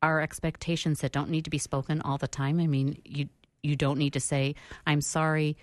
are 0.00 0.20
expectations 0.20 1.00
that 1.00 1.12
don't 1.12 1.30
need 1.30 1.44
to 1.44 1.50
be 1.50 1.58
spoken 1.58 2.00
all 2.00 2.18
the 2.18 2.28
time. 2.28 2.60
I 2.60 2.66
mean, 2.66 3.00
you 3.04 3.28
you 3.62 3.76
don't 3.76 3.98
need 3.98 4.12
to 4.12 4.20
say, 4.20 4.54
"I'm 4.86 5.00
sorry, 5.00 5.56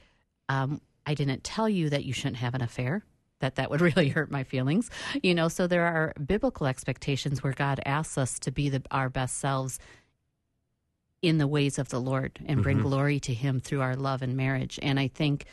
um, 0.50 0.82
I 1.06 1.14
didn't 1.14 1.44
tell 1.44 1.70
you 1.70 1.90
that 1.90 2.04
you 2.04 2.14
shouldn't 2.14 2.38
have 2.38 2.54
an 2.54 2.62
affair." 2.62 3.04
That 3.40 3.56
that 3.56 3.70
would 3.70 3.82
really 3.96 4.10
hurt 4.10 4.30
my 4.30 4.44
feelings, 4.44 4.90
you 5.24 5.34
know. 5.34 5.48
So 5.48 5.68
there 5.68 5.86
are 5.86 6.14
biblical 6.24 6.68
expectations 6.68 7.44
where 7.44 7.54
God 7.54 7.80
asks 7.86 8.18
us 8.18 8.40
to 8.40 8.52
be 8.52 8.70
the, 8.70 8.84
our 8.92 9.10
best 9.10 9.38
selves 9.38 9.80
in 11.22 11.38
the 11.38 11.48
ways 11.48 11.80
of 11.80 11.90
the 11.90 12.00
Lord 12.00 12.40
and 12.46 12.62
bring 12.62 12.78
mm-hmm. 12.78 12.88
glory 12.88 13.20
to 13.22 13.34
Him 13.34 13.60
through 13.60 13.82
our 13.82 13.96
love 13.96 14.22
and 14.22 14.38
marriage. 14.38 14.78
And 14.82 15.00
I 15.00 15.08
think 15.08 15.46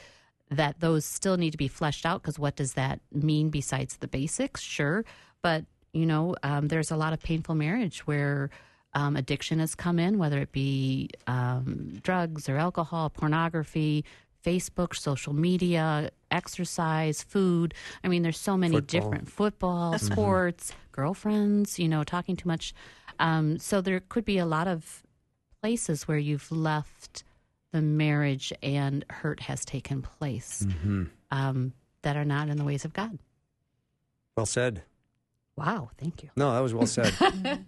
that 0.56 0.80
those 0.80 1.04
still 1.04 1.36
need 1.36 1.50
to 1.52 1.58
be 1.58 1.68
fleshed 1.68 2.06
out 2.06 2.22
because 2.22 2.38
what 2.38 2.56
does 2.56 2.74
that 2.74 3.00
mean 3.12 3.50
besides 3.50 3.96
the 3.96 4.08
basics? 4.08 4.60
Sure. 4.60 5.04
But, 5.42 5.64
you 5.92 6.06
know, 6.06 6.36
um, 6.42 6.68
there's 6.68 6.90
a 6.90 6.96
lot 6.96 7.12
of 7.12 7.20
painful 7.20 7.54
marriage 7.54 8.06
where 8.06 8.50
um, 8.94 9.16
addiction 9.16 9.58
has 9.58 9.74
come 9.74 9.98
in, 9.98 10.18
whether 10.18 10.38
it 10.38 10.52
be 10.52 11.10
um, 11.26 11.98
drugs 12.02 12.48
or 12.48 12.56
alcohol, 12.56 13.10
pornography, 13.10 14.04
Facebook, 14.44 14.94
social 14.94 15.32
media, 15.32 16.10
exercise, 16.30 17.22
food. 17.22 17.74
I 18.02 18.08
mean, 18.08 18.22
there's 18.22 18.38
so 18.38 18.56
many 18.56 18.76
football. 18.76 19.00
different 19.00 19.28
football, 19.30 19.98
sports, 19.98 20.72
girlfriends, 20.90 21.78
you 21.78 21.88
know, 21.88 22.04
talking 22.04 22.36
too 22.36 22.48
much. 22.48 22.74
Um, 23.18 23.58
so 23.58 23.80
there 23.80 24.00
could 24.00 24.24
be 24.24 24.38
a 24.38 24.46
lot 24.46 24.66
of 24.66 25.02
places 25.60 26.08
where 26.08 26.18
you've 26.18 26.50
left 26.50 27.24
the 27.72 27.82
marriage 27.82 28.52
and 28.62 29.04
hurt 29.10 29.40
has 29.40 29.64
taken 29.64 30.02
place 30.02 30.64
mm-hmm. 30.66 31.04
um, 31.30 31.72
that 32.02 32.16
are 32.16 32.24
not 32.24 32.48
in 32.48 32.56
the 32.56 32.64
ways 32.64 32.84
of 32.84 32.92
God. 32.92 33.18
Well 34.36 34.46
said. 34.46 34.82
Wow, 35.56 35.90
thank 35.98 36.22
you. 36.22 36.30
No, 36.36 36.52
that 36.52 36.60
was 36.60 36.74
well 36.74 36.86
said. 36.86 37.12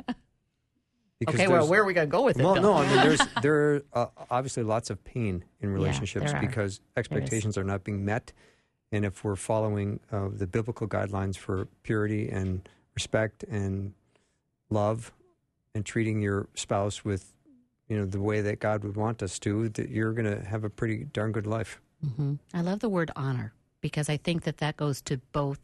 Okay, 1.28 1.48
well, 1.48 1.66
where 1.68 1.80
are 1.80 1.84
we 1.84 1.94
going 1.94 2.08
to 2.08 2.10
go 2.10 2.22
with 2.22 2.38
it? 2.38 2.42
Well, 2.42 2.54
Bill? 2.54 2.62
no, 2.62 2.74
I 2.74 2.86
mean, 2.86 2.96
there's 2.96 3.20
there 3.42 3.54
are 3.54 3.82
uh, 3.92 4.06
obviously 4.30 4.62
lots 4.62 4.90
of 4.90 5.02
pain 5.04 5.44
in 5.60 5.70
relationships 5.70 6.32
there 6.32 6.36
are. 6.36 6.46
because 6.46 6.80
expectations 6.96 7.56
are 7.56 7.64
not 7.64 7.84
being 7.84 8.04
met, 8.04 8.32
and 8.92 9.04
if 9.04 9.24
we're 9.24 9.36
following 9.36 10.00
uh, 10.12 10.28
the 10.30 10.46
biblical 10.46 10.86
guidelines 10.86 11.36
for 11.36 11.66
purity 11.82 12.28
and 12.28 12.68
respect 12.94 13.44
and 13.44 13.94
love, 14.70 15.12
and 15.74 15.86
treating 15.86 16.20
your 16.20 16.48
spouse 16.54 17.04
with, 17.04 17.32
you 17.88 17.98
know, 17.98 18.06
the 18.06 18.20
way 18.20 18.40
that 18.40 18.60
God 18.60 18.82
would 18.84 18.96
want 18.96 19.22
us 19.22 19.38
to, 19.40 19.68
that 19.70 19.90
you're 19.90 20.12
going 20.12 20.30
to 20.38 20.44
have 20.44 20.64
a 20.64 20.70
pretty 20.70 21.04
darn 21.04 21.32
good 21.32 21.46
life. 21.46 21.80
hmm 22.16 22.34
I 22.52 22.60
love 22.60 22.80
the 22.80 22.88
word 22.88 23.10
honor 23.16 23.52
because 23.80 24.08
I 24.08 24.16
think 24.16 24.44
that 24.44 24.58
that 24.58 24.76
goes 24.76 25.00
to 25.02 25.18
both 25.32 25.60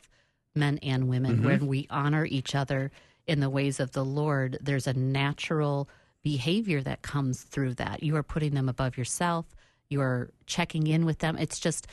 men 0.54 0.78
and 0.82 1.08
women. 1.08 1.38
Mhm. 1.38 1.44
When 1.44 1.66
we 1.66 1.86
honor 1.90 2.24
each 2.26 2.54
other 2.54 2.90
in 3.26 3.40
the 3.40 3.50
ways 3.50 3.80
of 3.80 3.92
the 3.92 4.04
Lord, 4.04 4.58
there's 4.60 4.86
a 4.86 4.92
natural 4.92 5.88
behavior 6.22 6.82
that 6.82 7.02
comes 7.02 7.42
through 7.42 7.74
that. 7.74 8.02
You 8.02 8.16
are 8.16 8.22
putting 8.22 8.54
them 8.54 8.68
above 8.68 8.98
yourself. 8.98 9.46
You 9.88 10.00
are 10.02 10.30
checking 10.46 10.86
in 10.86 11.04
with 11.06 11.18
them. 11.20 11.36
It's 11.38 11.58
just, 11.58 11.86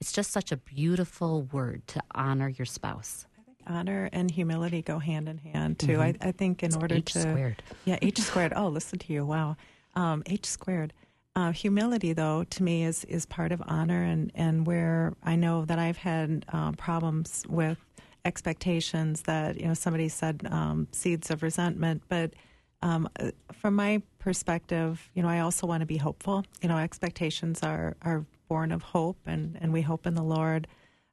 it's 0.00 0.12
just 0.12 0.30
such 0.30 0.50
a 0.52 0.56
beautiful 0.56 1.42
word 1.52 1.86
to 1.88 2.02
honor 2.14 2.48
your 2.48 2.64
spouse. 2.66 3.26
Honor 3.66 4.08
and 4.12 4.30
humility 4.30 4.82
go 4.82 4.98
hand 4.98 5.28
in 5.28 5.38
hand 5.38 5.78
too. 5.78 6.00
I, 6.00 6.14
I 6.20 6.32
think 6.32 6.62
in 6.62 6.74
order 6.74 6.96
H 6.96 7.12
to 7.14 7.20
squared. 7.20 7.62
Yeah, 7.86 7.98
H 8.02 8.20
squared. 8.20 8.52
Oh, 8.54 8.68
listen 8.68 8.98
to 9.00 9.12
you. 9.12 9.24
Wow. 9.24 9.56
Um, 9.96 10.22
H 10.26 10.46
squared. 10.46 10.92
Uh, 11.36 11.50
humility, 11.50 12.12
though, 12.12 12.44
to 12.44 12.62
me 12.62 12.84
is 12.84 13.04
is 13.04 13.26
part 13.26 13.50
of 13.50 13.62
honor, 13.66 14.04
and 14.04 14.30
and 14.34 14.66
where 14.66 15.14
I 15.22 15.36
know 15.36 15.64
that 15.64 15.78
I've 15.78 15.96
had 15.96 16.44
um, 16.52 16.74
problems 16.74 17.44
with 17.48 17.78
expectations 18.24 19.22
that 19.22 19.60
you 19.60 19.66
know 19.66 19.74
somebody 19.74 20.08
said 20.08 20.46
um, 20.50 20.88
seeds 20.92 21.30
of 21.30 21.42
resentment, 21.42 22.02
but 22.08 22.34
um, 22.82 23.08
uh, 23.18 23.30
from 23.52 23.74
my 23.74 24.02
perspective, 24.18 25.10
you 25.14 25.22
know, 25.22 25.28
I 25.28 25.40
also 25.40 25.66
want 25.66 25.80
to 25.80 25.86
be 25.86 25.96
hopeful. 25.96 26.44
You 26.62 26.68
know, 26.68 26.78
expectations 26.78 27.62
are 27.62 27.96
are 28.02 28.24
born 28.48 28.72
of 28.72 28.82
hope, 28.82 29.18
and 29.26 29.58
and 29.60 29.72
we 29.72 29.82
hope 29.82 30.06
in 30.06 30.14
the 30.14 30.22
Lord. 30.22 30.68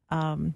Um, 0.09 0.53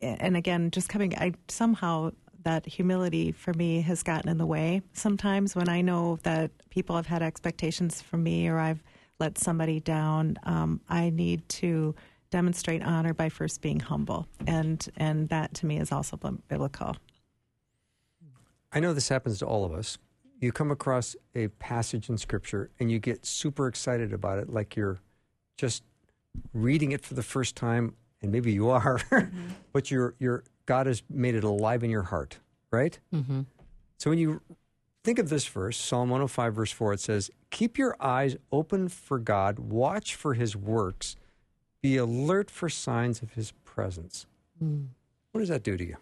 and 0.00 0.36
again, 0.36 0.70
just 0.70 0.88
coming, 0.88 1.16
I 1.18 1.32
somehow 1.48 2.12
that 2.44 2.66
humility 2.66 3.32
for 3.32 3.52
me 3.54 3.80
has 3.80 4.02
gotten 4.02 4.28
in 4.30 4.38
the 4.38 4.46
way 4.46 4.80
sometimes 4.92 5.56
when 5.56 5.68
I 5.68 5.80
know 5.80 6.18
that 6.22 6.50
people 6.70 6.96
have 6.96 7.06
had 7.06 7.22
expectations 7.22 8.00
from 8.00 8.22
me 8.22 8.48
or 8.48 8.58
I've 8.58 8.82
let 9.18 9.38
somebody 9.38 9.80
down. 9.80 10.38
Um, 10.44 10.80
I 10.88 11.10
need 11.10 11.48
to 11.48 11.94
demonstrate 12.30 12.82
honor 12.82 13.14
by 13.14 13.28
first 13.28 13.60
being 13.60 13.80
humble, 13.80 14.26
and 14.46 14.86
and 14.96 15.28
that 15.30 15.54
to 15.54 15.66
me 15.66 15.78
is 15.78 15.92
also 15.92 16.16
biblical. 16.48 16.96
I 18.70 18.80
know 18.80 18.92
this 18.92 19.08
happens 19.08 19.38
to 19.38 19.46
all 19.46 19.64
of 19.64 19.72
us. 19.72 19.98
You 20.40 20.52
come 20.52 20.70
across 20.70 21.16
a 21.34 21.48
passage 21.48 22.08
in 22.08 22.18
Scripture 22.18 22.70
and 22.78 22.92
you 22.92 22.98
get 22.98 23.24
super 23.26 23.66
excited 23.66 24.12
about 24.12 24.38
it, 24.38 24.50
like 24.50 24.76
you're 24.76 24.98
just 25.56 25.82
reading 26.52 26.92
it 26.92 27.04
for 27.04 27.14
the 27.14 27.22
first 27.22 27.56
time, 27.56 27.94
and 28.22 28.30
maybe 28.30 28.52
you 28.52 28.68
are, 28.68 29.00
but 29.72 29.90
you're, 29.90 30.14
you're, 30.18 30.44
God 30.68 30.86
has 30.86 31.02
made 31.08 31.34
it 31.34 31.44
alive 31.44 31.82
in 31.82 31.88
your 31.88 32.02
heart, 32.02 32.40
right? 32.70 32.98
hmm 33.10 33.40
So 33.96 34.10
when 34.10 34.18
you 34.18 34.42
think 35.02 35.18
of 35.18 35.30
this 35.30 35.46
verse, 35.46 35.78
Psalm 35.78 36.10
105, 36.10 36.54
verse 36.54 36.70
4, 36.70 36.92
it 36.92 37.00
says, 37.00 37.30
Keep 37.50 37.78
your 37.78 37.96
eyes 37.98 38.36
open 38.52 38.90
for 38.90 39.18
God, 39.18 39.58
watch 39.58 40.14
for 40.14 40.34
his 40.34 40.54
works, 40.54 41.16
be 41.80 41.96
alert 41.96 42.50
for 42.50 42.68
signs 42.68 43.22
of 43.22 43.32
his 43.32 43.52
presence. 43.64 44.26
What 45.32 45.40
does 45.40 45.48
that 45.48 45.62
do 45.62 45.78
to 45.78 45.84
you? 45.86 45.96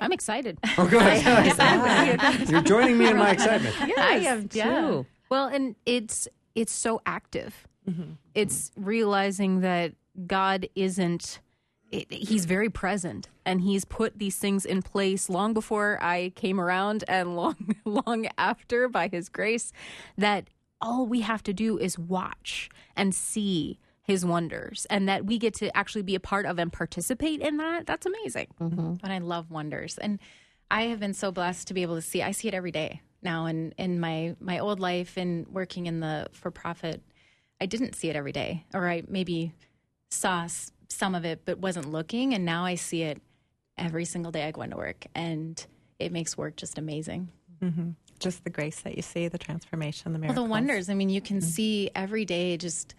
I'm 0.00 0.12
excited. 0.12 0.56
Oh, 0.78 0.86
good. 0.86 2.48
You're 2.48 2.62
joining 2.62 2.96
me 2.96 3.08
in 3.08 3.16
my 3.16 3.30
excitement. 3.32 3.74
I 3.98 4.18
am 4.18 4.48
too. 4.48 4.58
Yeah. 4.58 5.02
Well, 5.30 5.48
and 5.48 5.74
it's 5.84 6.28
it's 6.54 6.72
so 6.72 7.00
active. 7.06 7.66
Mm-hmm. 7.88 8.12
It's 8.36 8.70
realizing 8.76 9.62
that 9.62 9.94
God 10.26 10.68
isn't. 10.74 11.40
He's 12.08 12.46
very 12.46 12.70
present, 12.70 13.28
and 13.44 13.60
He's 13.60 13.84
put 13.84 14.18
these 14.18 14.36
things 14.36 14.64
in 14.64 14.80
place 14.80 15.28
long 15.28 15.52
before 15.52 15.98
I 16.02 16.32
came 16.34 16.58
around, 16.58 17.04
and 17.06 17.36
long 17.36 17.76
long 17.84 18.28
after 18.38 18.88
by 18.88 19.08
His 19.08 19.28
grace. 19.28 19.72
That 20.16 20.48
all 20.80 21.06
we 21.06 21.20
have 21.20 21.42
to 21.44 21.52
do 21.52 21.78
is 21.78 21.98
watch 21.98 22.70
and 22.96 23.14
see 23.14 23.78
His 24.02 24.24
wonders, 24.24 24.86
and 24.88 25.08
that 25.08 25.26
we 25.26 25.38
get 25.38 25.54
to 25.54 25.74
actually 25.76 26.02
be 26.02 26.14
a 26.14 26.20
part 26.20 26.46
of 26.46 26.58
and 26.58 26.72
participate 26.72 27.40
in 27.40 27.58
that. 27.58 27.86
That's 27.86 28.06
amazing. 28.06 28.48
Mm-hmm. 28.60 28.94
and 29.02 29.12
I 29.12 29.18
love 29.18 29.50
wonders. 29.50 29.98
And 29.98 30.18
I 30.70 30.84
have 30.84 31.00
been 31.00 31.14
so 31.14 31.30
blessed 31.30 31.68
to 31.68 31.74
be 31.74 31.82
able 31.82 31.96
to 31.96 32.02
see. 32.02 32.22
I 32.22 32.30
see 32.30 32.48
it 32.48 32.54
every 32.54 32.72
day 32.72 33.02
now. 33.22 33.44
In 33.44 33.74
in 33.76 34.00
my 34.00 34.34
my 34.40 34.58
old 34.58 34.80
life 34.80 35.18
and 35.18 35.46
working 35.48 35.84
in 35.84 36.00
the 36.00 36.28
for 36.32 36.50
profit, 36.50 37.02
I 37.60 37.66
didn't 37.66 37.94
see 37.94 38.08
it 38.08 38.16
every 38.16 38.32
day, 38.32 38.64
or 38.72 38.88
I 38.88 39.02
maybe 39.06 39.52
saw 40.12 40.46
some 40.88 41.14
of 41.14 41.24
it 41.24 41.42
but 41.44 41.58
wasn't 41.58 41.90
looking. 41.90 42.34
And 42.34 42.44
now 42.44 42.64
I 42.64 42.74
see 42.74 43.02
it 43.02 43.20
every 43.78 44.04
single 44.04 44.30
day 44.32 44.44
I 44.46 44.50
go 44.50 44.62
into 44.62 44.76
work, 44.76 45.06
and 45.14 45.64
it 45.98 46.12
makes 46.12 46.36
work 46.36 46.56
just 46.56 46.78
amazing. 46.78 47.28
hmm 47.60 47.90
Just 48.18 48.44
the 48.44 48.50
grace 48.50 48.80
that 48.80 48.96
you 48.96 49.02
see, 49.02 49.28
the 49.28 49.38
transformation, 49.38 50.12
the 50.12 50.18
Well, 50.18 50.28
miracles. 50.28 50.46
the 50.46 50.50
wonders. 50.50 50.88
I 50.90 50.94
mean, 50.94 51.08
you 51.10 51.20
can 51.20 51.40
see 51.40 51.90
every 51.94 52.24
day 52.24 52.56
just 52.56 52.94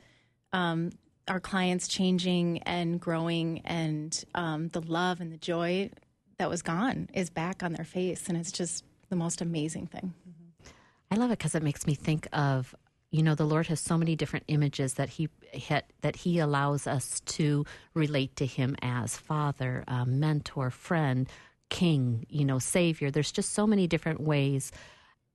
um, 0.51 0.89
our 1.27 1.39
clients 1.39 1.87
changing 1.87 2.59
and 2.63 2.99
growing, 2.99 3.59
and 3.65 4.23
um, 4.35 4.67
the 4.69 4.81
love 4.81 5.21
and 5.21 5.31
the 5.31 5.37
joy 5.37 5.89
that 6.39 6.49
was 6.49 6.61
gone 6.61 7.09
is 7.13 7.29
back 7.29 7.61
on 7.63 7.73
their 7.73 7.85
face, 7.85 8.27
and 8.27 8.37
it's 8.37 8.51
just 8.51 8.83
the 9.09 9.15
most 9.15 9.39
amazing 9.41 9.85
thing. 9.87 10.13
I 11.11 11.15
love 11.15 11.29
it 11.29 11.37
because 11.37 11.53
it 11.53 11.61
makes 11.63 11.85
me 11.85 11.93
think 11.93 12.27
of, 12.33 12.73
you 13.13 13.21
know, 13.21 13.35
the 13.35 13.45
Lord 13.45 13.67
has 13.67 13.79
so 13.79 13.95
many 13.95 14.15
different 14.15 14.45
images 14.47 14.95
that 14.95 15.07
he 15.07 15.29
had, 15.67 15.83
that 16.01 16.15
He 16.15 16.39
allows 16.39 16.87
us 16.87 17.19
to 17.37 17.63
relate 17.93 18.35
to 18.37 18.45
Him 18.47 18.75
as 18.81 19.15
Father, 19.15 19.83
uh, 19.87 20.03
mentor, 20.03 20.71
friend, 20.71 21.29
King, 21.69 22.25
you 22.27 22.43
know, 22.43 22.57
Savior. 22.57 23.11
There's 23.11 23.31
just 23.31 23.53
so 23.53 23.67
many 23.67 23.85
different 23.85 24.19
ways. 24.19 24.71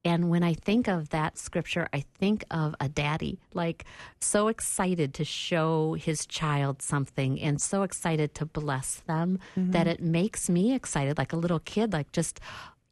And 0.05 0.29
when 0.29 0.43
I 0.43 0.55
think 0.55 0.89
of 0.89 1.11
that 1.11 1.39
scripture, 1.39 1.89
I 1.93 2.01
think 2.19 2.45
of 2.51 2.75
a 2.81 2.89
daddy, 2.89 3.39
like 3.55 3.85
so 4.21 4.49
excited 4.49 5.15
to 5.15 5.25
show 5.25 5.95
his 5.95 6.27
child 6.27 6.83
something 6.83 7.41
and 7.41 7.61
so 7.61 7.85
excited 7.85 8.35
to 8.37 8.45
bless 8.47 8.97
them 9.07 9.39
that 9.73 9.87
it 9.87 10.01
makes 10.01 10.51
me 10.51 10.75
excited, 10.75 11.17
like 11.17 11.33
a 11.33 11.37
little 11.37 11.61
kid, 11.61 11.93
like 11.93 12.11
just, 12.11 12.41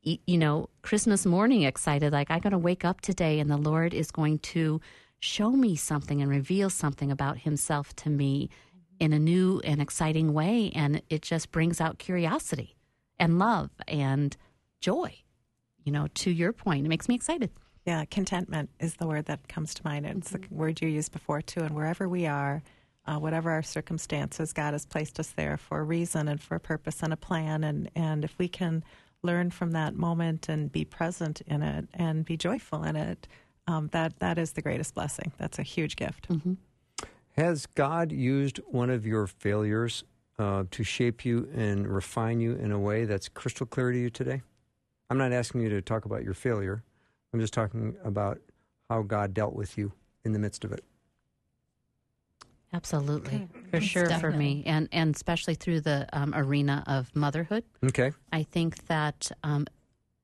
you 0.06 0.38
know, 0.38 0.68
Christmas 0.82 1.26
morning 1.26 1.62
excited, 1.62 2.12
like 2.12 2.30
I'm 2.30 2.40
going 2.40 2.52
to 2.52 2.58
wake 2.58 2.84
up 2.84 3.00
today 3.00 3.40
and 3.40 3.50
the 3.50 3.56
Lord 3.56 3.92
is 3.92 4.10
going 4.10 4.38
to 4.40 4.80
show 5.18 5.50
me 5.50 5.74
something 5.76 6.22
and 6.22 6.30
reveal 6.30 6.70
something 6.70 7.10
about 7.10 7.38
himself 7.38 7.94
to 7.96 8.10
me 8.10 8.48
in 9.00 9.12
a 9.12 9.18
new 9.18 9.60
and 9.64 9.82
exciting 9.82 10.32
way. 10.32 10.70
And 10.74 11.02
it 11.10 11.22
just 11.22 11.50
brings 11.50 11.80
out 11.80 11.98
curiosity 11.98 12.76
and 13.18 13.38
love 13.38 13.70
and 13.88 14.36
joy 14.80 15.22
you 15.86 15.92
know, 15.92 16.08
to 16.14 16.30
your 16.30 16.52
point, 16.52 16.84
it 16.84 16.88
makes 16.88 17.08
me 17.08 17.14
excited. 17.14 17.50
Yeah, 17.86 18.04
contentment 18.04 18.70
is 18.80 18.94
the 18.94 19.06
word 19.06 19.26
that 19.26 19.46
comes 19.48 19.72
to 19.74 19.82
mind. 19.84 20.04
It's 20.04 20.30
the 20.30 20.42
word 20.50 20.82
you 20.82 20.88
used 20.88 21.12
before 21.12 21.40
too. 21.40 21.60
And 21.60 21.76
wherever 21.76 22.08
we 22.08 22.26
are, 22.26 22.64
uh, 23.06 23.18
whatever 23.18 23.52
our 23.52 23.62
circumstances, 23.62 24.52
God 24.52 24.72
has 24.72 24.84
placed 24.84 25.20
us 25.20 25.30
there 25.30 25.56
for 25.56 25.78
a 25.78 25.84
reason 25.84 26.26
and 26.26 26.42
for 26.42 26.56
a 26.56 26.60
purpose 26.60 27.04
and 27.04 27.12
a 27.12 27.16
plan. 27.16 27.62
And 27.62 27.88
and 27.94 28.24
if 28.24 28.36
we 28.36 28.48
can 28.48 28.82
learn 29.26 29.50
from 29.50 29.72
that 29.72 29.94
moment 29.94 30.48
and 30.48 30.72
be 30.72 30.84
present 30.84 31.42
in 31.46 31.62
it 31.62 31.88
and 31.92 32.24
be 32.24 32.36
joyful 32.36 32.82
in 32.84 32.96
it, 32.96 33.28
um, 33.66 33.88
that 33.88 34.18
that 34.20 34.38
is 34.38 34.52
the 34.52 34.62
greatest 34.62 34.94
blessing. 34.94 35.32
That's 35.36 35.58
a 35.58 35.62
huge 35.62 35.96
gift. 35.96 36.28
Has 37.36 37.66
God 37.66 38.12
used 38.12 38.58
one 38.66 38.88
of 38.88 39.04
your 39.04 39.26
failures 39.26 40.04
uh, 40.38 40.64
to 40.70 40.84
shape 40.84 41.24
you 41.24 41.48
and 41.54 41.86
refine 41.86 42.40
you 42.40 42.54
in 42.54 42.72
a 42.72 42.78
way 42.78 43.04
that's 43.04 43.28
crystal 43.28 43.66
clear 43.66 43.92
to 43.92 43.98
you 43.98 44.08
today? 44.08 44.42
I'm 45.10 45.18
not 45.18 45.32
asking 45.32 45.60
you 45.60 45.68
to 45.70 45.82
talk 45.82 46.04
about 46.04 46.24
your 46.24 46.34
failure. 46.34 46.82
I'm 47.32 47.40
just 47.40 47.52
talking 47.52 47.96
about 48.02 48.40
how 48.88 49.02
God 49.02 49.34
dealt 49.34 49.54
with 49.54 49.76
you 49.76 49.92
in 50.24 50.32
the 50.32 50.38
midst 50.38 50.64
of 50.64 50.72
it. 50.72 50.84
Absolutely, 52.72 53.48
for 53.70 53.80
sure, 53.80 54.10
for 54.10 54.30
me, 54.30 54.62
and 54.66 54.88
and 54.92 55.14
especially 55.14 55.54
through 55.54 55.80
the 55.80 56.06
um, 56.12 56.34
arena 56.34 56.82
of 56.86 57.14
motherhood. 57.14 57.64
Okay. 57.84 58.12
I 58.32 58.42
think 58.42 58.86
that, 58.88 59.30
um, 59.42 59.66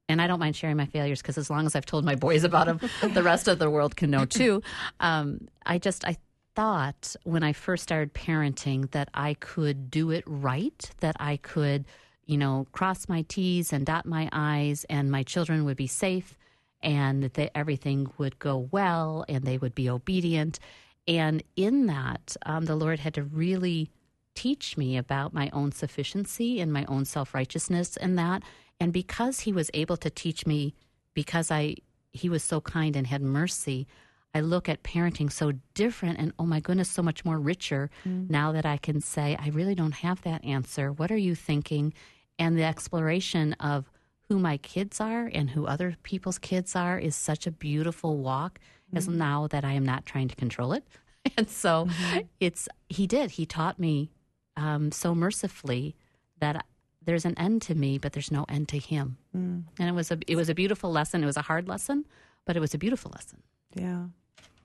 and 0.09 0.21
I 0.21 0.27
don't 0.27 0.41
mind 0.41 0.57
sharing 0.57 0.77
my 0.77 0.87
failures 0.87 1.23
because 1.23 1.39
as 1.39 1.49
long 1.49 1.67
as 1.67 1.75
I've 1.77 1.87
told 1.87 2.05
my 2.05 2.15
boys 2.17 2.45
about 2.45 2.67
them, 2.67 2.81
the 3.15 3.23
rest 3.23 3.49
of 3.49 3.59
the 3.59 3.71
world 3.71 3.97
can 3.97 4.11
know 4.11 4.25
too. 4.25 4.63
Um, 5.01 5.49
I 5.65 5.79
just 5.79 6.05
I 6.05 6.17
thought 6.55 7.17
when 7.25 7.43
I 7.43 7.53
first 7.53 7.83
started 7.83 8.13
parenting 8.13 8.91
that 8.91 9.09
I 9.15 9.35
could 9.35 9.91
do 9.91 10.11
it 10.11 10.25
right, 10.27 10.91
that 11.01 11.17
I 11.19 11.39
could, 11.39 11.87
you 12.27 12.37
know, 12.37 12.67
cross 12.73 13.09
my 13.09 13.23
T's 13.23 13.73
and 13.73 13.87
dot 13.87 14.05
my 14.05 14.29
I's, 14.33 14.85
and 14.91 15.11
my 15.11 15.23
children 15.23 15.65
would 15.65 15.77
be 15.77 15.87
safe, 15.87 16.37
and 16.83 17.25
that 17.25 17.57
everything 17.57 18.11
would 18.19 18.39
go 18.39 18.69
well, 18.71 19.25
and 19.29 19.45
they 19.45 19.57
would 19.59 19.75
be 19.75 19.89
obedient. 19.89 20.59
And 21.07 21.43
in 21.57 21.87
that, 21.87 22.37
um, 22.47 22.67
the 22.67 22.77
Lord 22.77 23.01
had 23.01 23.15
to 23.15 23.23
really 23.23 23.91
teach 24.35 24.77
me 24.77 24.97
about 24.97 25.35
my 25.35 25.51
own 25.53 25.73
sufficiency 25.73 26.61
and 26.61 26.73
my 26.73 26.85
own 26.87 27.05
self 27.05 27.35
righteousness 27.35 27.97
and 27.97 28.19
that, 28.19 28.43
And 28.81 28.93
because 28.93 29.41
he 29.41 29.53
was 29.53 29.71
able 29.75 29.97
to 29.99 30.11
teach 30.11 30.47
me, 30.47 30.75
because 31.15 31.51
I 31.51 31.77
he 32.13 32.29
was 32.29 32.43
so 32.43 32.61
kind 32.61 32.95
and 32.97 33.07
had 33.07 33.23
mercy, 33.23 33.87
I 34.35 34.41
look 34.41 34.69
at 34.69 34.83
parenting 34.83 35.31
so 35.31 35.53
different 35.75 36.19
and 36.19 36.33
oh 36.39 36.47
my 36.47 36.61
goodness, 36.61 36.91
so 36.91 37.03
much 37.03 37.25
more 37.25 37.39
richer 37.39 37.91
mm. 38.05 38.29
now 38.31 38.53
that 38.53 38.67
I 38.67 38.77
can 38.77 39.01
say, 39.01 39.37
I 39.39 39.49
really 39.49 39.75
don't 39.75 39.93
have 39.93 40.23
that 40.23 40.45
answer. 40.45 40.93
What 40.93 41.11
are 41.11 41.17
you 41.17 41.35
thinking? 41.35 41.93
And 42.39 42.57
the 42.57 42.65
exploration 42.65 43.53
of 43.55 43.91
who 44.29 44.39
my 44.39 44.57
kids 44.57 45.01
are 45.01 45.31
and 45.33 45.51
who 45.51 45.67
other 45.67 45.97
people's 46.03 46.39
kids 46.39 46.75
are 46.75 46.99
is 46.99 47.15
such 47.15 47.47
a 47.47 47.51
beautiful 47.51 48.17
walk 48.19 48.59
mm-hmm. 48.93 48.99
as 48.99 49.09
now 49.09 49.47
that 49.49 49.65
I 49.65 49.73
am 49.73 49.85
not 49.85 50.07
trying 50.07 50.29
to 50.29 50.37
control 50.37 50.73
it. 50.73 50.85
and 51.37 51.49
so 51.49 51.87
mm-hmm. 51.87 52.21
it's, 52.41 52.69
he 52.89 53.07
did, 53.07 53.33
he 53.33 53.47
taught 53.47 53.79
me 53.79 54.11
um, 54.57 54.93
so 54.93 55.15
mercifully 55.15 55.97
that 56.41 56.65
there's 57.05 57.25
an 57.25 57.37
end 57.39 57.63
to 57.63 57.75
me, 57.75 57.99
but 57.99 58.13
there's 58.13 58.31
no 58.31 58.45
end 58.49 58.69
to 58.69 58.79
him. 58.79 59.17
Mm. 59.37 59.65
And 59.79 59.89
it 59.89 59.93
was 59.93 60.11
a, 60.11 60.19
it 60.27 60.37
was 60.37 60.49
a 60.49 60.55
beautiful 60.55 60.91
lesson. 60.91 61.23
It 61.23 61.27
was 61.27 61.37
a 61.37 61.43
hard 61.43 61.69
lesson, 61.69 62.07
but 62.45 62.57
it 62.57 62.61
was 62.61 62.75
a 62.75 62.79
beautiful 62.79 63.11
lesson. 63.15 63.43
Yeah. 63.75 64.05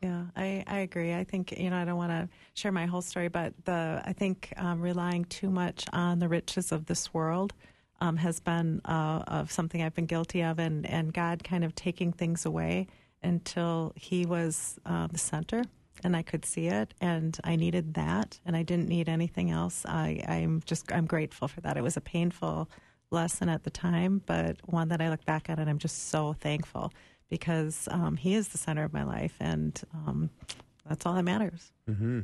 Yeah, 0.01 0.25
I, 0.35 0.63
I 0.67 0.79
agree. 0.79 1.15
I 1.15 1.23
think 1.23 1.57
you 1.57 1.71
know 1.71 1.75
I 1.75 1.83
don't 1.83 1.97
want 1.97 2.11
to 2.11 2.29
share 2.53 2.71
my 2.71 2.85
whole 2.85 3.01
story, 3.01 3.29
but 3.29 3.53
the 3.65 3.99
I 4.05 4.13
think 4.13 4.53
um, 4.55 4.79
relying 4.79 5.25
too 5.25 5.49
much 5.49 5.85
on 5.91 6.19
the 6.19 6.27
riches 6.27 6.71
of 6.71 6.85
this 6.85 7.15
world 7.15 7.53
um, 7.99 8.17
has 8.17 8.39
been 8.39 8.81
uh, 8.85 9.23
of 9.27 9.51
something 9.51 9.81
I've 9.81 9.95
been 9.95 10.05
guilty 10.05 10.41
of, 10.43 10.59
and, 10.59 10.85
and 10.85 11.13
God 11.13 11.43
kind 11.43 11.63
of 11.63 11.73
taking 11.73 12.13
things 12.13 12.45
away 12.45 12.87
until 13.27 13.93
He 13.95 14.25
was 14.25 14.79
uh, 14.85 15.07
the 15.07 15.17
center, 15.17 15.63
and 16.03 16.15
I 16.15 16.23
could 16.23 16.45
see 16.45 16.67
it, 16.67 16.93
and 17.01 17.37
I 17.43 17.55
needed 17.55 17.93
that, 17.95 18.39
and 18.45 18.55
I 18.55 18.63
didn't 18.63 18.87
need 18.87 19.09
anything 19.09 19.51
else. 19.51 19.85
I, 19.85 20.23
I'm 20.27 20.61
just 20.65 20.91
I'm 20.91 21.05
grateful 21.05 21.47
for 21.47 21.61
that. 21.61 21.77
It 21.77 21.83
was 21.83 21.97
a 21.97 22.01
painful 22.01 22.69
lesson 23.11 23.49
at 23.49 23.63
the 23.63 23.69
time, 23.69 24.21
but 24.25 24.57
one 24.65 24.89
that 24.89 25.01
I 25.01 25.09
look 25.09 25.23
back 25.25 25.49
at, 25.49 25.59
and 25.59 25.69
I'm 25.69 25.79
just 25.79 26.09
so 26.09 26.33
thankful 26.33 26.91
because 27.29 27.87
um, 27.91 28.17
He 28.17 28.33
is 28.33 28.49
the 28.49 28.57
center 28.57 28.83
of 28.83 28.93
my 28.93 29.03
life, 29.03 29.35
and 29.39 29.79
um, 29.93 30.29
that's 30.87 31.05
all 31.05 31.13
that 31.13 31.23
matters. 31.23 31.71
Mm-hmm. 31.89 32.21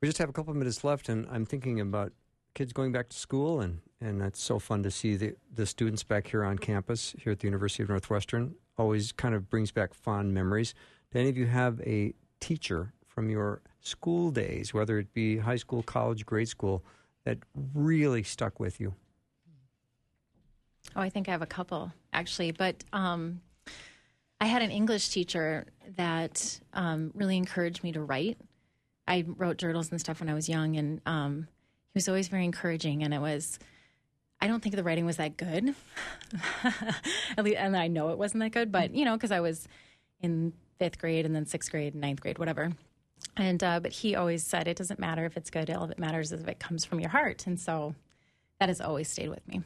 We 0.00 0.08
just 0.08 0.18
have 0.18 0.28
a 0.28 0.32
couple 0.32 0.54
minutes 0.54 0.84
left, 0.84 1.08
and 1.08 1.26
I'm 1.30 1.44
thinking 1.44 1.80
about 1.80 2.12
kids 2.54 2.72
going 2.72 2.92
back 2.92 3.08
to 3.08 3.16
school, 3.16 3.60
and, 3.60 3.80
and 4.00 4.22
it's 4.22 4.40
so 4.40 4.58
fun 4.58 4.82
to 4.84 4.90
see 4.90 5.16
the, 5.16 5.34
the 5.54 5.66
students 5.66 6.04
back 6.04 6.28
here 6.28 6.44
on 6.44 6.58
campus 6.58 7.14
here 7.18 7.32
at 7.32 7.40
the 7.40 7.46
University 7.46 7.82
of 7.82 7.88
Northwestern. 7.88 8.54
Always 8.78 9.12
kind 9.12 9.34
of 9.34 9.50
brings 9.50 9.72
back 9.72 9.92
fond 9.92 10.32
memories. 10.32 10.74
Do 11.12 11.18
any 11.18 11.28
of 11.28 11.36
you 11.36 11.46
have 11.46 11.80
a 11.80 12.14
teacher 12.40 12.92
from 13.06 13.28
your 13.28 13.60
school 13.80 14.30
days, 14.30 14.72
whether 14.72 14.98
it 14.98 15.12
be 15.12 15.38
high 15.38 15.56
school, 15.56 15.82
college, 15.82 16.24
grade 16.24 16.48
school, 16.48 16.84
that 17.24 17.38
really 17.74 18.22
stuck 18.22 18.60
with 18.60 18.80
you? 18.80 18.94
Oh, 20.94 21.00
I 21.00 21.10
think 21.10 21.28
I 21.28 21.32
have 21.32 21.42
a 21.42 21.46
couple 21.46 21.92
actually, 22.12 22.52
but 22.52 22.84
um, 22.92 23.40
I 24.40 24.46
had 24.46 24.62
an 24.62 24.70
English 24.70 25.08
teacher 25.08 25.66
that 25.96 26.60
um, 26.72 27.10
really 27.14 27.36
encouraged 27.36 27.82
me 27.82 27.92
to 27.92 28.00
write. 28.00 28.38
I 29.06 29.24
wrote 29.26 29.56
journals 29.56 29.90
and 29.90 30.00
stuff 30.00 30.20
when 30.20 30.28
I 30.28 30.34
was 30.34 30.48
young, 30.48 30.76
and 30.76 31.00
um, 31.06 31.48
he 31.92 31.96
was 31.96 32.08
always 32.08 32.28
very 32.28 32.44
encouraging, 32.44 33.02
and 33.02 33.12
it 33.12 33.20
was. 33.20 33.58
I 34.40 34.46
don't 34.46 34.62
think 34.62 34.76
the 34.76 34.84
writing 34.84 35.04
was 35.04 35.16
that 35.16 35.36
good, 35.36 35.74
At 37.36 37.44
least, 37.44 37.56
and 37.56 37.76
I 37.76 37.88
know 37.88 38.10
it 38.10 38.18
wasn't 38.18 38.42
that 38.42 38.52
good. 38.52 38.70
But 38.70 38.94
you 38.94 39.04
know, 39.04 39.14
because 39.16 39.32
I 39.32 39.40
was 39.40 39.66
in 40.20 40.52
fifth 40.78 40.98
grade 40.98 41.26
and 41.26 41.34
then 41.34 41.46
sixth 41.46 41.70
grade, 41.70 41.94
ninth 41.94 42.20
grade, 42.20 42.38
whatever. 42.38 42.72
And 43.36 43.62
uh, 43.62 43.80
but 43.80 43.92
he 43.92 44.14
always 44.14 44.44
said 44.44 44.68
it 44.68 44.76
doesn't 44.76 45.00
matter 45.00 45.24
if 45.24 45.36
it's 45.36 45.50
good; 45.50 45.70
all 45.70 45.86
that 45.88 45.98
matters 45.98 46.32
is 46.32 46.40
if 46.40 46.48
it 46.48 46.60
comes 46.60 46.84
from 46.84 47.00
your 47.00 47.10
heart. 47.10 47.46
And 47.46 47.58
so 47.58 47.94
that 48.60 48.68
has 48.68 48.80
always 48.80 49.08
stayed 49.08 49.28
with 49.28 49.46
me. 49.48 49.62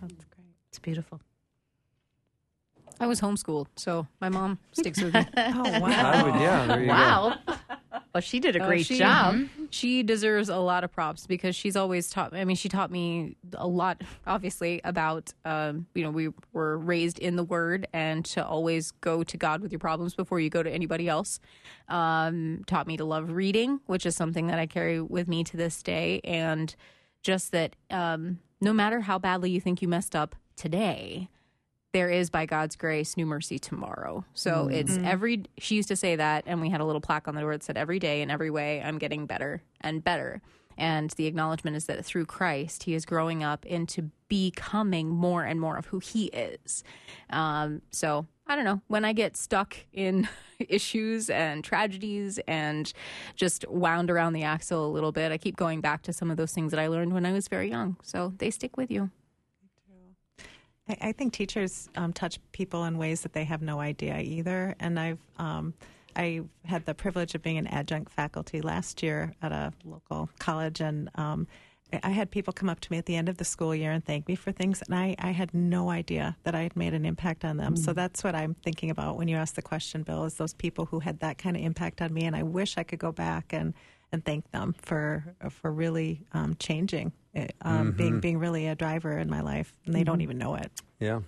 That's 0.00 0.12
great. 0.12 0.54
It's 0.68 0.78
beautiful. 0.78 1.20
I 3.00 3.06
was 3.08 3.20
homeschooled, 3.20 3.66
so 3.76 4.06
my 4.20 4.28
mom 4.28 4.58
sticks 4.72 5.02
with 5.02 5.12
me. 5.14 5.26
oh 5.36 5.80
wow! 5.80 6.24
Would, 6.24 6.40
yeah, 6.40 6.86
wow. 6.86 7.36
Well, 8.14 8.20
she 8.20 8.38
did 8.38 8.54
a 8.54 8.62
oh, 8.62 8.68
great 8.68 8.86
she, 8.86 8.96
job. 8.96 9.40
She 9.70 10.04
deserves 10.04 10.48
a 10.48 10.58
lot 10.58 10.84
of 10.84 10.92
props 10.92 11.26
because 11.26 11.56
she's 11.56 11.74
always 11.74 12.08
taught. 12.08 12.32
Me 12.32 12.40
I 12.40 12.44
mean, 12.44 12.54
she 12.54 12.68
taught 12.68 12.92
me 12.92 13.36
a 13.54 13.66
lot, 13.66 14.02
obviously, 14.24 14.80
about 14.84 15.32
um, 15.44 15.86
you 15.96 16.04
know 16.04 16.12
we 16.12 16.28
were 16.52 16.78
raised 16.78 17.18
in 17.18 17.34
the 17.34 17.42
Word 17.42 17.88
and 17.92 18.24
to 18.26 18.46
always 18.46 18.92
go 18.92 19.24
to 19.24 19.36
God 19.36 19.62
with 19.62 19.72
your 19.72 19.80
problems 19.80 20.14
before 20.14 20.38
you 20.38 20.48
go 20.48 20.62
to 20.62 20.70
anybody 20.70 21.08
else. 21.08 21.40
Um, 21.88 22.62
taught 22.68 22.86
me 22.86 22.96
to 22.98 23.04
love 23.04 23.32
reading, 23.32 23.80
which 23.86 24.06
is 24.06 24.14
something 24.14 24.46
that 24.46 24.60
I 24.60 24.66
carry 24.66 25.00
with 25.00 25.26
me 25.26 25.42
to 25.42 25.56
this 25.56 25.82
day, 25.82 26.20
and 26.22 26.72
just 27.20 27.50
that 27.50 27.74
um, 27.90 28.38
no 28.60 28.72
matter 28.72 29.00
how 29.00 29.18
badly 29.18 29.50
you 29.50 29.60
think 29.60 29.82
you 29.82 29.88
messed 29.88 30.14
up 30.14 30.36
today, 30.54 31.30
there 31.94 32.10
is 32.10 32.28
by 32.28 32.44
God's 32.44 32.74
grace 32.74 33.16
new 33.16 33.24
mercy 33.24 33.56
tomorrow. 33.56 34.24
So 34.34 34.50
mm-hmm. 34.50 34.72
it's 34.72 34.98
every 34.98 35.44
she 35.58 35.76
used 35.76 35.88
to 35.88 35.96
say 35.96 36.16
that 36.16 36.42
and 36.44 36.60
we 36.60 36.68
had 36.68 36.80
a 36.80 36.84
little 36.84 37.00
plaque 37.00 37.28
on 37.28 37.36
the 37.36 37.40
door 37.40 37.52
that 37.52 37.62
said 37.62 37.78
every 37.78 38.00
day 38.00 38.20
in 38.20 38.32
every 38.32 38.50
way 38.50 38.82
I'm 38.82 38.98
getting 38.98 39.26
better 39.26 39.62
and 39.80 40.02
better. 40.02 40.42
And 40.76 41.10
the 41.10 41.26
acknowledgement 41.26 41.76
is 41.76 41.86
that 41.86 42.04
through 42.04 42.26
Christ, 42.26 42.82
he 42.82 42.94
is 42.94 43.06
growing 43.06 43.44
up 43.44 43.64
into 43.64 44.10
becoming 44.26 45.08
more 45.08 45.44
and 45.44 45.60
more 45.60 45.76
of 45.76 45.86
who 45.86 46.00
he 46.00 46.26
is. 46.26 46.82
Um, 47.30 47.80
so 47.92 48.26
I 48.48 48.56
don't 48.56 48.64
know. 48.64 48.82
When 48.88 49.04
I 49.04 49.12
get 49.12 49.36
stuck 49.36 49.76
in 49.92 50.28
issues 50.58 51.30
and 51.30 51.62
tragedies 51.62 52.40
and 52.48 52.92
just 53.36 53.68
wound 53.68 54.10
around 54.10 54.32
the 54.32 54.42
axle 54.42 54.84
a 54.84 54.90
little 54.90 55.12
bit, 55.12 55.30
I 55.30 55.38
keep 55.38 55.54
going 55.54 55.80
back 55.80 56.02
to 56.02 56.12
some 56.12 56.28
of 56.28 56.36
those 56.38 56.50
things 56.50 56.72
that 56.72 56.80
I 56.80 56.88
learned 56.88 57.14
when 57.14 57.24
I 57.24 57.30
was 57.30 57.46
very 57.46 57.70
young. 57.70 57.96
So 58.02 58.34
they 58.38 58.50
stick 58.50 58.76
with 58.76 58.90
you. 58.90 59.10
I, 60.88 60.96
I 61.00 61.12
think 61.12 61.32
teachers 61.32 61.88
um, 61.96 62.12
touch 62.12 62.38
people 62.52 62.84
in 62.84 62.98
ways 62.98 63.22
that 63.22 63.32
they 63.32 63.44
have 63.44 63.62
no 63.62 63.80
idea 63.80 64.18
either. 64.18 64.74
And 64.80 64.98
I've 64.98 65.18
um, 65.38 65.74
I 66.16 66.42
had 66.64 66.86
the 66.86 66.94
privilege 66.94 67.34
of 67.34 67.42
being 67.42 67.58
an 67.58 67.66
adjunct 67.66 68.12
faculty 68.12 68.60
last 68.60 69.02
year 69.02 69.34
at 69.42 69.52
a 69.52 69.72
local 69.84 70.30
college, 70.38 70.80
and 70.80 71.10
um, 71.16 71.48
I 72.02 72.10
had 72.10 72.30
people 72.30 72.52
come 72.52 72.68
up 72.68 72.80
to 72.80 72.92
me 72.92 72.98
at 72.98 73.06
the 73.06 73.16
end 73.16 73.28
of 73.28 73.36
the 73.36 73.44
school 73.44 73.74
year 73.74 73.92
and 73.92 74.04
thank 74.04 74.28
me 74.28 74.36
for 74.36 74.52
things, 74.52 74.80
and 74.82 74.94
I, 74.94 75.16
I 75.18 75.32
had 75.32 75.52
no 75.52 75.90
idea 75.90 76.36
that 76.44 76.54
I 76.54 76.62
had 76.62 76.76
made 76.76 76.94
an 76.94 77.04
impact 77.04 77.44
on 77.44 77.56
them. 77.56 77.74
Mm. 77.74 77.78
So 77.78 77.92
that's 77.92 78.22
what 78.22 78.34
I'm 78.34 78.54
thinking 78.54 78.90
about 78.90 79.16
when 79.16 79.28
you 79.28 79.36
ask 79.36 79.54
the 79.54 79.62
question, 79.62 80.02
Bill, 80.02 80.24
is 80.24 80.34
those 80.34 80.54
people 80.54 80.86
who 80.86 81.00
had 81.00 81.20
that 81.20 81.38
kind 81.38 81.56
of 81.56 81.62
impact 81.62 82.00
on 82.00 82.14
me, 82.14 82.24
and 82.24 82.36
I 82.36 82.42
wish 82.42 82.78
I 82.78 82.84
could 82.84 83.00
go 83.00 83.10
back 83.10 83.52
and, 83.52 83.74
and 84.14 84.24
thank 84.24 84.50
them 84.52 84.74
for 84.80 85.34
for 85.50 85.70
really 85.70 86.24
um, 86.32 86.56
changing 86.58 87.12
um, 87.36 87.88
mm-hmm. 87.88 87.90
being 87.90 88.20
being 88.20 88.38
really 88.38 88.68
a 88.68 88.74
driver 88.74 89.18
in 89.18 89.28
my 89.28 89.40
life, 89.40 89.72
and 89.84 89.94
they 89.94 90.00
mm-hmm. 90.00 90.06
don't 90.06 90.20
even 90.22 90.38
know 90.38 90.54
it. 90.54 90.70
Yeah, 91.00 91.20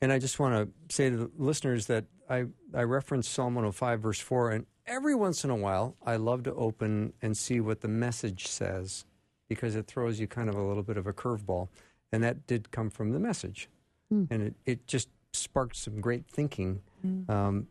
and 0.00 0.12
I 0.12 0.18
just 0.18 0.38
want 0.38 0.54
to 0.54 0.94
say 0.94 1.10
to 1.10 1.16
the 1.16 1.30
listeners 1.36 1.86
that 1.86 2.04
I 2.28 2.44
I 2.74 2.82
reference 2.82 3.28
Psalm 3.28 3.54
105 3.54 4.00
verse 4.00 4.20
four, 4.20 4.50
and 4.50 4.66
every 4.86 5.14
once 5.14 5.42
in 5.42 5.50
a 5.50 5.56
while 5.56 5.96
I 6.04 6.16
love 6.16 6.44
to 6.44 6.54
open 6.54 7.14
and 7.22 7.36
see 7.36 7.60
what 7.60 7.80
the 7.80 7.88
message 7.88 8.46
says 8.46 9.04
because 9.48 9.74
it 9.74 9.86
throws 9.86 10.20
you 10.20 10.26
kind 10.26 10.48
of 10.48 10.54
a 10.54 10.62
little 10.62 10.82
bit 10.82 10.96
of 10.96 11.06
a 11.06 11.12
curveball, 11.12 11.68
and 12.12 12.22
that 12.22 12.46
did 12.46 12.70
come 12.70 12.90
from 12.90 13.10
the 13.10 13.18
message, 13.18 13.68
mm. 14.12 14.28
and 14.30 14.42
it 14.42 14.54
it 14.66 14.86
just 14.86 15.08
sparked 15.32 15.76
some 15.76 16.00
great 16.00 16.26
thinking. 16.26 16.82
Mm. 17.04 17.28
Um, 17.30 17.68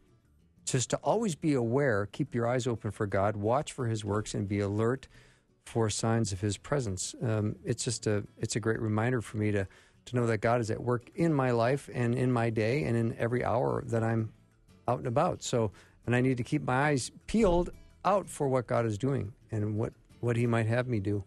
just 0.65 0.89
to 0.91 0.97
always 0.97 1.35
be 1.35 1.53
aware, 1.53 2.07
keep 2.11 2.33
your 2.35 2.47
eyes 2.47 2.67
open 2.67 2.91
for 2.91 3.05
God, 3.05 3.35
watch 3.35 3.71
for 3.71 3.87
His 3.87 4.05
works, 4.05 4.33
and 4.33 4.47
be 4.47 4.59
alert 4.59 5.07
for 5.65 5.89
signs 5.89 6.31
of 6.31 6.41
His 6.41 6.57
presence. 6.57 7.15
Um, 7.21 7.55
it's 7.63 7.83
just 7.83 8.07
a 8.07 8.23
it's 8.37 8.55
a 8.55 8.59
great 8.59 8.79
reminder 8.79 9.21
for 9.21 9.37
me 9.37 9.51
to 9.51 9.67
to 10.05 10.15
know 10.15 10.25
that 10.27 10.39
God 10.39 10.61
is 10.61 10.71
at 10.71 10.81
work 10.81 11.09
in 11.15 11.33
my 11.33 11.51
life 11.51 11.89
and 11.93 12.15
in 12.15 12.31
my 12.31 12.49
day 12.49 12.83
and 12.83 12.97
in 12.97 13.15
every 13.17 13.43
hour 13.43 13.83
that 13.87 14.03
I'm 14.03 14.31
out 14.87 14.97
and 14.97 15.07
about. 15.07 15.43
So, 15.43 15.71
and 16.05 16.15
I 16.15 16.21
need 16.21 16.37
to 16.37 16.43
keep 16.43 16.63
my 16.63 16.89
eyes 16.89 17.11
peeled 17.27 17.69
out 18.03 18.27
for 18.27 18.47
what 18.47 18.65
God 18.65 18.85
is 18.85 18.97
doing 18.97 19.33
and 19.51 19.77
what 19.77 19.93
what 20.19 20.37
He 20.37 20.47
might 20.47 20.67
have 20.67 20.87
me 20.87 20.99
do. 20.99 21.23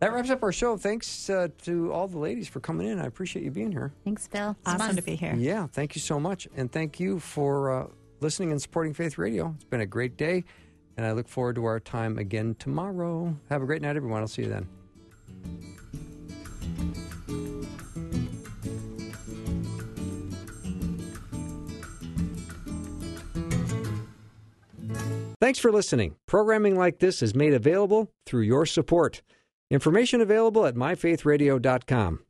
That 0.00 0.12
wraps 0.12 0.28
up 0.28 0.42
our 0.42 0.52
show. 0.52 0.76
Thanks 0.76 1.30
uh, 1.30 1.48
to 1.62 1.90
all 1.90 2.06
the 2.06 2.18
ladies 2.18 2.48
for 2.48 2.60
coming 2.60 2.86
in. 2.86 2.98
I 2.98 3.06
appreciate 3.06 3.44
you 3.44 3.50
being 3.50 3.72
here. 3.72 3.92
Thanks, 4.04 4.26
Phil. 4.26 4.54
Awesome 4.66 4.94
to 4.94 5.02
be 5.02 5.16
here. 5.16 5.34
Yeah, 5.34 5.68
thank 5.68 5.94
you 5.94 6.00
so 6.00 6.20
much, 6.20 6.46
and 6.54 6.70
thank 6.70 7.00
you 7.00 7.18
for 7.18 7.70
uh, 7.70 7.86
listening 8.20 8.50
and 8.50 8.60
supporting 8.60 8.94
Faith 8.94 9.18
Radio. 9.18 9.52
It's 9.54 9.64
been 9.64 9.80
a 9.80 9.86
great 9.86 10.16
day. 10.16 10.44
And 10.96 11.04
I 11.04 11.12
look 11.12 11.28
forward 11.28 11.56
to 11.56 11.64
our 11.66 11.78
time 11.78 12.18
again 12.18 12.56
tomorrow. 12.58 13.36
Have 13.50 13.62
a 13.62 13.66
great 13.66 13.82
night, 13.82 13.96
everyone. 13.96 14.22
I'll 14.22 14.28
see 14.28 14.42
you 14.42 14.48
then. 14.48 14.68
Thanks 25.38 25.58
for 25.58 25.70
listening. 25.70 26.16
Programming 26.26 26.76
like 26.76 26.98
this 26.98 27.22
is 27.22 27.34
made 27.34 27.52
available 27.52 28.10
through 28.24 28.42
your 28.42 28.64
support. 28.64 29.22
Information 29.70 30.20
available 30.20 30.64
at 30.64 30.74
myfaithradio.com. 30.74 32.20